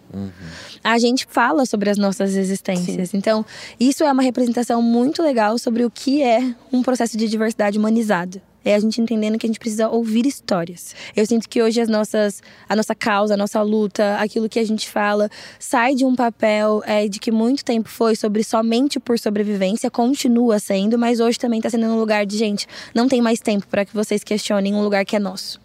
A 0.83 0.97
gente 0.97 1.27
fala 1.29 1.65
sobre 1.65 1.89
as 1.89 1.97
nossas 1.97 2.35
existências. 2.35 3.13
Então, 3.13 3.45
isso 3.79 4.03
é 4.03 4.11
uma 4.11 4.23
representação 4.23 4.81
muito 4.81 5.21
legal 5.21 5.57
sobre 5.57 5.83
o 5.85 5.91
que 5.91 6.21
é 6.21 6.53
um 6.71 6.81
processo 6.81 7.17
de 7.17 7.27
diversidade 7.27 7.77
humanizado. 7.77 8.41
É 8.63 8.75
a 8.75 8.79
gente 8.79 9.01
entendendo 9.01 9.37
que 9.37 9.45
a 9.45 9.49
gente 9.49 9.59
precisa 9.59 9.89
ouvir 9.89 10.25
histórias. 10.25 10.95
Eu 11.15 11.25
sinto 11.25 11.49
que 11.49 11.61
hoje 11.61 11.81
as 11.81 11.89
nossas, 11.89 12.41
a 12.67 12.75
nossa 12.75 12.95
causa, 12.95 13.33
a 13.33 13.37
nossa 13.37 13.61
luta, 13.61 14.17
aquilo 14.17 14.47
que 14.47 14.59
a 14.59 14.65
gente 14.65 14.89
fala, 14.89 15.29
sai 15.59 15.95
de 15.95 16.05
um 16.05 16.15
papel 16.15 16.81
é, 16.85 17.07
de 17.07 17.19
que 17.19 17.31
muito 17.31 17.63
tempo 17.63 17.89
foi 17.89 18.15
sobre 18.15 18.43
somente 18.43 18.99
por 18.99 19.17
sobrevivência, 19.17 19.89
continua 19.89 20.59
sendo, 20.59 20.97
mas 20.97 21.19
hoje 21.19 21.39
também 21.39 21.59
está 21.59 21.69
sendo 21.69 21.85
um 21.87 21.99
lugar 21.99 22.25
de 22.25 22.37
gente. 22.37 22.67
Não 22.93 23.07
tem 23.07 23.21
mais 23.21 23.39
tempo 23.39 23.67
para 23.67 23.85
que 23.85 23.93
vocês 23.93 24.23
questionem 24.23 24.73
um 24.73 24.83
lugar 24.83 25.05
que 25.05 25.15
é 25.15 25.19
nosso. 25.19 25.62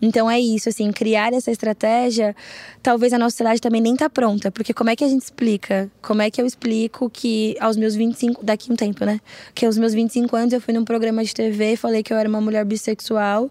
Então 0.00 0.30
é 0.30 0.40
isso, 0.40 0.68
assim, 0.68 0.90
criar 0.92 1.32
essa 1.32 1.50
estratégia, 1.50 2.34
talvez 2.82 3.12
a 3.12 3.18
nossa 3.18 3.30
sociedade 3.30 3.60
também 3.60 3.80
nem 3.80 3.96
tá 3.96 4.08
pronta, 4.08 4.50
porque 4.50 4.72
como 4.72 4.90
é 4.90 4.96
que 4.96 5.04
a 5.04 5.08
gente 5.08 5.22
explica? 5.22 5.90
Como 6.02 6.22
é 6.22 6.30
que 6.30 6.40
eu 6.40 6.46
explico 6.46 7.08
que 7.10 7.56
aos 7.60 7.76
meus 7.76 7.94
25, 7.94 8.44
daqui 8.44 8.72
um 8.72 8.76
tempo, 8.76 9.04
né? 9.04 9.20
Que 9.54 9.66
aos 9.66 9.76
meus 9.78 9.94
25 9.94 10.36
anos 10.36 10.52
eu 10.52 10.60
fui 10.60 10.74
num 10.74 10.84
programa 10.84 11.24
de 11.24 11.34
TV 11.34 11.72
e 11.72 11.76
falei 11.76 12.02
que 12.02 12.12
eu 12.12 12.16
era 12.16 12.28
uma 12.28 12.40
mulher 12.40 12.64
bissexual 12.64 13.50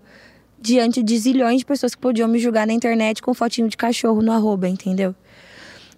diante 0.59 1.03
de 1.03 1.17
zilhões 1.17 1.59
de 1.59 1.65
pessoas 1.65 1.93
que 1.93 1.99
podiam 1.99 2.27
me 2.27 2.39
julgar 2.39 2.65
na 2.65 2.71
internet 2.71 3.21
com 3.21 3.33
fotinho 3.33 3.67
de 3.67 3.75
cachorro 3.75 4.21
no 4.21 4.31
arroba, 4.31 4.67
entendeu? 4.69 5.13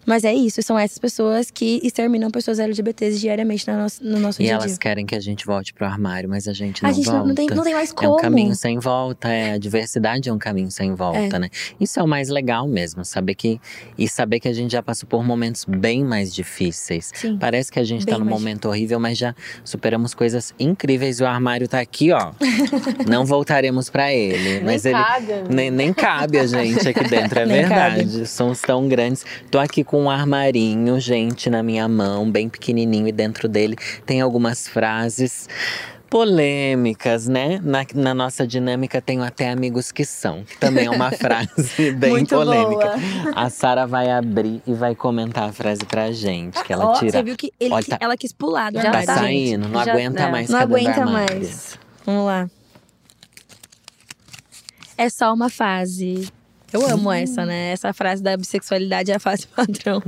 Mas 0.05 0.23
é 0.23 0.33
isso, 0.33 0.61
são 0.61 0.77
essas 0.77 0.97
pessoas 0.97 1.49
que 1.49 1.79
exterminam 1.83 2.29
pessoas 2.29 2.59
LGBTs 2.59 3.19
diariamente 3.19 3.67
no 3.69 3.77
nosso, 3.77 4.03
no 4.03 4.19
nosso 4.19 4.41
E 4.41 4.45
dia 4.45 4.53
a 4.53 4.55
elas 4.57 4.71
dia. 4.71 4.77
querem 4.79 5.05
que 5.05 5.15
a 5.15 5.19
gente 5.19 5.45
volte 5.45 5.73
pro 5.73 5.85
armário, 5.85 6.29
mas 6.29 6.47
a 6.47 6.53
gente 6.53 6.83
não 6.83 6.89
A 6.89 6.93
gente 6.93 7.05
volta. 7.05 7.19
não, 7.19 7.27
não 7.27 7.35
tem, 7.35 7.47
não 7.47 7.63
tem 7.63 7.73
mais 7.73 7.91
É 7.91 7.93
como. 7.93 8.13
um 8.13 8.17
caminho 8.17 8.55
sem 8.55 8.77
volta, 8.79 9.27
é, 9.29 9.53
a 9.53 9.57
diversidade 9.57 10.29
é 10.29 10.33
um 10.33 10.37
caminho 10.37 10.69
sem 10.71 10.93
volta, 10.93 11.37
É. 11.37 11.39
né? 11.39 11.49
Isso 11.79 11.99
é 11.99 12.03
o 12.03 12.07
mais 12.07 12.29
legal 12.29 12.67
mesmo, 12.67 13.03
saber 13.03 13.35
que 13.35 13.59
e 13.97 14.07
saber 14.07 14.39
que 14.39 14.47
a 14.47 14.53
gente 14.53 14.71
já 14.71 14.83
passou 14.83 15.07
por 15.07 15.23
momentos 15.23 15.65
bem 15.65 16.03
mais 16.03 16.33
difíceis. 16.33 17.11
Sim. 17.13 17.37
Parece 17.37 17.71
que 17.71 17.79
a 17.79 17.83
gente 17.83 18.05
tá 18.05 18.17
num 18.19 18.25
momento 18.25 18.67
horrível, 18.69 18.99
mas 18.99 19.17
já 19.17 19.33
superamos 19.63 20.13
coisas 20.13 20.53
incríveis. 20.59 21.19
O 21.21 21.25
armário 21.25 21.67
tá 21.67 21.79
aqui, 21.79 22.11
ó. 22.11 22.31
não 23.09 23.25
voltaremos 23.25 23.89
pra 23.89 24.13
ele, 24.13 24.61
mas 24.63 24.85
ele 24.85 24.95
cabe, 24.97 25.33
nem, 25.49 25.71
nem 25.71 25.93
cabe 25.93 26.37
a 26.39 26.45
gente 26.45 26.87
aqui 26.87 27.03
dentro, 27.09 27.39
é 27.39 27.45
Nem 27.45 27.61
verdade. 27.61 28.27
Somos 28.27 28.61
tão 28.61 28.87
grandes. 28.87 29.25
Tô 29.49 29.57
aqui 29.59 29.83
com 29.83 29.94
um 29.99 30.09
armarinho, 30.09 30.99
gente, 30.99 31.49
na 31.49 31.61
minha 31.63 31.87
mão, 31.87 32.29
bem 32.29 32.47
pequenininho, 32.49 33.07
e 33.07 33.11
dentro 33.11 33.47
dele 33.47 33.75
tem 34.05 34.21
algumas 34.21 34.67
frases 34.67 35.47
polêmicas, 36.09 37.27
né? 37.27 37.59
Na, 37.63 37.85
na 37.93 38.13
nossa 38.13 38.45
dinâmica 38.47 39.01
tenho 39.01 39.21
até 39.23 39.49
amigos 39.49 39.91
que 39.91 40.05
são, 40.05 40.43
que 40.43 40.57
também 40.57 40.85
é 40.85 40.89
uma 40.89 41.11
frase 41.17 41.91
bem 41.93 42.11
Muito 42.11 42.35
polêmica. 42.35 42.97
boa. 42.97 43.33
A 43.35 43.49
Sara 43.49 43.85
vai 43.85 44.09
abrir 44.11 44.61
e 44.65 44.73
vai 44.73 44.95
comentar 44.95 45.49
a 45.49 45.51
frase 45.51 45.83
pra 45.83 46.11
gente, 46.11 46.63
que 46.63 46.71
ela 46.71 46.85
Ó, 46.85 46.93
tira. 46.93 47.11
Você 47.11 47.23
viu 47.23 47.35
que 47.35 47.51
ele, 47.59 47.73
Olha, 47.73 47.85
tá- 47.85 47.97
ela 47.99 48.15
quis 48.15 48.31
pular 48.31 48.71
Já 48.71 48.91
Tá 48.91 49.03
tá. 49.03 49.15
saindo, 49.17 49.67
não 49.67 49.83
Já- 49.83 49.91
aguenta 49.91 50.23
é. 50.23 50.31
mais. 50.31 50.49
Não 50.49 50.59
aguenta 50.59 51.05
mais. 51.05 51.77
Vamos 52.05 52.25
lá. 52.25 52.49
É 54.97 55.09
só 55.09 55.33
uma 55.33 55.49
fase. 55.49 56.29
Eu 56.75 56.87
amo 56.87 57.11
essa, 57.11 57.45
né? 57.45 57.71
Essa 57.71 57.93
frase 57.93 58.21
da 58.21 58.35
bissexualidade 58.35 59.11
é 59.11 59.15
a 59.15 59.19
fase 59.19 59.47
padrão. 59.55 60.01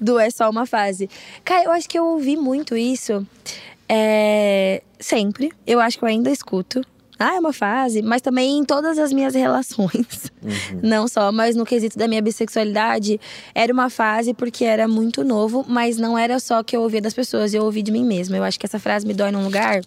do 0.00 0.18
é 0.18 0.30
só 0.30 0.48
uma 0.50 0.66
fase. 0.66 1.08
Cara, 1.44 1.64
eu 1.64 1.70
acho 1.72 1.88
que 1.88 1.98
eu 1.98 2.04
ouvi 2.04 2.36
muito 2.36 2.76
isso 2.76 3.26
é, 3.88 4.82
sempre. 4.98 5.52
Eu 5.66 5.80
acho 5.80 5.98
que 5.98 6.04
eu 6.04 6.08
ainda 6.08 6.30
escuto. 6.30 6.82
Ah, 7.16 7.36
é 7.36 7.38
uma 7.38 7.52
fase, 7.52 8.02
mas 8.02 8.20
também 8.20 8.58
em 8.58 8.64
todas 8.64 8.98
as 8.98 9.12
minhas 9.12 9.34
relações. 9.34 10.32
Não 10.82 11.06
só, 11.06 11.30
mas 11.30 11.54
no 11.54 11.64
quesito 11.64 11.96
da 11.96 12.08
minha 12.08 12.20
bissexualidade, 12.20 13.20
era 13.54 13.72
uma 13.72 13.88
fase 13.88 14.34
porque 14.34 14.64
era 14.64 14.88
muito 14.88 15.22
novo, 15.22 15.64
mas 15.68 15.96
não 15.96 16.18
era 16.18 16.40
só 16.40 16.62
que 16.62 16.76
eu 16.76 16.82
ouvia 16.82 17.00
das 17.00 17.14
pessoas, 17.14 17.54
eu 17.54 17.62
ouvi 17.64 17.82
de 17.82 17.92
mim 17.92 18.04
mesma. 18.04 18.36
Eu 18.36 18.42
acho 18.42 18.58
que 18.58 18.66
essa 18.66 18.80
frase 18.80 19.06
me 19.06 19.14
dói 19.14 19.30
num 19.30 19.44
lugar 19.44 19.80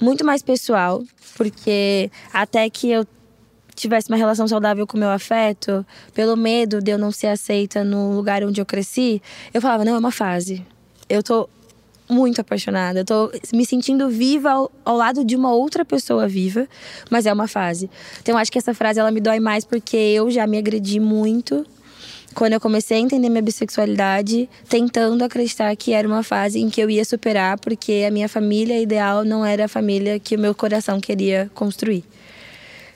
muito 0.00 0.24
mais 0.24 0.42
pessoal, 0.42 1.04
porque 1.36 2.10
até 2.32 2.70
que 2.70 2.90
eu 2.90 3.06
tivesse 3.80 4.08
uma 4.08 4.16
relação 4.16 4.46
saudável 4.46 4.86
com 4.86 4.96
o 4.96 5.00
meu 5.00 5.10
afeto, 5.10 5.84
pelo 6.14 6.36
medo 6.36 6.80
de 6.80 6.90
eu 6.90 6.98
não 6.98 7.10
ser 7.10 7.28
aceita 7.28 7.82
no 7.82 8.12
lugar 8.12 8.44
onde 8.44 8.60
eu 8.60 8.66
cresci, 8.66 9.22
eu 9.52 9.60
falava, 9.60 9.84
não, 9.84 9.94
é 9.94 9.98
uma 9.98 10.10
fase. 10.10 10.64
Eu 11.08 11.22
tô 11.22 11.48
muito 12.08 12.40
apaixonada, 12.40 13.00
eu 13.00 13.04
tô 13.04 13.30
me 13.54 13.64
sentindo 13.64 14.08
viva 14.08 14.50
ao, 14.50 14.72
ao 14.84 14.96
lado 14.96 15.24
de 15.24 15.36
uma 15.36 15.52
outra 15.52 15.84
pessoa 15.84 16.26
viva, 16.26 16.66
mas 17.08 17.24
é 17.24 17.32
uma 17.32 17.46
fase. 17.46 17.88
Então 18.20 18.34
eu 18.34 18.38
acho 18.38 18.50
que 18.50 18.58
essa 18.58 18.74
frase 18.74 18.98
ela 18.98 19.10
me 19.10 19.20
dói 19.20 19.38
mais 19.38 19.64
porque 19.64 19.96
eu 19.96 20.30
já 20.30 20.46
me 20.46 20.58
agredi 20.58 20.98
muito 20.98 21.64
quando 22.34 22.52
eu 22.52 22.60
comecei 22.60 22.96
a 22.96 23.00
entender 23.00 23.28
minha 23.28 23.42
bissexualidade, 23.42 24.48
tentando 24.68 25.24
acreditar 25.24 25.74
que 25.76 25.92
era 25.92 26.06
uma 26.06 26.22
fase 26.22 26.60
em 26.60 26.70
que 26.70 26.80
eu 26.80 26.88
ia 26.88 27.04
superar, 27.04 27.58
porque 27.58 28.04
a 28.06 28.10
minha 28.10 28.28
família 28.28 28.80
ideal 28.80 29.24
não 29.24 29.44
era 29.44 29.64
a 29.64 29.68
família 29.68 30.18
que 30.18 30.36
o 30.36 30.38
meu 30.38 30.54
coração 30.54 31.00
queria 31.00 31.50
construir. 31.54 32.04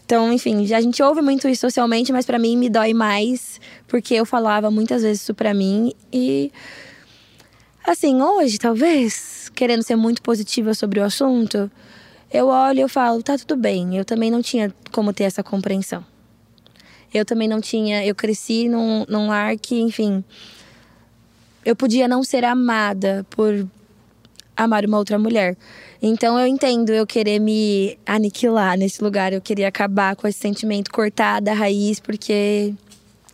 Então, 0.04 0.32
enfim, 0.32 0.72
a 0.74 0.80
gente 0.80 1.02
ouve 1.02 1.22
muito 1.22 1.48
isso 1.48 1.62
socialmente, 1.62 2.12
mas 2.12 2.26
pra 2.26 2.38
mim 2.38 2.56
me 2.56 2.68
dói 2.68 2.92
mais, 2.92 3.60
porque 3.88 4.14
eu 4.14 4.26
falava 4.26 4.70
muitas 4.70 5.02
vezes 5.02 5.22
isso 5.22 5.34
pra 5.34 5.54
mim 5.54 5.92
e 6.12 6.52
assim, 7.86 8.20
hoje 8.20 8.58
talvez, 8.58 9.50
querendo 9.54 9.82
ser 9.82 9.96
muito 9.96 10.20
positiva 10.20 10.74
sobre 10.74 11.00
o 11.00 11.04
assunto, 11.04 11.70
eu 12.30 12.48
olho 12.48 12.78
e 12.78 12.82
eu 12.82 12.88
falo, 12.88 13.22
tá 13.22 13.38
tudo 13.38 13.56
bem, 13.56 13.96
eu 13.96 14.04
também 14.04 14.30
não 14.30 14.42
tinha 14.42 14.74
como 14.92 15.12
ter 15.12 15.24
essa 15.24 15.42
compreensão. 15.42 16.04
Eu 17.14 17.24
também 17.24 17.46
não 17.46 17.60
tinha. 17.60 18.04
Eu 18.04 18.12
cresci 18.12 18.68
num, 18.68 19.04
num 19.08 19.28
lar 19.28 19.56
que, 19.56 19.80
enfim. 19.80 20.24
Eu 21.64 21.76
podia 21.76 22.08
não 22.08 22.24
ser 22.24 22.44
amada 22.44 23.24
por 23.30 23.64
amar 24.56 24.84
uma 24.84 24.98
outra 24.98 25.16
mulher. 25.16 25.56
Então 26.02 26.38
eu 26.38 26.46
entendo 26.46 26.90
eu 26.90 27.06
querer 27.06 27.38
me 27.38 27.98
aniquilar 28.06 28.76
nesse 28.76 29.02
lugar. 29.02 29.32
Eu 29.32 29.40
queria 29.40 29.68
acabar 29.68 30.14
com 30.16 30.26
esse 30.28 30.38
sentimento, 30.38 30.90
cortar 30.90 31.40
da 31.40 31.52
raiz, 31.54 31.98
porque 32.00 32.74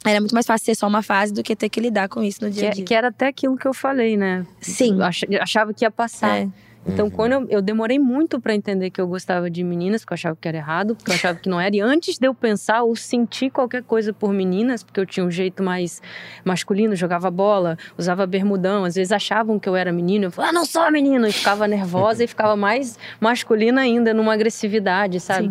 era 0.04 0.20
muito 0.20 0.32
mais 0.34 0.46
fácil 0.46 0.64
ser 0.66 0.74
só 0.76 0.86
uma 0.86 1.02
fase 1.02 1.32
do 1.32 1.42
que 1.42 1.54
ter 1.56 1.68
que 1.68 1.80
lidar 1.80 2.08
com 2.08 2.22
isso 2.22 2.42
no 2.44 2.50
dia 2.50 2.68
a 2.68 2.70
Que, 2.70 2.76
dia. 2.76 2.84
que 2.84 2.94
era 2.94 3.08
até 3.08 3.26
aquilo 3.28 3.56
que 3.56 3.66
eu 3.66 3.74
falei, 3.74 4.16
né? 4.16 4.46
Sim. 4.61 4.94
Eu 4.96 5.04
ach- 5.04 5.24
achava 5.40 5.74
que 5.74 5.84
ia 5.84 5.90
passar. 5.90 6.38
É. 6.38 6.48
Então, 6.86 7.10
quando 7.10 7.32
eu, 7.32 7.46
eu 7.50 7.62
demorei 7.62 7.98
muito 7.98 8.40
pra 8.40 8.54
entender 8.54 8.90
que 8.90 9.00
eu 9.00 9.06
gostava 9.06 9.50
de 9.50 9.62
meninas, 9.62 10.00
porque 10.00 10.14
eu 10.14 10.16
achava 10.16 10.38
que 10.40 10.48
era 10.48 10.56
errado, 10.56 10.96
porque 10.96 11.10
eu 11.10 11.14
achava 11.14 11.38
que 11.38 11.48
não 11.48 11.60
era. 11.60 11.76
E 11.76 11.80
antes 11.80 12.18
de 12.18 12.26
eu 12.26 12.34
pensar 12.34 12.82
ou 12.82 12.96
sentir 12.96 13.50
qualquer 13.50 13.82
coisa 13.82 14.12
por 14.12 14.32
meninas, 14.32 14.82
porque 14.82 14.98
eu 14.98 15.04
tinha 15.04 15.24
um 15.24 15.30
jeito 15.30 15.62
mais 15.62 16.00
masculino, 16.44 16.96
jogava 16.96 17.30
bola, 17.30 17.76
usava 17.98 18.26
bermudão, 18.26 18.84
às 18.84 18.94
vezes 18.94 19.12
achavam 19.12 19.58
que 19.58 19.68
eu 19.68 19.76
era 19.76 19.92
menino, 19.92 20.26
eu 20.26 20.30
falava, 20.30 20.52
ah, 20.52 20.54
não 20.54 20.64
sou 20.64 20.90
menino, 20.90 21.26
e 21.26 21.32
ficava 21.32 21.68
nervosa 21.68 22.24
e 22.24 22.26
ficava 22.26 22.56
mais 22.56 22.98
masculina 23.20 23.82
ainda, 23.82 24.14
numa 24.14 24.32
agressividade, 24.32 25.20
sabe? 25.20 25.50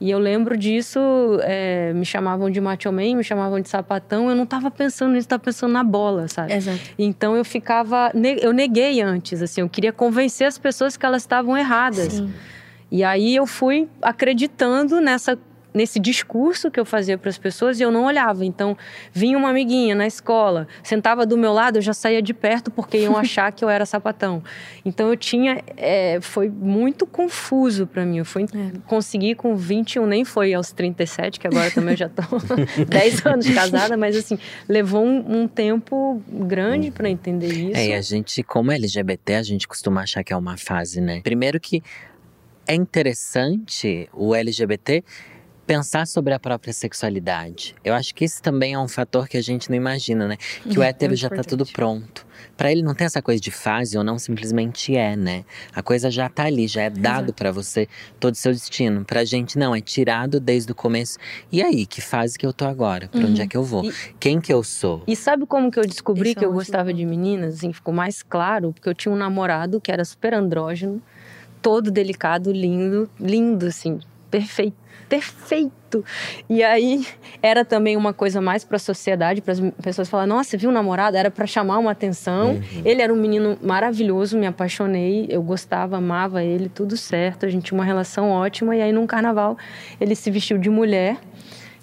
E 0.00 0.12
eu 0.12 0.18
lembro 0.20 0.56
disso, 0.56 1.00
é, 1.42 1.92
me 1.92 2.04
chamavam 2.04 2.48
de 2.48 2.60
macho 2.60 2.92
man, 2.92 3.16
me 3.16 3.24
chamavam 3.24 3.60
de 3.60 3.68
sapatão, 3.68 4.30
eu 4.30 4.36
não 4.36 4.46
tava 4.46 4.70
pensando 4.70 5.14
nisso, 5.14 5.26
tava 5.26 5.42
pensando 5.42 5.72
na 5.72 5.82
bola, 5.82 6.28
sabe? 6.28 6.52
Exato. 6.52 6.78
Então 6.96 7.36
eu 7.36 7.44
ficava. 7.44 8.12
Eu 8.40 8.52
neguei 8.52 9.00
antes, 9.00 9.42
assim, 9.42 9.60
eu 9.60 9.68
queria 9.68 9.92
convencer 9.92 10.46
as 10.46 10.56
pessoas 10.56 10.67
que 10.96 11.06
elas 11.06 11.22
estavam 11.22 11.56
erradas. 11.56 12.14
Sim. 12.14 12.32
E 12.90 13.04
aí 13.04 13.36
eu 13.36 13.46
fui 13.46 13.88
acreditando 14.00 15.00
nessa 15.00 15.38
nesse 15.72 16.00
discurso 16.00 16.70
que 16.70 16.78
eu 16.80 16.84
fazia 16.84 17.18
para 17.18 17.28
as 17.28 17.38
pessoas 17.38 17.78
e 17.78 17.82
eu 17.82 17.90
não 17.90 18.04
olhava. 18.04 18.44
Então, 18.44 18.76
vinha 19.12 19.36
uma 19.36 19.50
amiguinha 19.50 19.94
na 19.94 20.06
escola, 20.06 20.66
sentava 20.82 21.26
do 21.26 21.36
meu 21.36 21.52
lado, 21.52 21.76
eu 21.76 21.82
já 21.82 21.92
saía 21.92 22.22
de 22.22 22.32
perto 22.32 22.70
porque 22.70 22.98
iam 22.98 23.16
achar 23.16 23.52
que 23.52 23.64
eu 23.64 23.68
era 23.68 23.84
sapatão. 23.86 24.42
Então, 24.84 25.08
eu 25.08 25.16
tinha. 25.16 25.62
É, 25.76 26.18
foi 26.20 26.48
muito 26.48 27.06
confuso 27.06 27.86
para 27.86 28.04
mim. 28.04 28.18
Eu 28.18 28.24
fui 28.24 28.44
é. 28.44 28.78
conseguir 28.86 29.34
com 29.34 29.54
21, 29.54 30.06
nem 30.06 30.24
foi 30.24 30.54
aos 30.54 30.72
37, 30.72 31.40
que 31.40 31.46
agora 31.46 31.70
também 31.70 31.92
eu 31.92 31.98
já 31.98 32.08
tô 32.08 32.22
10 32.88 33.26
anos 33.26 33.48
casada, 33.50 33.96
mas 33.96 34.16
assim, 34.16 34.38
levou 34.68 35.04
um, 35.04 35.42
um 35.42 35.48
tempo 35.48 36.22
grande 36.28 36.90
para 36.90 37.08
entender 37.08 37.52
isso. 37.52 37.76
É, 37.76 37.88
e 37.88 37.92
a 37.92 38.00
gente, 38.00 38.42
como 38.42 38.72
LGBT, 38.72 39.34
a 39.34 39.42
gente 39.42 39.68
costuma 39.68 40.02
achar 40.02 40.24
que 40.24 40.32
é 40.32 40.36
uma 40.36 40.56
fase, 40.56 41.00
né? 41.00 41.20
Primeiro 41.22 41.60
que 41.60 41.82
é 42.66 42.74
interessante 42.74 44.08
o 44.12 44.34
LGBT 44.34 45.02
pensar 45.68 46.06
sobre 46.06 46.32
a 46.32 46.40
própria 46.40 46.72
sexualidade. 46.72 47.74
Eu 47.84 47.92
acho 47.92 48.14
que 48.14 48.24
isso 48.24 48.42
também 48.42 48.72
é 48.72 48.78
um 48.78 48.88
fator 48.88 49.28
que 49.28 49.36
a 49.36 49.42
gente 49.42 49.68
não 49.68 49.76
imagina, 49.76 50.26
né? 50.26 50.38
Que 50.62 50.78
o 50.78 50.82
é 50.82 50.88
hétero 50.88 51.12
é 51.12 51.16
já 51.16 51.28
tá 51.28 51.44
tudo 51.44 51.66
pronto. 51.66 52.26
Para 52.56 52.72
ele 52.72 52.82
não 52.82 52.94
tem 52.94 53.04
essa 53.04 53.20
coisa 53.20 53.38
de 53.38 53.50
fase 53.50 53.98
ou 53.98 54.02
não 54.02 54.18
simplesmente 54.18 54.96
é, 54.96 55.14
né? 55.14 55.44
A 55.74 55.82
coisa 55.82 56.10
já 56.10 56.26
tá 56.26 56.44
ali, 56.44 56.66
já 56.66 56.82
é 56.84 56.90
dado 56.90 57.34
para 57.34 57.52
você 57.52 57.86
todo 58.18 58.32
o 58.32 58.36
seu 58.36 58.50
destino. 58.52 59.04
Pra 59.04 59.26
gente 59.26 59.58
não, 59.58 59.74
é 59.74 59.80
tirado 59.82 60.40
desde 60.40 60.72
o 60.72 60.74
começo. 60.74 61.18
E 61.52 61.62
aí, 61.62 61.84
que 61.84 62.00
fase 62.00 62.38
que 62.38 62.46
eu 62.46 62.52
tô 62.52 62.64
agora? 62.64 63.06
Pra 63.08 63.20
uhum. 63.20 63.26
onde 63.26 63.42
é 63.42 63.46
que 63.46 63.56
eu 63.56 63.62
vou? 63.62 63.84
E, 63.84 63.92
Quem 64.18 64.40
que 64.40 64.50
eu 64.50 64.64
sou? 64.64 65.02
E 65.06 65.14
sabe 65.14 65.44
como 65.44 65.70
que 65.70 65.78
eu 65.78 65.86
descobri 65.86 66.30
Esse 66.30 66.36
que 66.36 66.44
é 66.46 66.48
eu 66.48 66.52
gostava 66.52 66.94
de 66.94 67.04
meninas? 67.04 67.56
Assim, 67.56 67.74
ficou 67.74 67.92
mais 67.92 68.22
claro, 68.22 68.72
porque 68.72 68.88
eu 68.88 68.94
tinha 68.94 69.12
um 69.12 69.18
namorado 69.18 69.82
que 69.82 69.92
era 69.92 70.04
super 70.04 70.32
andrógeno, 70.32 71.02
todo 71.60 71.90
delicado, 71.90 72.50
lindo, 72.50 73.10
lindo 73.20 73.66
assim, 73.66 74.00
perfeito 74.30 74.87
perfeito. 75.08 76.04
E 76.48 76.62
aí 76.62 77.06
era 77.42 77.64
também 77.64 77.96
uma 77.96 78.12
coisa 78.12 78.40
mais 78.40 78.62
para 78.62 78.76
a 78.76 78.80
sociedade, 78.80 79.40
para 79.40 79.52
as 79.52 79.60
pessoas 79.82 80.08
falar: 80.08 80.26
"Nossa, 80.26 80.56
viu 80.56 80.70
o 80.70 80.72
namorado?" 80.72 81.16
Era 81.16 81.30
para 81.30 81.46
chamar 81.46 81.78
uma 81.78 81.90
atenção. 81.90 82.52
Uhum. 82.52 82.82
Ele 82.84 83.00
era 83.00 83.12
um 83.12 83.16
menino 83.16 83.56
maravilhoso, 83.62 84.38
me 84.38 84.46
apaixonei, 84.46 85.26
eu 85.30 85.42
gostava, 85.42 85.96
amava 85.96 86.42
ele, 86.42 86.68
tudo 86.68 86.96
certo. 86.96 87.46
A 87.46 87.48
gente 87.48 87.64
tinha 87.64 87.78
uma 87.78 87.84
relação 87.84 88.30
ótima 88.30 88.76
e 88.76 88.82
aí 88.82 88.92
num 88.92 89.06
carnaval 89.06 89.56
ele 90.00 90.14
se 90.14 90.30
vestiu 90.30 90.58
de 90.58 90.68
mulher 90.68 91.16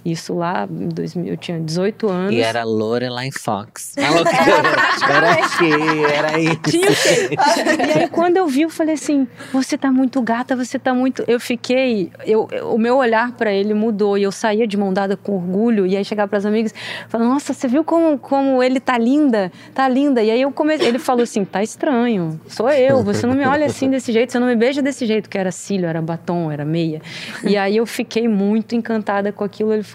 isso 0.06 0.36
lá 0.36 0.68
em 0.70 0.88
2000, 0.88 1.26
eu 1.26 1.38
tinha 1.38 1.60
18 1.60 2.08
anos. 2.08 2.34
E 2.34 2.39
era 2.39 2.64
Lorelai 2.64 3.32
Fox. 3.32 3.95
era 3.97 5.32
aqui, 5.32 6.06
era 6.14 6.39
isso. 6.39 6.78
E 6.78 7.99
aí 7.99 8.08
quando 8.10 8.38
eu 8.38 8.47
vi, 8.47 8.62
eu 8.62 8.70
falei 8.70 8.93
assim: 8.93 9.28
você 9.51 9.78
tá 9.78 9.91
muito 9.91 10.22
gata, 10.22 10.56
você 10.56 10.78
tá 10.78 10.93
muito. 10.93 11.24
Eu 11.28 11.39
fiquei. 11.39 12.12
Eu, 12.26 12.47
o 12.72 12.78
meu 12.78 12.97
olhar 12.97 13.32
para 13.32 13.51
ele 13.51 13.74
mudou. 13.74 14.16
E 14.18 14.24
eu 14.24 14.32
saía 14.32 14.68
de 14.68 14.78
mão 14.78 14.93
dada 14.93 15.18
com 15.18 15.34
orgulho. 15.34 15.88
E 15.88 15.97
aí 15.97 16.06
chegava 16.06 16.28
para 16.28 16.38
as 16.38 16.45
amigas 16.45 16.74
falando: 17.10 17.30
nossa, 17.30 17.51
você 17.53 17.68
viu 17.68 17.84
como, 17.84 18.18
como 18.20 18.62
ele 18.62 18.80
tá 18.80 18.97
linda? 18.97 19.51
Tá 19.74 19.88
linda. 19.88 20.22
E 20.22 20.30
aí 20.30 20.41
eu 20.41 20.51
comecei. 20.51 20.88
Ele 20.88 20.99
falou 20.99 21.24
assim: 21.24 21.43
tá 21.43 21.64
estranho. 21.64 22.39
Sou 22.47 22.70
eu. 22.70 23.03
Você 23.03 23.26
não 23.26 23.34
me 23.34 23.45
olha 23.45 23.66
assim 23.66 23.89
desse 23.89 24.12
jeito, 24.12 24.32
você 24.32 24.39
não 24.39 24.47
me 24.47 24.56
beija 24.56 24.82
desse 24.82 25.06
jeito, 25.08 25.28
que 25.28 25.38
era 25.38 25.51
cílio, 25.51 25.88
era 25.88 26.01
batom, 26.01 26.51
era 26.51 26.64
meia. 26.64 27.01
E 27.43 27.58
aí 27.58 27.78
eu 27.78 27.86
fiquei 27.88 28.28
muito 28.28 28.76
encantada 28.76 29.32
com 29.32 29.43
aquilo. 29.43 29.74
Ele 29.74 29.84
falou: 29.84 29.94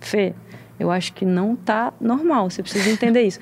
Fê, 0.00 0.34
eu 0.78 0.90
acho 0.90 1.12
que 1.12 1.24
não 1.24 1.54
tá 1.54 1.92
normal, 2.00 2.50
você 2.50 2.62
precisa 2.62 2.88
entender 2.88 3.22
isso. 3.22 3.38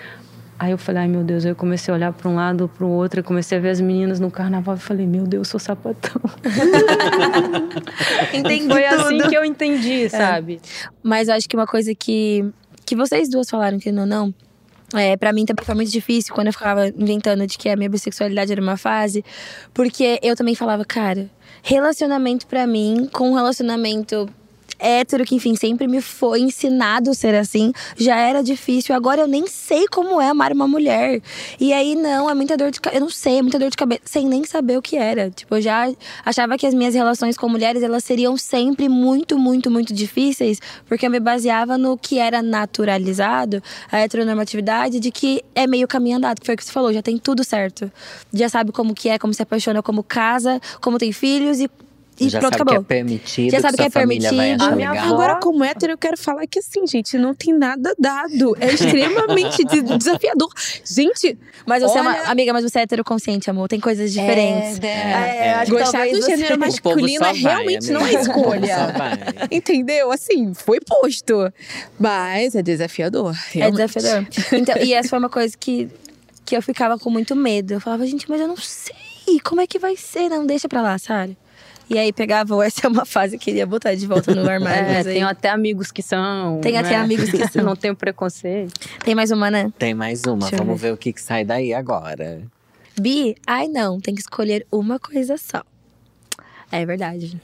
Aí 0.59 0.73
eu 0.73 0.79
falei, 0.79 1.03
ai 1.03 1.09
meu 1.09 1.23
Deus, 1.23 1.45
aí 1.45 1.53
eu 1.53 1.57
comecei 1.57 1.93
a 1.95 1.97
olhar 1.97 2.13
para 2.13 2.29
um 2.29 2.35
lado, 2.35 2.69
para 2.69 2.85
o 2.85 2.91
outro, 2.91 3.21
eu 3.21 3.25
comecei 3.25 3.57
a 3.57 3.61
ver 3.61 3.71
as 3.71 3.81
meninas 3.81 4.19
no 4.19 4.29
carnaval 4.29 4.75
e 4.75 4.79
falei, 4.81 5.07
meu 5.07 5.25
Deus, 5.25 5.47
sou 5.47 5.61
sapatão. 5.61 6.21
entendi 8.35 8.69
Foi 8.69 8.83
tudo. 8.83 9.01
assim 9.01 9.19
que 9.29 9.37
eu 9.37 9.45
entendi, 9.45 10.07
é. 10.07 10.09
sabe? 10.09 10.61
Mas 11.01 11.29
eu 11.29 11.35
acho 11.35 11.49
que 11.49 11.55
uma 11.55 11.67
coisa 11.67 11.95
que, 11.95 12.45
que 12.85 12.97
vocês 12.97 13.29
duas 13.29 13.49
falaram 13.49 13.79
que 13.79 13.93
não, 13.93 14.05
não, 14.05 14.35
é, 14.95 15.17
para 15.17 15.33
mim 15.33 15.45
também 15.45 15.65
foi 15.65 15.77
muito 15.77 15.93
difícil 15.93 16.35
quando 16.35 16.49
eu 16.49 16.53
ficava 16.53 16.89
inventando 16.89 17.47
de 17.47 17.57
que 17.57 17.69
a 17.69 17.77
minha 17.77 17.89
bissexualidade 17.89 18.51
era 18.51 18.61
uma 18.61 18.77
fase, 18.77 19.25
porque 19.73 20.19
eu 20.23 20.35
também 20.35 20.57
falava, 20.57 20.85
cara, 20.85 21.31
relacionamento 21.63 22.49
para 22.49 22.67
mim, 22.67 23.09
com 23.13 23.31
um 23.31 23.35
relacionamento 23.35 24.29
hétero, 24.79 25.25
que 25.25 25.35
enfim, 25.35 25.57
sempre 25.57 25.87
me 25.87 26.01
foi 26.01 26.41
ensinado 26.41 27.15
ser 27.15 27.35
assim, 27.35 27.73
já 27.97 28.17
era 28.17 28.43
difícil. 28.43 28.95
Agora 28.95 29.23
eu 29.23 29.27
nem 29.27 29.47
sei 29.47 29.87
como 29.89 30.21
é 30.21 30.29
amar 30.29 30.53
uma 30.53 30.69
mulher. 30.69 31.21
E 31.59 31.73
aí, 31.73 31.95
não, 31.95 32.29
é 32.29 32.35
muita 32.35 32.57
dor 32.57 32.71
de 32.71 32.81
cabeça. 32.81 32.99
Eu 32.99 33.01
não 33.01 33.11
sei, 33.11 33.39
é 33.39 33.43
muita 33.43 33.59
dor 33.59 33.71
de 33.71 33.77
cabeça, 33.77 34.03
sem 34.05 34.27
nem 34.27 34.45
saber 34.45 34.79
o 34.79 34.83
que 34.83 34.97
era. 34.97 35.31
Tipo, 35.31 35.57
eu 35.57 35.61
já 35.61 35.91
achava 36.25 36.57
que 36.57 36.67
as 36.67 36.75
minhas 36.75 36.95
relações 36.95 37.37
com 37.37 37.49
mulheres, 37.49 37.83
elas 37.83 38.05
seriam 38.05 38.37
sempre 38.37 38.89
muito, 38.89 39.39
muito, 39.39 39.71
muito 39.71 39.93
difíceis, 39.93 40.61
porque 40.87 41.07
eu 41.07 41.11
me 41.11 41.21
baseava 41.21 41.77
no 41.77 41.97
que 41.97 42.19
era 42.19 42.43
naturalizado, 42.43 43.63
a 43.91 43.99
heteronormatividade, 43.99 45.01
de 45.01 45.11
que 45.11 45.43
é 45.55 45.67
meio 45.67 45.89
caminho 45.89 46.17
andado, 46.17 46.41
que 46.41 46.47
foi 46.47 46.55
o 46.55 46.59
que 46.59 46.65
você 46.65 46.73
falou, 46.73 46.93
já 46.93 47.03
tem 47.03 47.19
tudo 47.19 47.45
certo. 47.45 47.91
Já 48.33 48.49
sabe 48.49 48.73
como 48.73 48.95
que 48.95 49.09
é, 49.09 49.19
como 49.19 49.35
se 49.35 49.43
apaixona, 49.43 49.83
como 49.83 50.03
casa, 50.03 50.61
como 50.81 50.99
tem 50.99 51.13
filhos 51.13 51.61
e 51.61 51.71
e 52.21 52.29
já 52.29 52.41
pronto, 52.41 52.53
sabe 52.53 52.63
acabou. 52.63 52.85
que 52.85 52.93
é 52.93 52.97
permitido. 52.97 53.51
Já 53.51 53.61
sabe 53.61 53.77
que, 53.77 53.83
que 53.83 53.89
é 53.89 53.91
permitido. 53.91 54.63
A 54.63 54.71
minha 54.73 54.91
avó... 54.91 55.15
Agora, 55.15 55.37
como 55.41 55.65
hétero, 55.65 55.93
eu 55.93 55.99
quero 55.99 56.17
falar 56.17 56.47
que 56.47 56.59
assim, 56.59 56.87
gente, 56.87 57.17
não 57.17 57.35
tem 57.35 57.57
nada 57.57 57.95
dado. 57.99 58.57
É 58.61 58.67
extremamente 58.73 59.65
desafiador. 59.65 60.49
Gente. 60.85 61.39
Mas 61.67 61.83
você 61.83 61.99
olha... 61.99 62.09
é 62.09 62.23
uma. 62.23 62.31
Amiga, 62.31 62.53
mas 62.53 62.65
você 62.65 62.81
é 62.81 62.83
hétero 62.83 63.05
consciente, 63.05 63.49
amor. 63.49 63.69
Tem 63.69 63.81
coisas 63.81 64.13
diferentes. 64.13 64.81
É, 64.83 64.87
é, 64.87 65.63
é. 65.63 65.67
Gostar 65.67 66.07
do 66.07 66.17
você... 66.17 66.37
gênero 66.37 66.59
masculino 66.59 67.25
é 67.25 67.33
realmente 67.33 67.91
não 67.91 68.05
é 68.05 68.15
escolha. 68.15 68.77
Entendeu? 69.51 70.11
Assim, 70.11 70.53
foi 70.55 70.81
posto. 70.81 71.53
Mas 71.99 72.55
é 72.55 72.63
desafiador. 72.63 73.35
Realmente. 73.51 73.83
É 73.83 73.87
desafiador. 73.87 74.27
Então, 74.53 74.77
e 74.79 74.93
essa 74.93 75.09
foi 75.09 75.19
uma 75.19 75.29
coisa 75.29 75.57
que, 75.59 75.89
que 76.45 76.57
eu 76.57 76.63
ficava 76.63 76.99
com 76.99 77.11
muito 77.11 77.37
medo. 77.37 77.75
Eu 77.75 77.81
falava, 77.81 78.07
gente, 78.07 78.29
mas 78.29 78.41
eu 78.41 78.49
não 78.49 78.57
sei. 78.57 78.97
Como 79.45 79.61
é 79.61 79.67
que 79.67 79.79
vai 79.79 79.97
ser? 79.97 80.29
Não 80.29 80.47
deixa 80.47 80.69
pra 80.69 80.81
lá, 80.81 80.99
sabe? 80.99 81.37
E 81.91 81.99
aí 81.99 82.13
pegava, 82.13 82.65
essa 82.65 82.87
é 82.87 82.89
uma 82.89 83.05
fase 83.07 83.39
que 83.39 83.47
queria 83.47 83.67
botar 83.67 83.95
de 83.95 84.07
volta 84.07 84.35
no 84.35 84.43
armário. 84.49 84.87
é, 84.89 85.03
tenho 85.03 85.27
até 85.27 85.49
amigos 85.49 85.91
que 85.91 86.03
são. 86.03 86.61
Tem 86.61 86.77
até 86.77 86.91
né? 86.91 86.97
amigos 86.97 87.31
que 87.31 87.47
são. 87.49 87.65
Não 87.65 87.75
tenho 87.77 87.97
preconceito. 87.97 88.73
Tem 89.05 89.15
mais 89.15 89.31
uma, 89.31 89.51
né? 89.51 89.73
Tem 89.79 89.95
mais 89.95 90.25
uma. 90.25 90.41
Deixa 90.41 90.57
Vamos 90.57 90.81
ver. 90.81 90.89
ver 90.89 90.95
o 90.95 90.97
que, 90.97 91.13
que 91.13 91.21
sai 91.21 91.45
daí 91.45 91.73
agora. 91.73 92.43
Bi, 93.01 93.37
ai 93.47 93.69
não, 93.69 94.01
tem 94.01 94.15
que 94.15 94.21
escolher 94.21 94.67
uma 94.71 94.99
coisa 94.99 95.37
só. 95.39 95.63
É 96.71 96.85
verdade. 96.85 97.41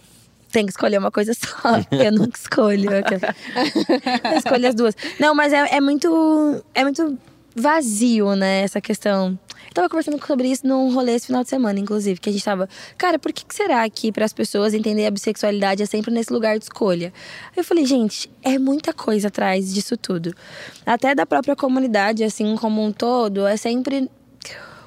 Tem 0.52 0.66
que 0.66 0.72
escolher 0.72 0.98
uma 0.98 1.10
coisa 1.10 1.32
só. 1.34 1.80
Eu 1.90 2.12
nunca 2.12 2.38
escolho. 2.38 2.90
Eu 2.92 4.38
escolho 4.38 4.68
as 4.68 4.74
duas. 4.74 4.94
Não, 5.18 5.34
mas 5.34 5.52
é, 5.52 5.76
é 5.76 5.80
muito. 5.80 6.62
É 6.74 6.82
muito 6.84 7.18
vazio, 7.54 8.34
né? 8.34 8.62
Essa 8.62 8.80
questão 8.80 9.38
Tava 9.72 9.88
conversando 9.88 10.24
sobre 10.24 10.48
isso 10.48 10.64
num 10.64 10.94
rolê 10.94 11.14
esse 11.14 11.26
final 11.26 11.42
de 11.42 11.48
semana, 11.48 11.80
inclusive, 11.80 12.20
que 12.20 12.28
a 12.28 12.32
gente 12.32 12.44
tava, 12.44 12.68
cara, 12.96 13.18
por 13.18 13.32
que, 13.32 13.44
que 13.44 13.54
será 13.54 13.88
que 13.90 14.12
para 14.12 14.24
as 14.24 14.32
pessoas 14.32 14.72
entender 14.72 15.04
a 15.04 15.10
bissexualidade 15.10 15.82
é 15.82 15.86
sempre 15.86 16.12
nesse 16.12 16.32
lugar 16.32 16.58
de 16.58 16.64
escolha? 16.64 17.12
Eu 17.56 17.64
falei, 17.64 17.84
gente, 17.84 18.30
é 18.40 18.56
muita 18.56 18.92
coisa 18.92 19.28
atrás 19.28 19.74
disso 19.74 19.96
tudo. 19.96 20.32
Até 20.86 21.12
da 21.12 21.26
própria 21.26 21.56
comunidade, 21.56 22.22
assim 22.22 22.54
como 22.56 22.84
um 22.84 22.92
todo, 22.92 23.46
é 23.46 23.56
sempre 23.56 24.08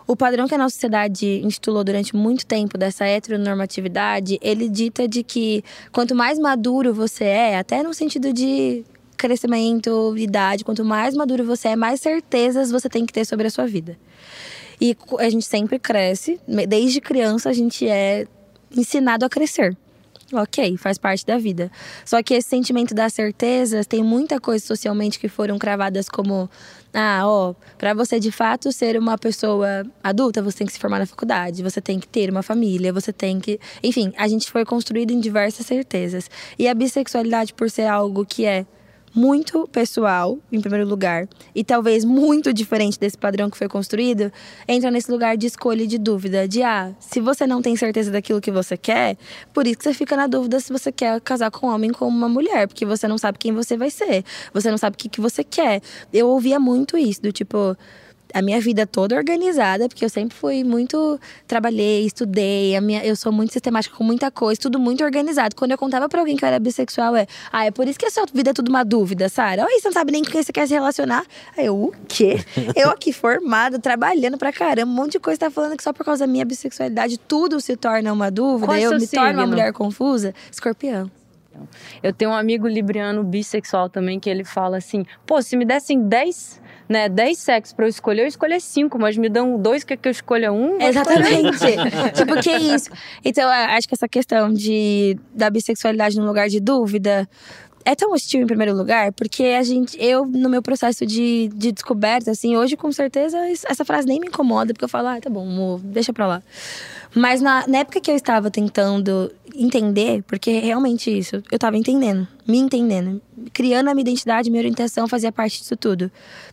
o 0.08 0.16
padrão 0.16 0.48
que 0.48 0.56
a 0.56 0.58
nossa 0.58 0.74
sociedade 0.74 1.42
institulou 1.44 1.84
durante 1.84 2.16
muito 2.16 2.46
tempo 2.46 2.78
dessa 2.78 3.06
heteronormatividade, 3.06 4.40
ele 4.42 4.70
dita 4.70 5.06
de 5.06 5.22
que 5.22 5.62
quanto 5.92 6.16
mais 6.16 6.40
maduro 6.40 6.94
você 6.94 7.26
é, 7.26 7.58
até 7.58 7.84
no 7.84 7.94
sentido 7.94 8.32
de 8.32 8.86
crescimento, 9.18 10.16
idade, 10.18 10.64
quanto 10.64 10.86
mais 10.86 11.16
maduro 11.16 11.44
você 11.44 11.70
é, 11.70 11.76
mais 11.76 12.00
certezas 12.00 12.72
você 12.72 12.88
tem 12.88 13.06
que 13.06 13.14
ter 13.14 13.26
sobre 13.26 13.48
a 13.48 13.50
sua 13.50 13.66
vida. 13.66 13.98
E 14.80 14.96
a 15.20 15.30
gente 15.30 15.46
sempre 15.46 15.80
cresce, 15.80 16.40
desde 16.68 17.02
criança 17.02 17.50
a 17.50 17.54
gente 17.54 17.88
é 17.88 18.28
ensinado 18.76 19.26
a 19.26 19.30
crescer. 19.30 19.76
Ok, 20.34 20.76
faz 20.76 20.98
parte 20.98 21.26
da 21.26 21.38
vida. 21.38 21.72
Só 22.04 22.22
que 22.22 22.34
esse 22.34 22.50
sentimento 22.50 22.94
das 22.94 23.14
certezas 23.14 23.88
tem 23.88 24.04
muita 24.04 24.42
coisa 24.42 24.66
socialmente 24.66 25.18
que 25.18 25.30
foram 25.30 25.58
cravadas 25.58 26.10
como 26.10 26.50
ah, 26.94 27.22
ó, 27.26 27.54
para 27.78 27.94
você 27.94 28.20
de 28.20 28.32
fato 28.32 28.72
ser 28.72 28.98
uma 28.98 29.18
pessoa 29.18 29.86
adulta, 30.04 30.42
você 30.42 30.60
tem 30.60 30.68
que 30.68 30.74
se 30.74 30.80
formar 30.80 31.00
na 31.00 31.06
faculdade, 31.06 31.64
você 31.64 31.80
tem 31.80 32.00
que 32.00 32.08
ter 32.08 32.30
uma 32.30 32.44
família, 32.44 32.92
você 32.92 33.14
tem 33.14 33.40
que, 33.40 33.60
enfim, 33.84 34.12
a 34.18 34.28
gente 34.28 34.50
foi 34.52 34.66
construído 34.66 35.12
em 35.12 35.20
diversas 35.20 35.66
certezas. 35.66 36.30
E 36.60 36.68
a 36.68 36.74
bissexualidade 36.74 37.54
por 37.54 37.70
ser 37.70 37.86
algo 37.86 38.26
que 38.26 38.46
é 38.46 38.66
muito 39.14 39.68
pessoal, 39.72 40.38
em 40.52 40.62
primeiro 40.62 40.88
lugar, 40.88 41.28
e 41.56 41.64
talvez 41.64 42.06
muito 42.06 42.54
diferente 42.54 43.00
desse 43.00 43.18
padrão 43.18 43.50
que 43.50 43.58
foi 43.58 43.68
construído, 43.68 44.32
entra 44.68 44.92
nesse 44.92 45.12
lugar 45.12 45.38
de 45.38 45.48
escolha 45.48 45.84
e 45.84 45.88
de 45.88 45.98
dúvida. 45.98 46.48
De, 46.48 46.62
ah, 46.64 46.94
se 47.00 47.20
você 47.20 47.48
não 47.48 47.62
tem 47.62 47.76
certeza 47.76 48.12
daquilo 48.12 48.42
que 48.42 48.52
você 48.52 48.78
quer, 48.78 49.18
por 49.54 49.66
isso 49.66 49.78
que 49.78 49.84
você 49.84 49.94
fica 49.94 50.16
na 50.16 50.28
dúvida 50.28 50.60
se 50.60 50.72
você 50.72 50.92
quer 50.92 51.20
casar 51.22 51.52
com 51.52 51.68
um 51.68 51.70
homem 51.70 51.90
ou 51.92 51.98
com 51.98 52.08
uma 52.08 52.30
mulher, 52.30 52.68
porque 52.68 52.86
você 52.86 53.08
não 53.08 53.18
sabe 53.18 53.38
quem 53.38 53.52
você 53.52 53.76
vai 53.76 53.90
ser, 53.90 54.24
você 54.54 54.70
não 54.70 54.78
sabe 54.78 54.96
o 54.96 54.98
que, 54.98 55.10
que 55.10 55.22
você 55.22 55.44
quer. 55.44 55.82
Eu 56.14 56.28
ouvia 56.28 56.60
muito 56.60 56.98
isso, 56.98 57.22
do 57.22 57.32
tipo 57.32 57.76
a 58.34 58.42
minha 58.42 58.60
vida 58.60 58.86
toda 58.86 59.16
organizada, 59.16 59.88
porque 59.88 60.04
eu 60.04 60.10
sempre 60.10 60.36
fui 60.36 60.64
muito. 60.64 61.20
Trabalhei, 61.48 62.06
estudei, 62.06 62.76
a 62.76 62.82
minha, 62.82 63.06
eu 63.06 63.16
sou 63.16 63.32
muito 63.32 63.54
sistemática 63.54 63.96
com 63.96 64.04
muita 64.04 64.30
coisa, 64.30 64.60
tudo 64.60 64.80
muito 64.80 65.04
organizado. 65.04 65.56
Quando 65.56 65.72
eu 65.72 65.78
contava 65.78 66.08
pra 66.10 66.20
alguém 66.20 66.36
que 66.36 66.44
eu 66.44 66.48
era 66.48 66.60
bissexual, 66.60 67.16
é. 67.16 67.28
Ah, 67.52 67.66
é 67.66 67.72
por 67.72 67.88
isso 67.88 67.98
que 67.98 68.06
a 68.06 68.12
sua 68.12 68.26
vida 68.34 68.52
é 68.52 68.54
tudo 68.54 68.70
uma 68.70 68.84
dúvida, 68.84 69.30
Sara. 69.30 69.66
Oi, 69.66 69.80
você 69.80 69.88
não 69.88 69.94
sabe 69.94 70.12
nem 70.12 70.24
com 70.24 70.32
quem 70.32 70.44
você 70.44 70.52
quer 70.52 70.68
se 70.68 70.74
relacionar. 70.74 71.26
Aí 71.58 71.66
eu, 71.66 71.76
o 71.76 71.94
quê? 72.08 72.38
eu 72.76 72.90
aqui 72.90 73.12
formada, 73.14 73.80
trabalhando 73.80 74.38
pra 74.38 74.52
caramba, 74.52 74.92
um 74.92 74.96
monte 74.96 75.14
de 75.14 75.20
coisa 75.20 75.40
tá 75.40 75.52
falando 75.52 75.76
que 75.78 75.84
só 75.84 75.94
por 75.94 76.06
causa 76.06 76.26
da 76.26 76.32
minha 76.32 76.46
bissexualidade 76.46 77.18
tudo 77.18 77.60
se 77.60 77.76
torna 77.76 78.12
uma 78.12 78.30
dúvida. 78.30 78.68
Qual 78.68 78.78
é 78.78 78.82
eu 78.82 78.98
me 78.98 79.08
torno 79.08 79.30
uma 79.30 79.42
signo? 79.42 79.48
mulher 79.48 79.74
confusa. 79.74 80.34
Escorpião. 80.52 81.10
Eu 82.04 82.14
tenho 82.14 82.32
um 82.32 82.36
amigo 82.36 82.68
libriano 82.68 83.24
bissexual 83.24 83.90
também 83.90 84.20
que 84.20 84.30
ele 84.30 84.44
fala 84.44 84.78
assim: 84.78 85.06
pô, 85.26 85.42
se 85.42 85.56
me 85.56 85.66
dessem 85.66 86.02
10, 86.02 86.62
né, 86.88 87.10
10 87.10 87.38
sexos 87.38 87.74
pra 87.74 87.86
eu 87.86 87.90
escolher, 87.90 88.24
eu 88.24 88.28
escolher 88.28 88.62
5, 88.62 88.98
mas 88.98 89.18
me 89.18 89.30
dão 89.30 89.60
dois, 89.60 89.84
quer 89.84 89.98
que 89.98 90.08
eu 90.08 90.12
escolha 90.12 90.52
um? 90.52 90.82
Exatamente. 90.82 91.60
tipo, 92.16 92.42
que 92.42 92.52
isso? 92.52 92.90
Então, 93.24 93.50
acho 93.50 93.88
que 93.88 93.94
essa 93.94 94.08
questão 94.08 94.52
de, 94.52 95.18
da 95.34 95.50
bissexualidade 95.50 96.18
num 96.18 96.26
lugar 96.26 96.48
de 96.48 96.60
dúvida 96.60 97.28
é 97.88 97.96
tão 97.96 98.12
hostil 98.12 98.42
em 98.42 98.46
primeiro 98.46 98.76
lugar, 98.76 99.14
porque 99.14 99.44
a 99.44 99.64
gente, 99.64 99.98
eu, 99.98 100.26
no 100.26 100.50
meu 100.50 100.62
processo 100.62 101.06
de, 101.06 101.50
de 101.56 101.72
descoberta, 101.72 102.32
assim, 102.32 102.58
hoje 102.58 102.76
com 102.76 102.92
certeza 102.92 103.38
essa 103.66 103.86
frase 103.86 104.06
nem 104.06 104.20
me 104.20 104.28
incomoda, 104.28 104.74
porque 104.74 104.84
eu 104.84 104.90
falo, 104.90 105.08
ah, 105.08 105.22
tá 105.22 105.30
bom, 105.30 105.80
deixa 105.82 106.12
pra 106.12 106.28
lá. 106.28 106.44
Mas 107.16 107.40
na, 107.40 107.66
na 107.66 107.78
época 107.78 108.02
que 108.02 108.12
eu 108.12 108.16
estava 108.18 108.52
tentando 108.52 109.32
entender, 109.56 110.22
porque 110.24 110.60
realmente 110.60 111.18
isso, 111.18 111.42
eu 111.50 111.58
tava 111.58 111.78
entendendo, 111.78 112.28
me 112.46 112.58
entendendo, 112.58 113.22
criando 113.54 113.88
a 113.88 113.94
minha 113.94 114.02
identidade, 114.02 114.50
minha 114.50 114.60
orientação 114.60 115.08
fazia 115.08 115.32
parte 115.32 115.60
disso 115.60 115.78
tudo. 115.78 116.12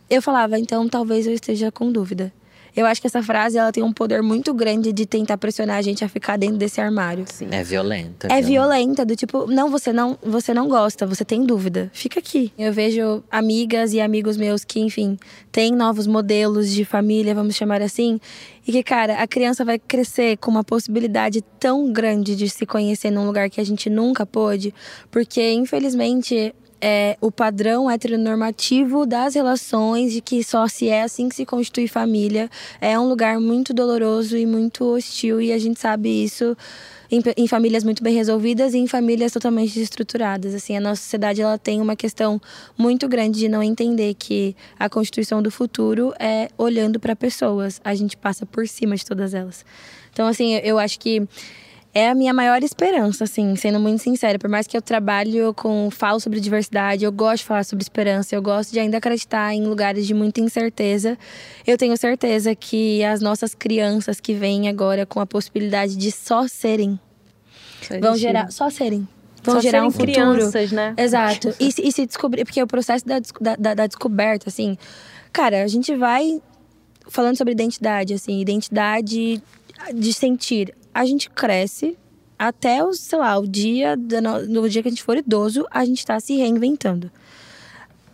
Eu 0.09 0.21
falava, 0.21 0.57
então 0.57 0.87
talvez 0.87 1.27
eu 1.27 1.33
esteja 1.33 1.69
com 1.69 1.91
dúvida. 1.91 2.31
Eu 2.75 2.85
acho 2.85 2.99
que 2.99 3.07
essa 3.07 3.23
frase 3.23 3.57
ela 3.57 3.71
tem 3.71 3.83
um 3.83 3.93
poder 3.93 4.21
muito 4.21 4.53
grande 4.53 4.91
de 4.91 5.05
tentar 5.05 5.37
pressionar 5.37 5.77
a 5.77 5.81
gente 5.81 6.03
a 6.03 6.09
ficar 6.09 6.37
dentro 6.37 6.57
desse 6.57 6.81
armário. 6.81 7.25
É 7.51 7.63
violenta. 7.63 8.27
É 8.27 8.41
viu? 8.41 8.61
violenta, 8.61 9.05
do 9.05 9.15
tipo, 9.15 9.47
não, 9.47 9.69
você 9.69 9.93
não, 9.93 10.17
você 10.21 10.53
não 10.53 10.67
gosta, 10.67 11.05
você 11.05 11.23
tem 11.23 11.45
dúvida. 11.45 11.89
Fica 11.93 12.19
aqui. 12.19 12.51
Eu 12.57 12.73
vejo 12.73 13.23
amigas 13.31 13.93
e 13.93 14.01
amigos 14.01 14.35
meus 14.35 14.65
que, 14.65 14.79
enfim, 14.79 15.17
têm 15.51 15.71
novos 15.71 16.05
modelos 16.05 16.69
de 16.69 16.83
família, 16.83 17.33
vamos 17.33 17.55
chamar 17.55 17.81
assim, 17.81 18.19
e 18.67 18.71
que, 18.71 18.83
cara, 18.83 19.21
a 19.21 19.27
criança 19.27 19.63
vai 19.63 19.79
crescer 19.79 20.37
com 20.37 20.51
uma 20.51 20.63
possibilidade 20.63 21.41
tão 21.59 21.91
grande 21.93 22.35
de 22.35 22.49
se 22.49 22.65
conhecer 22.65 23.11
num 23.11 23.25
lugar 23.25 23.49
que 23.49 23.61
a 23.61 23.65
gente 23.65 23.89
nunca 23.89 24.25
pôde, 24.25 24.73
porque, 25.09 25.53
infelizmente, 25.53 26.53
é, 26.81 27.17
o 27.21 27.31
padrão 27.31 27.89
heteronormativo 27.89 29.05
das 29.05 29.35
relações, 29.35 30.13
de 30.13 30.21
que 30.21 30.43
só 30.43 30.67
se 30.67 30.89
é 30.89 31.03
assim 31.03 31.29
que 31.29 31.35
se 31.35 31.45
constitui 31.45 31.87
família, 31.87 32.49
é 32.79 32.97
um 32.99 33.07
lugar 33.07 33.39
muito 33.39 33.73
doloroso 33.73 34.37
e 34.37 34.45
muito 34.45 34.85
hostil, 34.85 35.41
e 35.41 35.51
a 35.51 35.57
gente 35.57 35.79
sabe 35.79 36.09
isso 36.23 36.55
em, 37.11 37.21
em 37.37 37.47
famílias 37.47 37.83
muito 37.83 38.03
bem 38.03 38.13
resolvidas 38.13 38.73
e 38.73 38.77
em 38.77 38.87
famílias 38.87 39.31
totalmente 39.31 39.73
desestruturadas. 39.73 40.53
Assim, 40.53 40.75
a 40.75 40.81
nossa 40.81 41.01
sociedade 41.01 41.41
ela 41.41 41.57
tem 41.57 41.81
uma 41.81 41.95
questão 41.95 42.41
muito 42.77 43.07
grande 43.07 43.39
de 43.39 43.49
não 43.49 43.63
entender 43.63 44.13
que 44.15 44.55
a 44.77 44.89
constituição 44.89 45.41
do 45.41 45.51
futuro 45.51 46.13
é 46.19 46.49
olhando 46.57 46.99
para 46.99 47.15
pessoas. 47.15 47.79
A 47.83 47.95
gente 47.95 48.17
passa 48.17 48.45
por 48.45 48.67
cima 48.67 48.95
de 48.95 49.05
todas 49.05 49.33
elas. 49.33 49.65
Então, 50.11 50.27
assim, 50.27 50.55
eu 50.55 50.79
acho 50.79 50.99
que 50.99 51.27
é 51.97 52.09
a 52.09 52.13
minha 52.13 52.33
maior 52.33 52.61
esperança, 52.61 53.23
assim, 53.23 53.55
sendo 53.55 53.79
muito 53.79 54.03
sincera. 54.03 54.37
Por 54.37 54.49
mais 54.49 54.67
que 54.67 54.75
eu 54.75 54.81
trabalho 54.81 55.53
com, 55.53 55.89
falo 55.89 56.19
sobre 56.19 56.41
diversidade, 56.41 57.05
eu 57.05 57.11
gosto 57.11 57.37
de 57.43 57.45
falar 57.45 57.63
sobre 57.63 57.83
esperança, 57.83 58.35
eu 58.35 58.41
gosto 58.41 58.71
de 58.73 58.79
ainda 58.81 58.97
acreditar 58.97 59.53
em 59.55 59.65
lugares 59.65 60.05
de 60.05 60.13
muita 60.13 60.41
incerteza. 60.41 61.17
Eu 61.65 61.77
tenho 61.77 61.95
certeza 61.95 62.53
que 62.53 63.01
as 63.05 63.21
nossas 63.21 63.55
crianças 63.55 64.19
que 64.19 64.33
vêm 64.33 64.67
agora 64.67 65.05
com 65.05 65.21
a 65.21 65.25
possibilidade 65.25 65.95
de 65.95 66.11
só 66.11 66.45
serem, 66.49 66.99
vão 68.01 68.17
gerar, 68.17 68.51
só 68.51 68.69
serem, 68.69 69.07
vão 69.41 69.55
Só 69.55 69.61
gerar 69.61 69.85
um 69.87 69.91
futuro. 69.91 70.11
crianças, 70.11 70.71
né? 70.73 70.93
Exato. 70.97 71.55
E, 71.59 71.71
se- 71.71 71.81
e 71.81 71.91
se 71.93 72.05
descobrir, 72.05 72.43
porque 72.43 72.61
o 72.61 72.67
processo 72.67 73.05
da, 73.07 73.21
da- 73.57 73.73
da 73.73 73.87
descoberta, 73.87 74.49
assim, 74.49 74.77
cara, 75.31 75.63
a 75.63 75.67
gente 75.67 75.95
vai 75.95 76.41
falando 77.07 77.37
sobre 77.37 77.53
identidade, 77.53 78.13
assim, 78.13 78.41
identidade 78.41 79.41
de 79.93 80.13
sentir. 80.13 80.73
A 80.95 81.05
gente 81.05 81.29
cresce 81.29 81.97
até 82.39 82.81
o, 82.81 82.93
sei 82.93 83.19
lá, 83.19 83.37
o 83.37 83.45
dia, 83.45 83.97
no 84.47 84.69
dia 84.69 84.81
que 84.81 84.87
a 84.87 84.91
gente 84.91 85.03
for 85.03 85.17
idoso, 85.17 85.65
a 85.69 85.83
gente 85.83 86.05
tá 86.05 86.17
se 86.21 86.37
reinventando. 86.37 87.11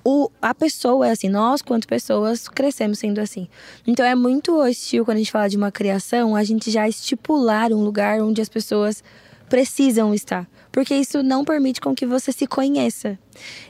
O, 0.03 0.31
a 0.41 0.55
pessoa 0.55 1.07
é 1.07 1.11
assim, 1.11 1.29
nós, 1.29 1.61
quanto 1.61 1.87
pessoas, 1.87 2.47
crescemos 2.47 2.97
sendo 2.97 3.21
assim. 3.21 3.47
Então 3.85 4.03
é 4.03 4.15
muito 4.15 4.59
hostil 4.59 5.05
quando 5.05 5.17
a 5.17 5.19
gente 5.19 5.31
fala 5.31 5.47
de 5.47 5.57
uma 5.57 5.71
criação, 5.71 6.35
a 6.35 6.43
gente 6.43 6.71
já 6.71 6.89
estipular 6.89 7.71
um 7.71 7.83
lugar 7.83 8.19
onde 8.19 8.41
as 8.41 8.49
pessoas 8.49 9.03
precisam 9.51 10.13
estar. 10.13 10.47
Porque 10.71 10.95
isso 10.95 11.21
não 11.21 11.43
permite 11.43 11.81
com 11.81 11.93
que 11.93 12.05
você 12.05 12.31
se 12.31 12.47
conheça. 12.47 13.19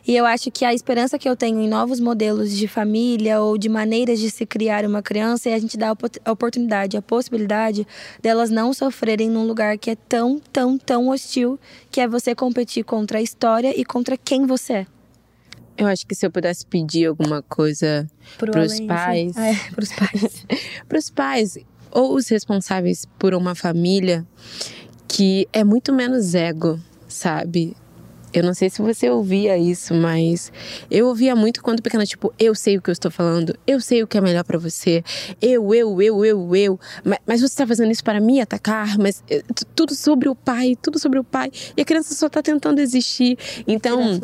E 0.08 0.16
eu 0.16 0.24
acho 0.24 0.52
que 0.52 0.64
a 0.64 0.72
esperança 0.72 1.18
que 1.18 1.28
eu 1.28 1.36
tenho 1.36 1.60
em 1.60 1.68
novos 1.68 2.00
modelos 2.00 2.56
de 2.56 2.68
família 2.68 3.42
ou 3.42 3.58
de 3.58 3.68
maneiras 3.68 4.20
de 4.20 4.30
se 4.30 4.46
criar 4.46 4.86
uma 4.86 5.02
criança 5.02 5.50
é 5.50 5.56
a 5.56 5.60
gente 5.60 5.76
dar 5.78 5.90
a 5.90 5.92
opor- 5.94 6.12
a 6.24 6.32
oportunidade, 6.32 6.96
a 6.96 7.02
possibilidade 7.02 7.88
delas 8.22 8.52
não 8.52 8.72
sofrerem 8.72 9.28
num 9.32 9.48
lugar 9.48 9.80
que 9.80 9.90
é 9.90 9.96
tão, 9.96 10.40
tão, 10.54 10.78
tão 10.78 11.08
hostil, 11.10 11.60
que 11.90 12.00
é 12.00 12.08
você 12.08 12.36
competir 12.36 12.84
contra 12.84 13.18
a 13.18 13.22
história 13.22 13.74
e 13.76 13.84
contra 13.84 14.16
quem 14.16 14.46
você 14.46 14.74
é. 14.74 14.88
Eu 15.76 15.88
acho 15.88 16.06
que 16.06 16.14
se 16.14 16.24
eu 16.24 16.30
pudesse 16.30 16.64
pedir 16.68 17.08
alguma 17.08 17.42
coisa 17.42 18.08
Pro 18.38 18.52
Pros 18.52 18.74
além, 18.74 18.88
pais. 18.88 19.36
assim. 19.38 19.50
É, 19.50 19.72
pros 19.74 19.90
pais. 19.94 20.46
para 20.88 21.00
os 21.00 21.10
pais 21.10 21.58
ou 21.90 22.14
os 22.16 22.28
responsáveis 22.30 23.06
por 23.18 23.34
uma 23.34 23.56
família 23.56 24.26
que 25.12 25.46
é 25.52 25.62
muito 25.62 25.92
menos 25.92 26.34
ego, 26.34 26.80
sabe? 27.06 27.76
Eu 28.34 28.44
não 28.44 28.54
sei 28.54 28.70
se 28.70 28.82
você 28.82 29.10
ouvia 29.10 29.58
isso, 29.58 29.94
mas 29.94 30.52
eu 30.90 31.08
ouvia 31.08 31.36
muito 31.36 31.62
quando 31.62 31.82
pequena, 31.82 32.06
tipo, 32.06 32.34
eu 32.40 32.56
sei 32.56 32.78
o 32.78 32.82
que 32.82 32.90
eu 32.90 32.94
estou 32.94 33.12
falando, 33.12 33.58
eu 33.66 33.80
sei 33.82 34.04
o 34.04 34.08
que 34.08 34.18
é 34.18 34.22
melhor 34.22 34.44
pra 34.44 34.58
você, 34.58 35.04
eu, 35.42 35.74
eu, 35.74 36.02
eu, 36.02 36.26
eu, 36.26 36.56
eu, 36.56 36.80
mas, 37.04 37.20
mas 37.26 37.42
você 37.42 37.56
tá 37.56 37.68
fazendo 37.68 37.92
isso 37.92 38.04
para 38.04 38.20
me 38.20 38.40
atacar, 38.40 38.98
mas 38.98 39.24
eh, 39.30 39.44
tudo 39.76 39.96
sobre 39.96 40.30
o 40.30 40.36
pai, 40.36 40.78
tudo 40.82 41.00
sobre 41.00 41.20
o 41.20 41.24
pai, 41.24 41.52
e 41.76 41.82
a 41.82 41.86
criança 41.86 42.14
só 42.14 42.30
tá 42.30 42.42
tentando 42.42 42.80
existir. 42.80 43.38
Então, 43.68 44.20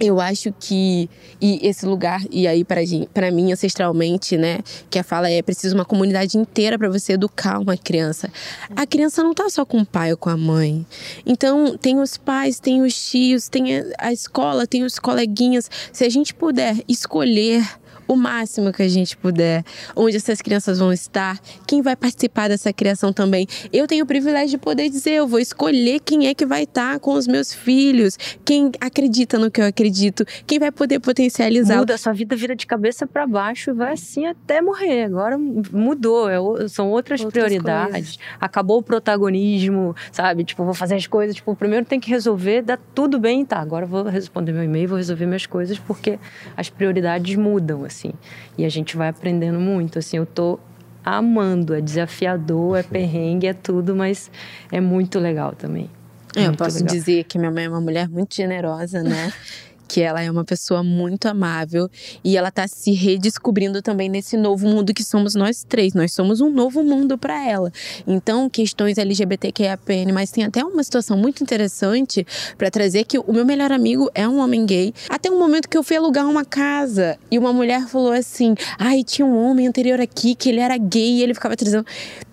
eu 0.00 0.20
acho 0.20 0.52
que 0.58 1.08
e 1.40 1.66
esse 1.66 1.86
lugar 1.86 2.22
e 2.30 2.46
aí 2.46 2.64
para 2.64 2.80
para 3.12 3.30
mim 3.30 3.52
ancestralmente, 3.52 4.36
né, 4.36 4.58
que 4.90 4.98
a 4.98 5.04
fala 5.04 5.30
é 5.30 5.42
preciso 5.42 5.74
uma 5.74 5.84
comunidade 5.84 6.36
inteira 6.36 6.78
para 6.78 6.88
você 6.88 7.14
educar 7.14 7.58
uma 7.58 7.76
criança. 7.76 8.30
A 8.76 8.86
criança 8.86 9.22
não 9.22 9.34
tá 9.34 9.48
só 9.48 9.64
com 9.64 9.78
o 9.78 9.86
pai 9.86 10.12
ou 10.12 10.16
com 10.16 10.30
a 10.30 10.36
mãe. 10.36 10.86
Então, 11.26 11.76
tem 11.76 11.98
os 11.98 12.16
pais, 12.16 12.60
tem 12.60 12.82
os 12.82 12.94
tios, 13.10 13.33
tem 13.50 13.76
a- 13.98 14.12
escola, 14.12 14.66
tem 14.66 14.84
os 14.84 14.98
coleguinhas. 14.98 15.70
Se 15.92 16.04
a 16.04 16.08
gente 16.08 16.34
puder 16.34 16.76
escolher 16.88 17.64
o 18.06 18.16
máximo 18.16 18.72
que 18.72 18.82
a 18.82 18.88
gente 18.88 19.16
puder, 19.16 19.64
onde 19.94 20.16
essas 20.16 20.40
crianças 20.40 20.78
vão 20.78 20.92
estar, 20.92 21.38
quem 21.66 21.82
vai 21.82 21.96
participar 21.96 22.48
dessa 22.48 22.72
criação 22.72 23.12
também. 23.12 23.46
Eu 23.72 23.86
tenho 23.86 24.04
o 24.04 24.06
privilégio 24.06 24.50
de 24.50 24.58
poder 24.58 24.88
dizer, 24.88 25.12
eu 25.12 25.26
vou 25.26 25.38
escolher 25.38 26.00
quem 26.00 26.26
é 26.26 26.34
que 26.34 26.44
vai 26.46 26.64
estar 26.64 26.98
com 27.00 27.14
os 27.14 27.26
meus 27.26 27.52
filhos, 27.52 28.16
quem 28.44 28.70
acredita 28.80 29.38
no 29.38 29.50
que 29.50 29.60
eu 29.60 29.66
acredito, 29.66 30.24
quem 30.46 30.58
vai 30.58 30.70
poder 30.70 31.00
potencializar. 31.00 31.78
Muda, 31.78 31.96
sua 31.98 32.12
vida 32.12 32.36
vira 32.36 32.54
de 32.54 32.66
cabeça 32.66 33.06
pra 33.06 33.26
baixo 33.26 33.70
e 33.70 33.72
vai 33.72 33.92
assim 33.92 34.26
até 34.26 34.60
morrer. 34.60 35.04
Agora 35.04 35.38
mudou, 35.38 36.28
é 36.28 36.68
são 36.68 36.90
outras, 36.90 37.20
Outras 37.20 37.44
prioridades. 37.44 37.92
coisas. 37.92 38.18
Acabou 38.40 38.78
o 38.78 38.82
protagonismo, 38.82 39.94
sabe? 40.12 40.44
Tipo, 40.44 40.64
vou 40.64 40.74
fazer 40.74 40.96
as 40.96 41.06
coisas. 41.06 41.36
Tipo, 41.36 41.54
primeiro 41.54 41.84
tem 41.86 41.98
que 42.00 42.10
resolver, 42.10 42.62
dá 42.62 42.76
tudo 42.94 43.18
bem, 43.18 43.44
tá? 43.44 43.58
Agora 43.58 43.86
vou 43.86 44.04
responder 44.04 44.52
meu 44.52 44.64
e-mail, 44.64 44.88
vou 44.88 44.98
resolver 44.98 45.26
minhas 45.26 45.46
coisas, 45.46 45.78
porque 45.78 46.18
as 46.56 46.68
prioridades 46.68 47.36
mudam, 47.36 47.84
assim. 47.84 47.93
E 48.56 48.64
a 48.64 48.68
gente 48.68 48.96
vai 48.96 49.08
aprendendo 49.08 49.58
muito, 49.60 49.98
assim. 49.98 50.16
Eu 50.16 50.26
tô 50.26 50.58
amando, 51.04 51.74
é 51.74 51.80
desafiador, 51.80 52.78
é 52.78 52.82
perrengue, 52.82 53.46
é 53.46 53.52
tudo, 53.52 53.94
mas 53.94 54.30
é 54.72 54.80
muito 54.80 55.18
legal 55.18 55.52
também. 55.52 55.90
É, 56.34 56.46
eu 56.46 56.56
posso 56.56 56.78
legal. 56.78 56.94
dizer 56.94 57.24
que 57.24 57.38
minha 57.38 57.50
mãe 57.50 57.64
é 57.64 57.68
uma 57.68 57.80
mulher 57.80 58.08
muito 58.08 58.34
generosa, 58.34 59.02
né? 59.02 59.32
que 59.86 60.00
ela 60.00 60.22
é 60.22 60.30
uma 60.30 60.44
pessoa 60.44 60.82
muito 60.82 61.26
amável 61.26 61.88
e 62.22 62.36
ela 62.36 62.50
tá 62.50 62.66
se 62.66 62.92
redescobrindo 62.92 63.82
também 63.82 64.08
nesse 64.08 64.36
novo 64.36 64.66
mundo 64.66 64.94
que 64.94 65.02
somos 65.02 65.34
nós 65.34 65.64
três. 65.64 65.94
Nós 65.94 66.12
somos 66.12 66.40
um 66.40 66.50
novo 66.50 66.82
mundo 66.82 67.16
para 67.16 67.46
ela. 67.48 67.72
Então, 68.06 68.48
questões 68.48 68.98
LGBTQIAPN, 68.98 70.12
mas 70.12 70.30
tem 70.30 70.44
até 70.44 70.64
uma 70.64 70.82
situação 70.82 71.16
muito 71.16 71.42
interessante 71.42 72.26
para 72.56 72.70
trazer 72.70 73.04
que 73.04 73.18
o 73.18 73.32
meu 73.32 73.44
melhor 73.44 73.72
amigo 73.72 74.10
é 74.14 74.26
um 74.28 74.38
homem 74.38 74.66
gay. 74.66 74.92
Até 75.08 75.30
um 75.30 75.38
momento 75.38 75.68
que 75.68 75.76
eu 75.76 75.82
fui 75.82 75.96
alugar 75.96 76.28
uma 76.28 76.44
casa 76.44 77.18
e 77.30 77.38
uma 77.38 77.52
mulher 77.52 77.86
falou 77.88 78.12
assim: 78.12 78.54
"Ai, 78.78 79.02
tinha 79.04 79.26
um 79.26 79.36
homem 79.36 79.66
anterior 79.66 80.00
aqui 80.00 80.34
que 80.34 80.48
ele 80.48 80.60
era 80.60 80.76
gay 80.76 81.18
e 81.18 81.22
ele 81.22 81.34
ficava 81.34 81.56
trazendo 81.56 81.86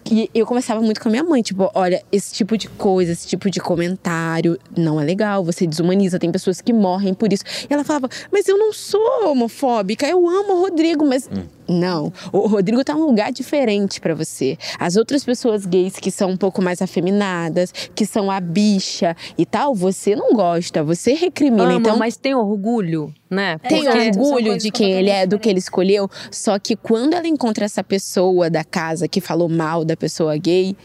e 0.10 0.30
eu 0.34 0.46
conversava 0.46 0.82
muito 0.82 1.00
com 1.00 1.08
a 1.08 1.12
minha 1.12 1.24
mãe, 1.24 1.42
tipo, 1.42 1.70
olha, 1.74 2.04
esse 2.12 2.34
tipo 2.34 2.58
de 2.58 2.68
coisa, 2.68 3.12
esse 3.12 3.28
tipo 3.28 3.50
de 3.50 3.60
comentário 3.60 4.60
não 4.76 5.00
é 5.00 5.04
legal, 5.04 5.44
você 5.44 5.66
desumaniza, 5.68 6.20
tem 6.20 6.32
pessoas 6.32 6.60
que 6.60 6.74
morrem 6.74 7.14
por 7.14 7.32
isso. 7.32 7.44
E 7.70 7.74
ela 7.74 7.84
falava, 7.84 8.10
mas 8.32 8.48
eu 8.48 8.58
não 8.58 8.74
sou 8.74 9.30
homofóbica, 9.30 10.08
eu 10.08 10.28
amo 10.28 10.54
o 10.54 10.62
Rodrigo, 10.62 11.06
mas 11.06 11.30
Não, 11.72 12.12
o 12.32 12.48
Rodrigo 12.48 12.84
tá 12.84 12.94
num 12.94 13.06
lugar 13.06 13.32
diferente 13.32 14.02
para 14.02 14.14
você. 14.14 14.58
As 14.80 14.96
outras 14.96 15.24
pessoas 15.24 15.66
gays 15.66 15.94
que 15.94 16.12
são 16.12 16.32
um 16.32 16.38
pouco 16.38 16.62
mais 16.62 16.82
afeminadas, 16.82 17.72
que 17.96 18.06
são 18.06 18.30
a 18.30 18.40
bicha 18.40 19.16
e 19.38 19.46
tal, 19.46 19.74
você 19.74 20.16
não 20.16 20.34
gosta, 20.34 20.84
você 20.84 21.14
recrimina. 21.14 21.64
Ama, 21.64 21.74
então, 21.74 21.98
mas 21.98 22.18
tem 22.18 22.36
orgulho, 22.36 23.14
né? 23.30 23.58
tem 23.60 23.88
orgulho 23.88 24.58
de 24.58 24.72
quem 24.72 24.92
ele 24.92 25.10
é, 25.10 25.26
do 25.26 25.40
que 25.40 25.50
ele 25.50 25.60
escolheu. 25.60 26.10
Só 26.30 26.60
que 26.60 26.76
quando 26.76 27.14
ela 27.14 27.28
encontra 27.28 27.66
essa 27.66 27.84
pessoa 27.84 28.50
da 28.50 28.64
casa 28.64 29.08
que 29.08 29.22
falou 29.22 29.48
mal 29.50 29.86
da 29.86 29.96
pessoa 29.96 30.38
gay, 30.38 30.76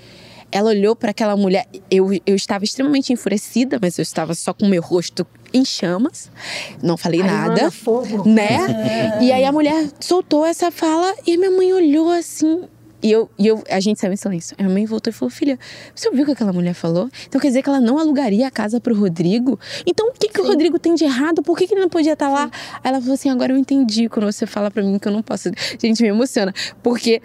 ela 0.50 0.70
olhou 0.70 0.94
para 0.94 1.10
aquela 1.10 1.36
mulher. 1.36 1.66
Eu, 1.90 2.10
eu 2.24 2.34
estava 2.34 2.64
extremamente 2.64 3.12
enfurecida, 3.12 3.78
mas 3.80 3.98
eu 3.98 4.02
estava 4.02 4.34
só 4.34 4.52
com 4.52 4.66
meu 4.66 4.82
rosto 4.82 5.26
em 5.56 5.64
chamas. 5.64 6.30
Não 6.82 6.96
falei 6.96 7.22
nada. 7.22 7.70
Né? 8.24 9.18
E 9.22 9.32
aí 9.32 9.44
a 9.44 9.52
mulher 9.52 9.88
soltou 10.00 10.44
essa 10.44 10.70
fala 10.70 11.14
e 11.26 11.36
minha 11.36 11.50
mãe 11.50 11.72
olhou 11.72 12.10
assim. 12.10 12.64
E 13.02 13.12
eu, 13.12 13.30
e 13.38 13.46
eu, 13.46 13.62
a 13.70 13.78
gente 13.78 14.00
saiu 14.00 14.12
em 14.12 14.16
silêncio. 14.16 14.56
A 14.58 14.62
minha 14.62 14.72
mãe 14.72 14.86
voltou 14.86 15.10
e 15.10 15.14
falou: 15.14 15.30
Filha, 15.30 15.58
você 15.94 16.08
ouviu 16.08 16.22
o 16.22 16.26
que 16.26 16.32
aquela 16.32 16.52
mulher 16.52 16.74
falou? 16.74 17.08
Então 17.28 17.40
quer 17.40 17.48
dizer 17.48 17.62
que 17.62 17.68
ela 17.68 17.80
não 17.80 17.98
alugaria 17.98 18.46
a 18.46 18.50
casa 18.50 18.80
pro 18.80 18.98
Rodrigo? 18.98 19.60
Então 19.86 20.08
o 20.08 20.12
que, 20.12 20.28
que 20.28 20.40
o 20.40 20.46
Rodrigo 20.46 20.78
tem 20.78 20.94
de 20.94 21.04
errado? 21.04 21.42
Por 21.42 21.56
que, 21.56 21.66
que 21.66 21.74
ele 21.74 21.82
não 21.82 21.88
podia 21.88 22.14
estar 22.14 22.28
lá? 22.28 22.50
Aí 22.82 22.90
ela 22.90 23.00
falou 23.00 23.14
assim: 23.14 23.28
Agora 23.28 23.52
eu 23.52 23.56
entendi 23.56 24.08
quando 24.08 24.24
você 24.26 24.46
fala 24.46 24.70
pra 24.70 24.82
mim 24.82 24.98
que 24.98 25.06
eu 25.06 25.12
não 25.12 25.22
posso. 25.22 25.50
Gente, 25.80 26.02
me 26.02 26.08
emociona. 26.08 26.52
Porque 26.82 27.22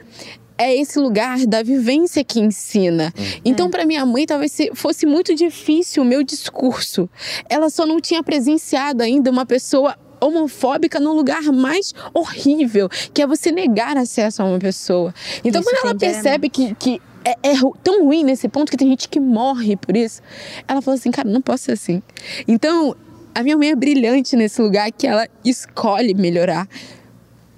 é 0.62 0.76
esse 0.76 1.00
lugar 1.00 1.46
da 1.46 1.64
vivência 1.64 2.24
que 2.24 2.40
ensina. 2.40 3.14
Então, 3.44 3.70
para 3.70 3.86
minha 3.86 4.06
mãe, 4.06 4.26
talvez 4.26 4.52
se- 4.52 4.72
fosse 4.74 5.06
muito 5.06 5.34
difícil 5.36 6.04
o 6.04 6.06
meu 6.06 6.24
discurso. 6.24 7.10
Ela 7.50 7.70
só 7.70 7.86
não 7.86 8.00
tinha 8.00 8.22
presenciado 8.24 9.02
ainda 9.04 9.32
uma 9.32 9.46
pessoa 9.46 9.96
homofóbica 10.22 11.00
num 11.00 11.14
lugar 11.14 11.42
mais 11.52 11.94
horrível, 12.14 12.88
que 13.14 13.22
é 13.22 13.28
você 13.28 13.52
negar 13.52 13.98
acesso 13.98 14.42
a 14.42 14.46
uma 14.46 14.60
pessoa. 14.60 15.14
Então, 15.44 15.62
Isso 15.62 15.70
quando 15.72 15.86
ela 15.86 15.96
tem 15.96 16.12
percebe 16.12 16.48
que, 16.50 16.76
que 16.76 17.02
é, 17.26 17.32
é 17.52 17.54
tão 17.84 18.06
ruim 18.06 18.24
nesse 18.24 18.48
ponto 18.48 18.70
que 18.72 18.78
tem 18.78 18.88
gente 18.88 19.10
que 19.10 19.20
morre 19.20 19.76
por 19.76 19.98
isso, 19.98 20.22
ela 20.68 20.82
falou 20.82 20.96
assim, 20.98 21.10
cara, 21.10 21.28
não 21.28 21.42
posso 21.42 21.64
ser 21.66 21.72
assim. 21.72 22.04
Então, 22.48 22.96
a 23.34 23.42
minha 23.42 23.58
mãe 23.58 23.72
é 23.72 23.76
brilhante 23.76 24.36
nesse 24.36 24.62
lugar 24.62 24.92
que 24.92 25.08
ela 25.08 25.28
escolhe 25.44 26.14
melhorar. 26.14 26.68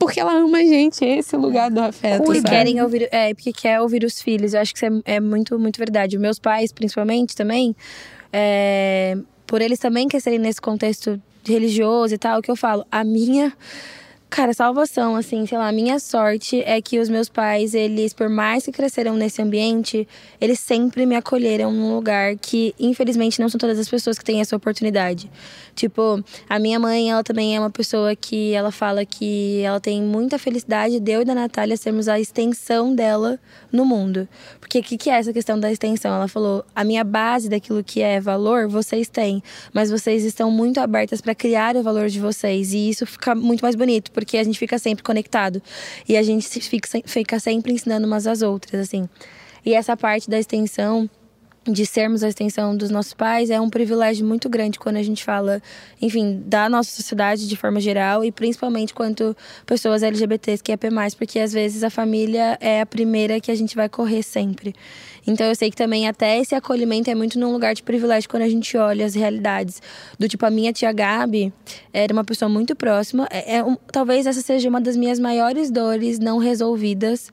Porque 0.06 0.20
ela 0.20 0.34
ama 0.34 0.58
a 0.58 0.66
gente, 0.66 1.04
é 1.04 1.18
esse 1.18 1.36
lugar 1.36 1.72
do 1.72 1.80
afeto. 1.80 2.24
Porque 2.24 2.42
querem 2.42 2.82
ouvir, 2.82 3.08
é, 3.12 3.34
porque 3.34 3.54
quer 3.54 3.82
ouvir 3.82 4.04
os 4.04 4.22
filhos. 4.22 4.54
Eu 4.54 4.62
acho 4.62 4.74
que 4.74 4.86
isso 4.86 5.02
é, 5.06 5.16
é 5.16 5.20
muito, 5.20 5.58
muito 5.58 5.78
verdade. 5.78 6.18
Meus 6.18 6.40
pais, 6.40 6.72
principalmente, 6.72 7.36
também, 7.36 7.76
é, 8.32 9.18
por 9.48 9.62
eles 9.62 9.80
também 9.80 10.08
crescerem 10.08 10.40
nesse 10.40 10.62
contexto 10.62 11.22
religioso 11.46 12.14
e 12.14 12.18
tal, 12.18 12.40
o 12.40 12.42
que 12.42 12.52
eu 12.52 12.56
falo, 12.56 12.86
a 12.92 13.04
minha. 13.04 13.54
Cara, 14.36 14.52
salvação, 14.52 15.16
assim, 15.16 15.46
sei 15.46 15.60
lá, 15.60 15.72
minha 15.72 16.00
sorte 16.00 16.60
é 16.66 16.82
que 16.82 17.00
os 17.00 17.08
meus 17.08 17.30
pais, 17.30 17.76
eles, 17.76 18.16
por 18.16 18.28
mais 18.30 18.66
que 18.66 18.72
cresceram 18.72 19.16
nesse 19.16 19.40
ambiente, 19.44 20.08
eles 20.42 20.60
sempre 20.60 21.06
me 21.06 21.16
acolheram 21.16 21.72
num 21.72 21.94
lugar 21.94 22.36
que, 22.38 22.74
infelizmente, 22.80 23.40
não 23.40 23.48
são 23.48 23.60
todas 23.60 23.78
as 23.78 23.88
pessoas 23.88 24.18
que 24.18 24.26
têm 24.26 24.42
essa 24.42 24.56
oportunidade. 24.56 25.30
Tipo, 25.76 26.24
a 26.50 26.58
minha 26.58 26.80
mãe, 26.80 27.12
ela 27.12 27.24
também 27.24 27.56
é 27.56 27.60
uma 27.60 27.70
pessoa 27.70 28.16
que 28.16 28.54
ela 28.54 28.72
fala 28.72 29.06
que 29.06 29.62
ela 29.62 29.80
tem 29.80 30.02
muita 30.02 30.40
felicidade 30.40 31.00
de 31.00 31.12
eu 31.12 31.22
e 31.22 31.26
da 31.26 31.36
Natália 31.36 31.78
sermos 31.78 32.08
a 32.08 32.20
extensão 32.20 32.96
dela 32.96 33.40
no 33.72 33.86
mundo. 33.86 34.28
Porque 34.60 34.80
o 34.80 34.84
que, 34.84 34.98
que 34.98 35.10
é 35.12 35.14
essa 35.14 35.32
questão 35.32 35.60
da 35.60 35.72
extensão? 35.72 36.12
Ela 36.12 36.28
falou: 36.28 36.66
a 36.76 36.84
minha 36.84 37.04
base 37.04 37.50
daquilo 37.50 37.84
que 37.84 38.02
é 38.02 38.20
valor, 38.20 38.68
vocês 38.68 39.08
têm, 39.10 39.44
mas 39.72 39.92
vocês 39.92 40.24
estão 40.24 40.50
muito 40.50 40.80
abertas 40.80 41.22
para 41.22 41.36
criar 41.36 41.76
o 41.76 41.84
valor 41.84 42.08
de 42.08 42.20
vocês. 42.20 42.74
E 42.74 42.90
isso 42.90 43.06
fica 43.06 43.36
muito 43.36 43.62
mais 43.62 43.76
bonito, 43.76 44.12
porque 44.24 44.38
a 44.38 44.44
gente 44.44 44.58
fica 44.58 44.80
sempre 44.80 45.04
conectado. 45.04 45.62
E 46.08 46.18
a 46.18 46.24
gente 46.24 46.60
fica, 46.62 46.88
fica 47.06 47.40
sempre 47.40 47.74
ensinando 47.74 48.08
umas 48.08 48.26
às 48.26 48.42
outras, 48.42 48.82
assim. 48.82 49.08
E 49.66 49.74
essa 49.74 49.96
parte 49.96 50.30
da 50.30 50.40
extensão 50.40 51.10
de 51.66 51.86
sermos 51.86 52.24
a 52.24 52.28
extensão 52.28 52.76
dos 52.76 52.90
nossos 52.90 53.14
pais 53.14 53.50
é 53.50 53.60
um 53.60 53.70
privilégio 53.70 54.26
muito 54.26 54.50
grande 54.50 54.78
quando 54.78 54.98
a 54.98 55.04
gente 55.04 55.24
fala, 55.24 55.62
enfim, 56.02 56.42
da 56.46 56.68
nossa 56.68 56.92
sociedade 56.92 57.48
de 57.48 57.56
forma 57.56 57.80
geral 57.80 58.24
e 58.26 58.32
principalmente 58.32 58.94
quanto 58.94 59.36
pessoas 59.66 60.04
LGBTs 60.04 60.62
que 60.62 60.72
é 60.74 60.78
P+, 60.78 60.90
porque 61.18 61.40
às 61.40 61.54
vezes 61.54 61.84
a 61.84 61.90
família 61.90 62.58
é 62.60 62.82
a 62.82 62.86
primeira 62.86 63.40
que 63.40 63.50
a 63.50 63.56
gente 63.56 63.76
vai 63.76 63.88
correr 63.88 64.24
sempre. 64.24 64.76
Então 65.26 65.48
eu 65.48 65.56
sei 65.56 65.70
que 65.70 65.78
também 65.78 66.06
até 66.06 66.38
esse 66.38 66.54
acolhimento 66.54 67.10
é 67.10 67.16
muito 67.16 67.40
num 67.40 67.54
lugar 67.54 67.74
de 67.74 67.82
privilégio 67.82 68.30
quando 68.30 68.44
a 68.44 68.50
gente 68.50 68.76
olha 68.76 69.06
as 69.06 69.16
realidades. 69.16 69.82
Do 70.20 70.28
tipo, 70.28 70.46
a 70.46 70.50
minha 70.50 70.74
tia 70.74 70.92
Gabi 70.92 71.54
era 71.94 72.12
uma 72.12 72.26
pessoa 72.26 72.50
muito 72.50 72.76
próxima. 72.76 73.26
É, 73.32 73.56
é 73.58 73.64
um- 73.64 73.78
talvez 73.90 74.26
essa 74.28 74.42
seja 74.42 74.68
uma 74.68 74.82
das 74.82 74.98
minhas 74.98 75.18
maiores 75.20 75.72
dores 75.72 76.20
não 76.20 76.40
resolvidas 76.40 77.32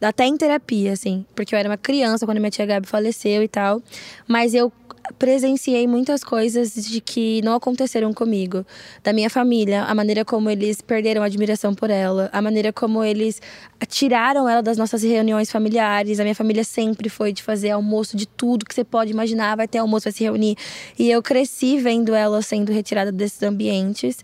até 0.00 0.26
em 0.26 0.36
terapia, 0.36 0.92
assim, 0.92 1.24
porque 1.34 1.54
eu 1.54 1.58
era 1.58 1.68
uma 1.68 1.76
criança 1.76 2.24
quando 2.26 2.38
minha 2.38 2.50
tia 2.50 2.66
Gabi 2.66 2.86
faleceu 2.86 3.42
e 3.42 3.48
tal, 3.48 3.82
mas 4.26 4.54
eu 4.54 4.72
presenciei 5.18 5.86
muitas 5.86 6.22
coisas 6.22 6.74
de 6.74 7.00
que 7.00 7.40
não 7.42 7.54
aconteceram 7.54 8.12
comigo, 8.12 8.64
da 9.02 9.12
minha 9.12 9.28
família, 9.28 9.84
a 9.84 9.94
maneira 9.94 10.24
como 10.24 10.48
eles 10.48 10.80
perderam 10.80 11.22
a 11.22 11.26
admiração 11.26 11.74
por 11.74 11.90
ela, 11.90 12.30
a 12.32 12.40
maneira 12.40 12.72
como 12.72 13.02
eles 13.02 13.40
tiraram 13.88 14.48
ela 14.48 14.62
das 14.62 14.78
nossas 14.78 15.02
reuniões 15.02 15.50
familiares. 15.50 16.20
A 16.20 16.22
minha 16.22 16.34
família 16.34 16.64
sempre 16.64 17.08
foi 17.08 17.32
de 17.32 17.42
fazer 17.42 17.70
almoço 17.70 18.16
de 18.16 18.26
tudo 18.26 18.64
que 18.64 18.74
você 18.74 18.84
pode 18.84 19.10
imaginar, 19.10 19.56
vai 19.56 19.66
ter 19.66 19.78
almoço, 19.78 20.04
vai 20.04 20.12
se 20.12 20.24
reunir. 20.24 20.56
E 20.98 21.10
eu 21.10 21.22
cresci 21.22 21.78
vendo 21.78 22.14
ela 22.14 22.40
sendo 22.42 22.72
retirada 22.72 23.10
desses 23.10 23.42
ambientes. 23.42 24.18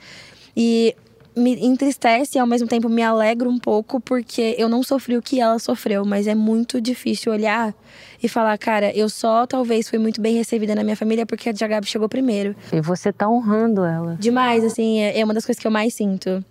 E 0.56 0.94
me 1.36 1.54
entristece 1.64 2.38
e 2.38 2.40
ao 2.40 2.46
mesmo 2.46 2.66
tempo 2.66 2.88
me 2.88 3.02
alegra 3.02 3.48
um 3.48 3.58
pouco 3.58 4.00
porque 4.00 4.54
eu 4.58 4.68
não 4.68 4.82
sofri 4.82 5.16
o 5.16 5.22
que 5.22 5.38
ela 5.38 5.58
sofreu, 5.58 6.04
mas 6.04 6.26
é 6.26 6.34
muito 6.34 6.80
difícil 6.80 7.30
olhar 7.30 7.74
e 8.22 8.28
falar, 8.28 8.56
cara, 8.56 8.90
eu 8.96 9.08
só 9.08 9.46
talvez 9.46 9.88
fui 9.88 9.98
muito 9.98 10.20
bem 10.20 10.34
recebida 10.34 10.74
na 10.74 10.82
minha 10.82 10.96
família 10.96 11.26
porque 11.26 11.50
a 11.50 11.52
Tia 11.52 11.68
Gabi 11.68 11.86
chegou 11.86 12.08
primeiro. 12.08 12.56
E 12.72 12.80
você 12.80 13.12
tá 13.12 13.28
honrando 13.28 13.84
ela. 13.84 14.16
Demais, 14.18 14.64
assim, 14.64 15.00
é 15.00 15.18
é 15.18 15.24
uma 15.24 15.34
das 15.34 15.44
coisas 15.44 15.60
que 15.60 15.66
eu 15.66 15.70
mais 15.70 15.92
sinto. 15.92 16.42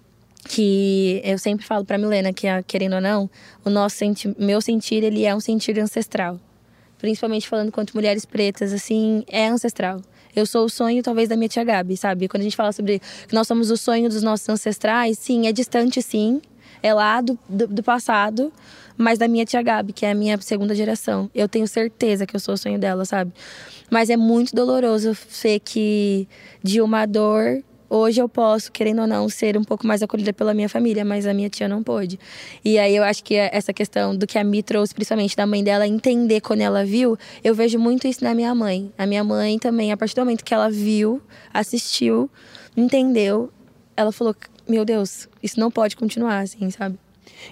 Que 0.47 1.21
eu 1.23 1.39
sempre 1.39 1.65
falo 1.65 1.83
pra 1.83 1.97
Milena 1.97 2.31
que, 2.31 2.47
ah, 2.47 2.61
querendo 2.61 2.93
ou 2.93 3.01
não, 3.01 3.27
o 3.63 3.69
nosso 3.69 3.95
senti 3.95 4.36
meu 4.38 4.61
sentir, 4.61 5.03
ele 5.03 5.25
é 5.25 5.33
um 5.36 5.39
sentir 5.39 5.79
ancestral. 5.79 6.39
Principalmente 6.99 7.47
falando 7.47 7.71
quanto 7.71 7.95
mulheres 7.95 8.25
pretas, 8.25 8.71
assim, 8.71 9.23
é 9.27 9.47
ancestral. 9.47 10.01
Eu 10.36 10.45
sou 10.45 10.65
o 10.65 10.69
sonho, 10.69 11.01
talvez, 11.01 11.29
da 11.29 11.36
minha 11.36 11.47
tia 11.47 11.63
Gabi, 11.63 11.95
sabe? 11.95 12.27
Quando 12.27 12.41
a 12.41 12.43
gente 12.43 12.55
fala 12.55 12.71
sobre 12.71 13.01
que 13.27 13.33
nós 13.33 13.47
somos 13.47 13.71
o 13.71 13.77
sonho 13.77 14.09
dos 14.09 14.21
nossos 14.21 14.47
ancestrais, 14.49 15.17
sim, 15.17 15.47
é 15.47 15.51
distante, 15.51 16.01
sim. 16.01 16.41
É 16.83 16.93
lá 16.93 17.21
do, 17.21 17.39
do, 17.47 17.67
do 17.67 17.83
passado, 17.83 18.51
mas 18.97 19.17
da 19.17 19.27
minha 19.27 19.45
tia 19.45 19.61
Gabi, 19.61 19.93
que 19.93 20.05
é 20.05 20.11
a 20.11 20.15
minha 20.15 20.39
segunda 20.41 20.75
geração. 20.75 21.29
Eu 21.33 21.47
tenho 21.47 21.67
certeza 21.67 22.25
que 22.25 22.36
eu 22.36 22.39
sou 22.39 22.53
o 22.53 22.57
sonho 22.57 22.77
dela, 22.77 23.05
sabe? 23.05 23.31
Mas 23.89 24.09
é 24.09 24.17
muito 24.17 24.55
doloroso 24.55 25.15
ver 25.41 25.59
que 25.59 26.27
de 26.61 26.81
uma 26.81 27.05
dor 27.05 27.63
Hoje 27.89 28.21
eu 28.21 28.27
posso, 28.27 28.71
querendo 28.71 29.01
ou 29.01 29.07
não, 29.07 29.29
ser 29.29 29.57
um 29.57 29.63
pouco 29.63 29.86
mais 29.86 30.01
acolhida 30.01 30.33
pela 30.33 30.53
minha 30.53 30.67
família, 30.67 31.05
mas 31.05 31.27
a 31.27 31.33
minha 31.33 31.49
tia 31.49 31.67
não 31.67 31.83
pôde. 31.83 32.19
E 32.63 32.79
aí 32.79 32.95
eu 32.95 33.03
acho 33.03 33.23
que 33.23 33.36
essa 33.36 33.71
questão 33.71 34.15
do 34.15 34.25
que 34.25 34.38
a 34.38 34.43
Mi 34.43 34.63
trouxe, 34.63 34.93
principalmente 34.93 35.36
da 35.36 35.45
mãe 35.45 35.63
dela, 35.63 35.88
entender 35.88 36.41
quando 36.41 36.61
ela 36.61 36.83
viu, 36.83 37.17
eu 37.43 37.53
vejo 37.53 37.77
muito 37.77 38.07
isso 38.07 38.23
na 38.23 38.33
minha 38.33 38.53
mãe. 38.55 38.91
A 38.97 39.05
minha 39.05 39.23
mãe 39.23 39.59
também, 39.59 39.91
a 39.91 39.97
partir 39.97 40.15
do 40.15 40.21
momento 40.21 40.43
que 40.43 40.53
ela 40.53 40.69
viu, 40.69 41.21
assistiu, 41.53 42.29
entendeu, 42.75 43.51
ela 43.95 44.11
falou: 44.11 44.36
Meu 44.67 44.83
Deus, 44.83 45.29
isso 45.41 45.59
não 45.59 45.69
pode 45.69 45.95
continuar 45.95 46.39
assim, 46.39 46.69
sabe? 46.71 46.97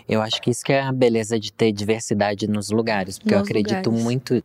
Eu 0.07 0.21
acho 0.21 0.41
que 0.41 0.49
isso 0.49 0.63
que 0.63 0.71
é 0.73 0.81
a 0.81 0.91
beleza 0.91 1.39
de 1.39 1.51
ter 1.51 1.71
diversidade 1.71 2.47
nos 2.47 2.69
lugares, 2.69 3.17
porque 3.19 3.33
eu 3.33 3.39
Nos 3.39 3.47
acredito 3.47 3.85
lugares. 3.89 4.03
muito 4.03 4.43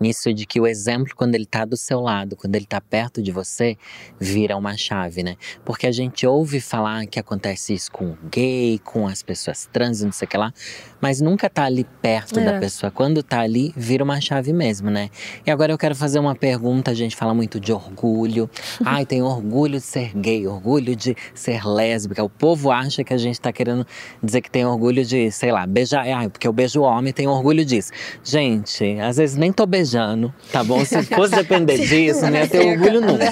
nisso 0.00 0.32
de 0.32 0.46
que 0.46 0.60
o 0.60 0.66
exemplo, 0.66 1.14
quando 1.16 1.34
ele 1.34 1.46
tá 1.46 1.64
do 1.64 1.76
seu 1.76 2.00
lado, 2.00 2.36
quando 2.36 2.54
ele 2.54 2.66
tá 2.66 2.80
perto 2.80 3.22
de 3.22 3.30
você, 3.32 3.76
vira 4.18 4.56
uma 4.56 4.76
chave, 4.76 5.22
né? 5.22 5.36
Porque 5.64 5.86
a 5.86 5.92
gente 5.92 6.26
ouve 6.26 6.60
falar 6.60 7.06
que 7.06 7.18
acontece 7.18 7.74
isso 7.74 7.90
com 7.90 8.06
o 8.12 8.18
gay, 8.30 8.78
com 8.84 9.06
as 9.06 9.22
pessoas 9.22 9.68
trans, 9.72 10.02
não 10.02 10.12
sei 10.12 10.26
o 10.26 10.28
que 10.28 10.36
lá, 10.36 10.52
mas 11.00 11.20
nunca 11.20 11.48
tá 11.50 11.64
ali 11.64 11.84
perto 12.02 12.34
da 12.36 12.54
É. 12.54 12.60
pessoa. 12.60 12.90
Quando 12.90 13.22
tá 13.22 13.40
ali, 13.40 13.72
vira 13.76 14.02
uma 14.04 14.20
chave 14.20 14.52
mesmo, 14.52 14.90
né? 14.90 15.10
E 15.46 15.50
agora 15.50 15.72
eu 15.72 15.78
quero 15.78 15.94
fazer 15.94 16.18
uma 16.18 16.34
pergunta, 16.34 16.90
a 16.90 16.94
gente 16.94 17.14
fala 17.16 17.34
muito 17.34 17.58
de 17.60 17.72
orgulho. 17.72 18.48
Ai, 18.84 19.04
tem 19.04 19.22
orgulho 19.22 19.74
de 19.78 19.84
ser 19.84 20.12
gay, 20.16 20.46
orgulho 20.46 20.94
de 20.96 21.14
ser 21.34 21.64
lésbica. 21.66 22.22
O 22.22 22.28
povo 22.28 22.70
acha 22.70 23.02
que 23.04 23.12
a 23.12 23.18
gente 23.18 23.40
tá 23.40 23.52
querendo 23.52 23.86
dizer 24.22 24.40
que 24.40 24.50
tem 24.50 24.64
orgulho 24.64 24.87
de, 24.92 25.30
sei 25.30 25.52
lá, 25.52 25.66
beijar. 25.66 26.06
Ai, 26.06 26.28
porque 26.28 26.46
eu 26.46 26.52
beijo 26.52 26.82
homem, 26.82 27.12
tem 27.12 27.26
orgulho 27.26 27.64
disso. 27.64 27.92
Gente, 28.22 28.98
às 29.00 29.16
vezes 29.16 29.36
nem 29.36 29.52
tô 29.52 29.66
beijando, 29.66 30.32
tá 30.52 30.62
bom? 30.64 30.84
Se 30.84 31.02
fosse 31.02 31.34
depender 31.34 31.78
disso, 31.86 32.22
não 32.22 32.34
ia 32.34 32.48
ter 32.48 32.66
orgulho 32.66 33.00
nunca. 33.00 33.24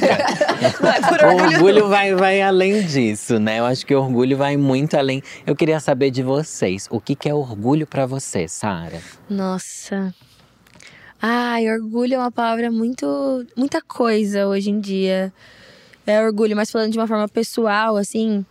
o 1.26 1.54
orgulho 1.54 1.88
vai, 1.88 2.14
vai 2.14 2.42
além 2.42 2.82
disso, 2.82 3.38
né? 3.38 3.58
Eu 3.58 3.64
acho 3.64 3.84
que 3.86 3.94
o 3.94 4.00
orgulho 4.00 4.36
vai 4.36 4.56
muito 4.56 4.96
além. 4.96 5.22
Eu 5.46 5.56
queria 5.56 5.80
saber 5.80 6.10
de 6.10 6.22
vocês, 6.22 6.86
o 6.90 7.00
que, 7.00 7.14
que 7.14 7.28
é 7.28 7.34
orgulho 7.34 7.86
pra 7.86 8.06
você, 8.06 8.48
Sara? 8.48 9.00
Nossa. 9.28 10.14
Ai, 11.20 11.70
orgulho 11.70 12.14
é 12.14 12.18
uma 12.18 12.30
palavra 12.30 12.70
muito. 12.70 13.46
muita 13.56 13.80
coisa 13.80 14.46
hoje 14.46 14.70
em 14.70 14.80
dia. 14.80 15.32
É 16.06 16.24
orgulho, 16.24 16.56
mas 16.56 16.70
falando 16.70 16.92
de 16.92 16.98
uma 16.98 17.06
forma 17.06 17.28
pessoal, 17.28 17.96
assim, 17.96 18.44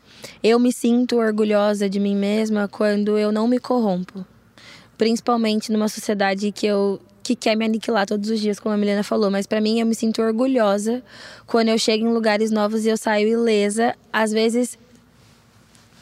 eu 0.43 0.59
me 0.59 0.71
sinto 0.73 1.17
orgulhosa 1.17 1.89
de 1.89 1.99
mim 1.99 2.15
mesma 2.15 2.67
quando 2.67 3.17
eu 3.17 3.31
não 3.31 3.47
me 3.47 3.59
corrompo. 3.59 4.25
Principalmente 4.97 5.71
numa 5.71 5.87
sociedade 5.87 6.51
que 6.51 6.67
eu 6.67 6.99
que 7.23 7.35
quer 7.35 7.55
me 7.55 7.65
aniquilar 7.65 8.05
todos 8.05 8.29
os 8.29 8.39
dias, 8.39 8.59
como 8.59 8.75
a 8.75 8.77
Milena 8.77 9.01
falou, 9.01 9.31
mas 9.31 9.47
para 9.47 9.59
mim 9.59 9.79
eu 9.79 9.85
me 9.87 9.95
sinto 9.95 10.21
orgulhosa 10.21 11.01
quando 11.47 11.69
eu 11.69 11.77
chego 11.79 12.05
em 12.05 12.13
lugares 12.13 12.51
novos 12.51 12.85
e 12.85 12.89
eu 12.89 12.97
saio 12.97 13.27
ilesa, 13.27 13.95
às 14.13 14.31
vezes 14.31 14.77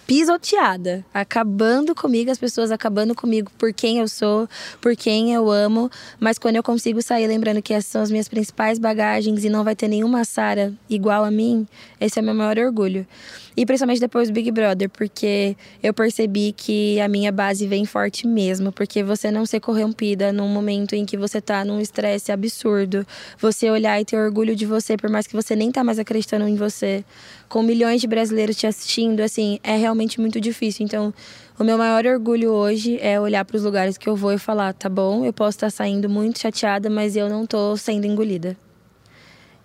pisoteada, 0.05 1.05
acabando 1.13 1.95
comigo, 1.95 2.31
as 2.31 2.37
pessoas 2.37 2.71
acabando 2.71 3.15
comigo 3.15 3.51
por 3.57 3.73
quem 3.73 3.99
eu 3.99 4.07
sou, 4.07 4.47
por 4.81 4.95
quem 4.95 5.33
eu 5.33 5.49
amo, 5.49 5.89
mas 6.19 6.37
quando 6.37 6.55
eu 6.57 6.63
consigo 6.63 7.01
sair 7.01 7.27
lembrando 7.27 7.61
que 7.61 7.73
essas 7.73 7.91
são 7.91 8.01
as 8.01 8.11
minhas 8.11 8.27
principais 8.27 8.79
bagagens 8.79 9.43
e 9.43 9.49
não 9.49 9.63
vai 9.63 9.75
ter 9.75 9.87
nenhuma 9.87 10.25
Sara 10.25 10.73
igual 10.89 11.23
a 11.23 11.31
mim, 11.31 11.67
esse 11.99 12.19
é 12.19 12.21
o 12.21 12.25
meu 12.25 12.33
maior 12.33 12.57
orgulho. 12.57 13.07
E 13.55 13.65
principalmente 13.65 13.99
depois 13.99 14.29
do 14.29 14.33
Big 14.33 14.51
Brother, 14.51 14.89
porque 14.89 15.55
eu 15.81 15.93
percebi 15.93 16.53
que 16.55 16.99
a 16.99 17.07
minha 17.07 17.31
base 17.31 17.67
vem 17.67 17.85
forte 17.85 18.25
mesmo, 18.25 18.71
porque 18.71 19.03
você 19.03 19.29
não 19.29 19.45
ser 19.45 19.59
corrompida 19.59 20.33
num 20.33 20.47
momento 20.47 20.95
em 20.95 21.05
que 21.05 21.15
você 21.15 21.39
tá 21.39 21.63
num 21.63 21.79
estresse 21.79 22.31
absurdo, 22.31 23.05
você 23.37 23.69
olhar 23.69 24.01
e 24.01 24.05
ter 24.05 24.17
orgulho 24.17 24.55
de 24.55 24.65
você, 24.65 24.97
por 24.97 25.09
mais 25.09 25.27
que 25.27 25.35
você 25.35 25.55
nem 25.55 25.71
tá 25.71 25.83
mais 25.83 25.99
acreditando 25.99 26.47
em 26.47 26.55
você, 26.55 27.05
com 27.47 27.61
milhões 27.61 28.01
de 28.01 28.07
brasileiros 28.07 28.55
te 28.55 28.65
assistindo, 28.65 29.19
assim, 29.21 29.59
é 29.63 29.77
realmente 29.77 30.19
muito 30.19 30.41
difícil. 30.41 30.83
Então, 30.83 31.13
o 31.59 31.63
meu 31.63 31.77
maior 31.77 32.05
orgulho 32.07 32.49
hoje 32.49 32.97
é 32.99 33.19
olhar 33.19 33.45
para 33.45 33.55
os 33.55 33.63
lugares 33.63 33.97
que 33.97 34.09
eu 34.09 34.15
vou 34.15 34.33
e 34.33 34.39
falar, 34.39 34.73
tá 34.73 34.89
bom, 34.89 35.23
eu 35.23 35.31
posso 35.31 35.57
estar 35.57 35.69
saindo 35.69 36.09
muito 36.09 36.39
chateada, 36.39 36.89
mas 36.89 37.15
eu 37.15 37.29
não 37.29 37.45
tô 37.45 37.77
sendo 37.77 38.07
engolida. 38.07 38.57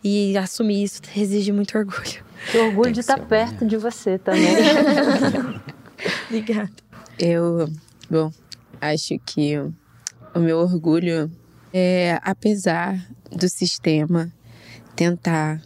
E 0.02 0.36
assumir 0.36 0.84
isso 0.84 1.02
exige 1.16 1.52
muito 1.52 1.76
orgulho. 1.76 2.24
Que 2.50 2.58
orgulho 2.58 2.92
de 2.92 3.00
estar 3.00 3.18
perto 3.18 3.66
de 3.66 3.76
você 3.76 4.18
também. 4.18 4.56
Obrigada. 6.26 6.70
Eu, 7.18 7.68
bom, 8.08 8.30
acho 8.80 9.18
que 9.26 9.58
o 9.58 10.38
meu 10.38 10.58
orgulho 10.58 11.30
é, 11.72 12.18
apesar 12.22 13.04
do 13.30 13.48
sistema 13.48 14.32
tentar 14.94 15.60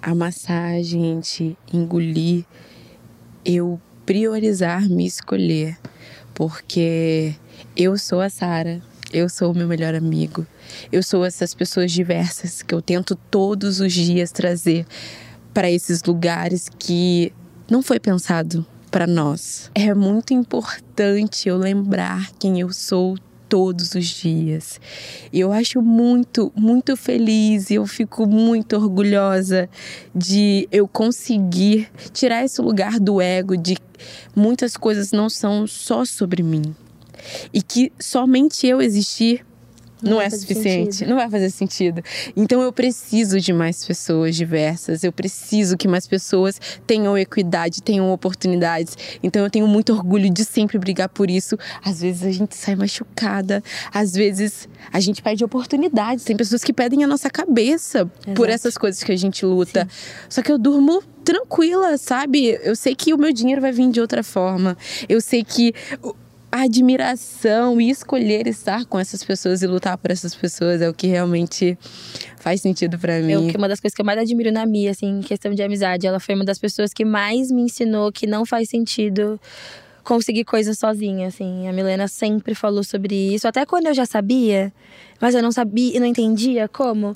amassar 0.00 0.74
a 0.74 0.82
gente, 0.82 1.56
engolir, 1.72 2.44
eu 3.44 3.80
priorizar 4.06 4.88
me 4.88 5.06
escolher, 5.06 5.76
porque 6.34 7.34
eu 7.76 7.98
sou 7.98 8.20
a 8.20 8.30
Sara, 8.30 8.80
eu 9.12 9.28
sou 9.28 9.52
o 9.52 9.56
meu 9.56 9.66
melhor 9.66 9.94
amigo, 9.94 10.46
eu 10.92 11.02
sou 11.02 11.24
essas 11.24 11.54
pessoas 11.54 11.90
diversas 11.92 12.62
que 12.62 12.74
eu 12.74 12.82
tento 12.82 13.14
todos 13.30 13.80
os 13.80 13.92
dias 13.92 14.30
trazer 14.30 14.86
para 15.52 15.70
esses 15.70 16.02
lugares 16.04 16.68
que 16.78 17.32
não 17.70 17.82
foi 17.82 17.98
pensado 17.98 18.64
para 18.90 19.06
nós. 19.06 19.70
É 19.74 19.94
muito 19.94 20.32
importante 20.32 21.48
eu 21.48 21.56
lembrar 21.56 22.30
quem 22.38 22.60
eu 22.60 22.72
sou 22.72 23.16
todos 23.48 23.94
os 23.94 24.06
dias. 24.06 24.80
E 25.32 25.40
eu 25.40 25.52
acho 25.52 25.80
muito, 25.80 26.52
muito 26.54 26.96
feliz 26.96 27.70
e 27.70 27.74
eu 27.74 27.86
fico 27.86 28.26
muito 28.26 28.76
orgulhosa 28.76 29.68
de 30.14 30.68
eu 30.70 30.86
conseguir 30.86 31.88
tirar 32.12 32.44
esse 32.44 32.60
lugar 32.60 33.00
do 33.00 33.20
ego 33.20 33.56
de 33.56 33.76
muitas 34.36 34.76
coisas 34.76 35.12
não 35.12 35.28
são 35.28 35.66
só 35.66 36.04
sobre 36.04 36.42
mim. 36.42 36.74
E 37.52 37.62
que 37.62 37.92
somente 37.98 38.66
eu 38.66 38.80
existir 38.80 39.44
não, 40.02 40.12
não 40.12 40.20
é 40.20 40.30
suficiente, 40.30 40.96
sentido. 40.96 41.08
não 41.08 41.16
vai 41.16 41.28
fazer 41.28 41.50
sentido. 41.50 42.02
Então 42.36 42.62
eu 42.62 42.72
preciso 42.72 43.40
de 43.40 43.52
mais 43.52 43.84
pessoas 43.84 44.36
diversas, 44.36 45.02
eu 45.02 45.12
preciso 45.12 45.76
que 45.76 45.88
mais 45.88 46.06
pessoas 46.06 46.60
tenham 46.86 47.16
equidade, 47.18 47.82
tenham 47.82 48.10
oportunidades. 48.12 48.96
Então 49.22 49.42
eu 49.42 49.50
tenho 49.50 49.66
muito 49.66 49.92
orgulho 49.92 50.30
de 50.30 50.44
sempre 50.44 50.78
brigar 50.78 51.08
por 51.08 51.30
isso. 51.30 51.58
Às 51.84 52.00
vezes 52.00 52.22
a 52.22 52.30
gente 52.30 52.56
sai 52.56 52.76
machucada, 52.76 53.62
às 53.92 54.12
vezes 54.12 54.68
a 54.92 55.00
gente 55.00 55.22
perde 55.22 55.44
oportunidades. 55.44 56.24
Tem 56.24 56.36
pessoas 56.36 56.62
que 56.62 56.72
pedem 56.72 57.02
a 57.02 57.06
nossa 57.06 57.28
cabeça 57.28 57.98
Exato. 57.98 58.34
por 58.34 58.48
essas 58.48 58.78
coisas 58.78 59.02
que 59.02 59.12
a 59.12 59.16
gente 59.16 59.44
luta. 59.44 59.88
Sim. 59.90 60.26
Só 60.28 60.42
que 60.42 60.52
eu 60.52 60.58
durmo 60.58 61.02
tranquila, 61.24 61.98
sabe? 61.98 62.58
Eu 62.62 62.76
sei 62.76 62.94
que 62.94 63.12
o 63.12 63.18
meu 63.18 63.32
dinheiro 63.32 63.60
vai 63.60 63.72
vir 63.72 63.90
de 63.90 64.00
outra 64.00 64.22
forma. 64.22 64.76
Eu 65.08 65.20
sei 65.20 65.42
que 65.42 65.74
admiração 66.50 67.80
e 67.80 67.90
escolher 67.90 68.46
estar 68.46 68.86
com 68.86 68.98
essas 68.98 69.22
pessoas 69.22 69.62
e 69.62 69.66
lutar 69.66 69.98
por 69.98 70.10
essas 70.10 70.34
pessoas 70.34 70.80
é 70.80 70.88
o 70.88 70.94
que 70.94 71.06
realmente 71.06 71.78
faz 72.36 72.60
sentido 72.62 72.98
para 72.98 73.20
mim. 73.20 73.32
Eu, 73.32 73.40
uma 73.56 73.68
das 73.68 73.80
coisas 73.80 73.94
que 73.94 74.00
eu 74.00 74.06
mais 74.06 74.18
admiro 74.18 74.50
na 74.50 74.64
Mia, 74.64 74.90
assim, 74.90 75.18
em 75.18 75.20
questão 75.20 75.52
de 75.52 75.62
amizade, 75.62 76.06
ela 76.06 76.18
foi 76.18 76.34
uma 76.34 76.44
das 76.44 76.58
pessoas 76.58 76.92
que 76.92 77.04
mais 77.04 77.50
me 77.50 77.62
ensinou 77.62 78.10
que 78.10 78.26
não 78.26 78.46
faz 78.46 78.68
sentido 78.68 79.38
conseguir 80.02 80.44
coisas 80.44 80.78
sozinha, 80.78 81.28
assim. 81.28 81.68
A 81.68 81.72
Milena 81.72 82.08
sempre 82.08 82.54
falou 82.54 82.82
sobre 82.82 83.14
isso, 83.34 83.46
até 83.46 83.66
quando 83.66 83.86
eu 83.88 83.94
já 83.94 84.06
sabia, 84.06 84.72
mas 85.20 85.34
eu 85.34 85.42
não 85.42 85.52
sabia 85.52 85.96
e 85.96 86.00
não 86.00 86.06
entendia 86.06 86.66
como. 86.66 87.12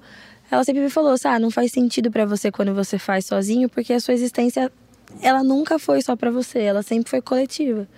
Ela 0.51 0.63
sempre 0.63 0.83
me 0.83 0.91
falou, 0.91 1.15
ah, 1.25 1.39
não 1.39 1.51
faz 1.51 1.73
sentido 1.73 2.11
para 2.11 2.27
você 2.27 2.53
quando 2.53 2.75
você 2.75 2.99
faz 2.99 3.25
sozinho, 3.25 3.71
porque 3.71 3.95
a 3.95 4.01
sua 4.01 4.13
existência 4.13 4.71
ela 5.23 5.43
nunca 5.43 5.79
foi 5.79 6.03
só 6.03 6.15
para 6.15 6.31
você, 6.31 6.61
ela 6.61 6.83
sempre 6.83 7.09
foi 7.11 7.23
coletiva. 7.23 7.89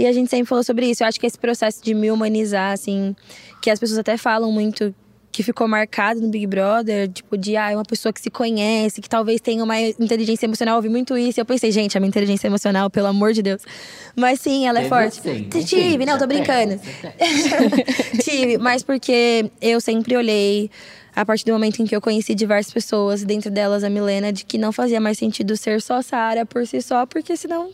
E 0.00 0.06
a 0.06 0.12
gente 0.12 0.30
sempre 0.30 0.46
falou 0.46 0.64
sobre 0.64 0.86
isso. 0.86 1.02
Eu 1.02 1.08
acho 1.08 1.20
que 1.20 1.26
esse 1.26 1.38
processo 1.38 1.84
de 1.84 1.92
me 1.92 2.10
humanizar, 2.10 2.72
assim, 2.72 3.14
que 3.60 3.68
as 3.68 3.78
pessoas 3.78 3.98
até 3.98 4.16
falam 4.16 4.50
muito 4.50 4.94
que 5.30 5.42
ficou 5.42 5.68
marcado 5.68 6.22
no 6.22 6.28
Big 6.28 6.46
Brother, 6.46 7.06
tipo, 7.06 7.36
de 7.36 7.54
ah, 7.54 7.70
é 7.70 7.76
uma 7.76 7.84
pessoa 7.84 8.10
que 8.10 8.20
se 8.20 8.30
conhece, 8.30 9.02
que 9.02 9.08
talvez 9.10 9.42
tenha 9.42 9.62
uma 9.62 9.78
inteligência 9.78 10.46
emocional. 10.46 10.72
Eu 10.72 10.76
ouvi 10.76 10.88
muito 10.88 11.18
isso. 11.18 11.38
E 11.38 11.42
eu 11.42 11.44
pensei, 11.44 11.70
gente, 11.70 11.98
a 11.98 12.00
minha 12.00 12.08
inteligência 12.08 12.46
emocional, 12.46 12.88
pelo 12.88 13.08
amor 13.08 13.34
de 13.34 13.42
Deus. 13.42 13.60
Mas 14.16 14.40
sim, 14.40 14.66
ela 14.66 14.80
é 14.80 14.88
forte. 14.88 15.20
Tive, 15.66 16.06
não, 16.06 16.16
tô 16.18 16.26
brincando. 16.26 16.80
Tive, 18.24 18.56
mas 18.56 18.82
porque 18.82 19.50
eu 19.60 19.82
sempre 19.82 20.16
olhei 20.16 20.70
a 21.14 21.26
partir 21.26 21.44
do 21.44 21.52
momento 21.52 21.82
em 21.82 21.84
que 21.84 21.94
eu 21.94 22.00
conheci 22.00 22.34
diversas 22.34 22.72
pessoas, 22.72 23.22
dentro 23.22 23.50
delas 23.50 23.84
a 23.84 23.90
Milena, 23.90 24.32
de 24.32 24.46
que 24.46 24.56
não 24.56 24.72
fazia 24.72 24.98
mais 24.98 25.18
sentido 25.18 25.58
ser 25.58 25.82
só 25.82 26.00
Sara 26.00 26.46
por 26.46 26.66
si 26.66 26.80
só, 26.80 27.04
porque 27.04 27.36
senão 27.36 27.70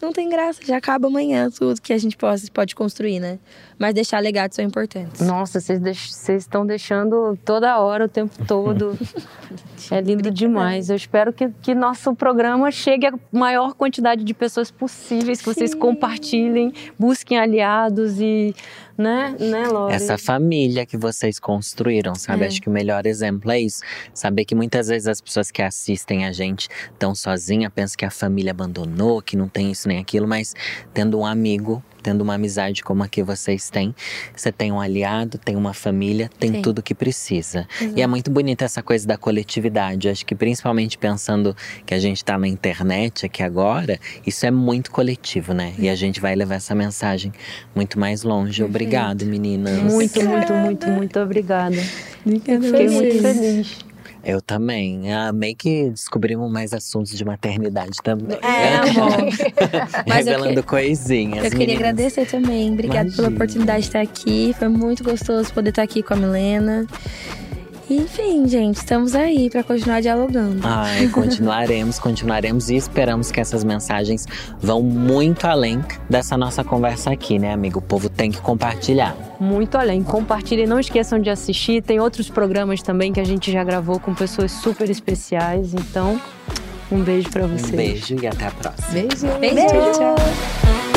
não 0.00 0.12
tem 0.12 0.28
graça, 0.28 0.60
já 0.64 0.76
acaba 0.76 1.08
amanhã 1.08 1.50
tudo 1.50 1.80
que 1.80 1.92
a 1.92 1.98
gente 1.98 2.16
pode, 2.16 2.50
pode 2.50 2.74
construir, 2.74 3.20
né? 3.20 3.38
Mas 3.78 3.94
deixar 3.94 4.20
legados 4.20 4.56
são 4.56 4.64
importantes. 4.64 5.20
Nossa, 5.20 5.60
vocês 5.60 6.28
estão 6.28 6.66
deixando 6.66 7.38
toda 7.44 7.78
hora, 7.78 8.04
o 8.04 8.08
tempo 8.08 8.34
todo. 8.46 8.98
é 9.90 10.00
lindo 10.00 10.30
demais. 10.30 10.90
Eu 10.90 10.96
espero 10.96 11.32
que, 11.32 11.48
que 11.62 11.74
nosso 11.74 12.14
programa 12.14 12.70
chegue 12.70 13.06
a 13.06 13.14
maior 13.32 13.74
quantidade 13.74 14.22
de 14.24 14.34
pessoas 14.34 14.70
possíveis, 14.70 15.38
que 15.38 15.44
Sim. 15.44 15.52
vocês 15.52 15.74
compartilhem, 15.74 16.72
busquem 16.98 17.38
aliados 17.38 18.20
e 18.20 18.54
né, 19.00 19.34
né, 19.40 19.66
Lore? 19.66 19.94
Essa 19.94 20.18
família 20.18 20.84
que 20.84 20.96
vocês 20.96 21.38
construíram, 21.38 22.14
sabe? 22.14 22.44
É. 22.44 22.46
Acho 22.48 22.60
que 22.60 22.68
o 22.68 22.72
melhor 22.72 23.06
exemplo 23.06 23.50
é 23.50 23.58
isso. 23.58 23.82
Saber 24.12 24.44
que 24.44 24.54
muitas 24.54 24.88
vezes 24.88 25.08
as 25.08 25.20
pessoas 25.20 25.50
que 25.50 25.62
assistem 25.62 26.26
a 26.26 26.32
gente 26.32 26.68
estão 26.92 27.14
sozinhas, 27.14 27.72
pensam 27.72 27.96
que 27.96 28.04
a 28.04 28.10
família 28.10 28.50
abandonou, 28.50 29.22
que 29.22 29.36
não 29.36 29.48
tem 29.48 29.70
isso 29.70 29.88
nem 29.88 29.98
aquilo, 29.98 30.28
mas 30.28 30.54
tendo 30.92 31.18
um 31.18 31.26
amigo 31.26 31.82
tendo 32.02 32.22
uma 32.22 32.34
amizade 32.34 32.82
como 32.82 33.02
a 33.02 33.08
que 33.08 33.22
vocês 33.22 33.70
têm, 33.70 33.94
você 34.34 34.50
tem 34.50 34.72
um 34.72 34.80
aliado, 34.80 35.38
tem 35.38 35.56
uma 35.56 35.74
família, 35.74 36.30
tem 36.38 36.54
Sim. 36.54 36.62
tudo 36.62 36.82
que 36.82 36.94
precisa. 36.94 37.66
Uhum. 37.80 37.94
E 37.96 38.02
é 38.02 38.06
muito 38.06 38.30
bonita 38.30 38.64
essa 38.64 38.82
coisa 38.82 39.06
da 39.06 39.16
coletividade. 39.16 40.08
Acho 40.08 40.24
que 40.24 40.34
principalmente 40.34 40.98
pensando 40.98 41.56
que 41.84 41.94
a 41.94 41.98
gente 41.98 42.18
está 42.18 42.38
na 42.38 42.48
internet 42.48 43.26
aqui 43.26 43.42
agora, 43.42 43.98
isso 44.26 44.46
é 44.46 44.50
muito 44.50 44.90
coletivo, 44.90 45.52
né? 45.52 45.74
E 45.78 45.88
a 45.88 45.94
gente 45.94 46.20
vai 46.20 46.34
levar 46.34 46.56
essa 46.56 46.74
mensagem 46.74 47.32
muito 47.74 47.98
mais 47.98 48.22
longe. 48.22 48.62
Obrigado, 48.62 49.24
meninas. 49.26 49.78
Muito, 49.78 50.22
muito, 50.22 50.52
muito, 50.52 50.86
muito 50.88 51.20
obrigada. 51.20 51.76
Fiquei 52.24 52.88
muito 52.88 53.20
feliz. 53.20 53.89
Eu 54.24 54.40
também. 54.40 55.12
Amei 55.12 55.54
que 55.54 55.90
descobrimos 55.90 56.50
mais 56.50 56.72
assuntos 56.72 57.16
de 57.16 57.24
maternidade 57.24 57.96
também. 58.02 58.38
É, 58.42 58.76
amor. 58.76 59.12
Revelando 60.06 60.62
que... 60.62 60.68
coisinhas. 60.68 61.44
Eu 61.44 61.50
queria 61.50 61.66
meninas. 61.66 61.80
agradecer 61.80 62.26
também. 62.26 62.72
Obrigada 62.72 63.10
pela 63.10 63.28
oportunidade 63.28 63.80
de 63.82 63.88
estar 63.88 64.00
aqui. 64.00 64.54
Foi 64.58 64.68
muito 64.68 65.02
gostoso 65.02 65.52
poder 65.52 65.70
estar 65.70 65.82
aqui 65.82 66.02
com 66.02 66.14
a 66.14 66.16
Milena. 66.16 66.86
Enfim, 67.90 68.46
gente, 68.46 68.76
estamos 68.76 69.16
aí 69.16 69.50
para 69.50 69.64
continuar 69.64 70.00
dialogando. 70.00 70.60
Ai, 70.62 71.08
continuaremos, 71.08 71.98
continuaremos 71.98 72.70
e 72.70 72.76
esperamos 72.76 73.32
que 73.32 73.40
essas 73.40 73.64
mensagens 73.64 74.26
vão 74.60 74.80
muito 74.80 75.44
além 75.44 75.84
dessa 76.08 76.36
nossa 76.36 76.62
conversa 76.62 77.10
aqui, 77.10 77.36
né, 77.36 77.52
amigo? 77.52 77.80
O 77.80 77.82
povo 77.82 78.08
tem 78.08 78.30
que 78.30 78.40
compartilhar. 78.40 79.16
Muito 79.40 79.76
além. 79.76 80.04
Compartilhem, 80.04 80.68
não 80.68 80.78
esqueçam 80.78 81.18
de 81.18 81.30
assistir. 81.30 81.82
Tem 81.82 81.98
outros 81.98 82.30
programas 82.30 82.80
também 82.80 83.12
que 83.12 83.18
a 83.18 83.24
gente 83.24 83.50
já 83.50 83.64
gravou 83.64 83.98
com 83.98 84.14
pessoas 84.14 84.52
super 84.52 84.88
especiais. 84.88 85.74
Então, 85.74 86.20
um 86.92 87.02
beijo 87.02 87.28
para 87.28 87.48
vocês. 87.48 87.72
Um 87.72 87.76
beijo 87.76 88.16
e 88.22 88.26
até 88.28 88.46
a 88.46 88.50
próxima. 88.52 88.92
Beijo. 88.92 89.26
Beijo. 89.40 89.54
beijo. 89.54 89.92
Tchau. 89.98 90.89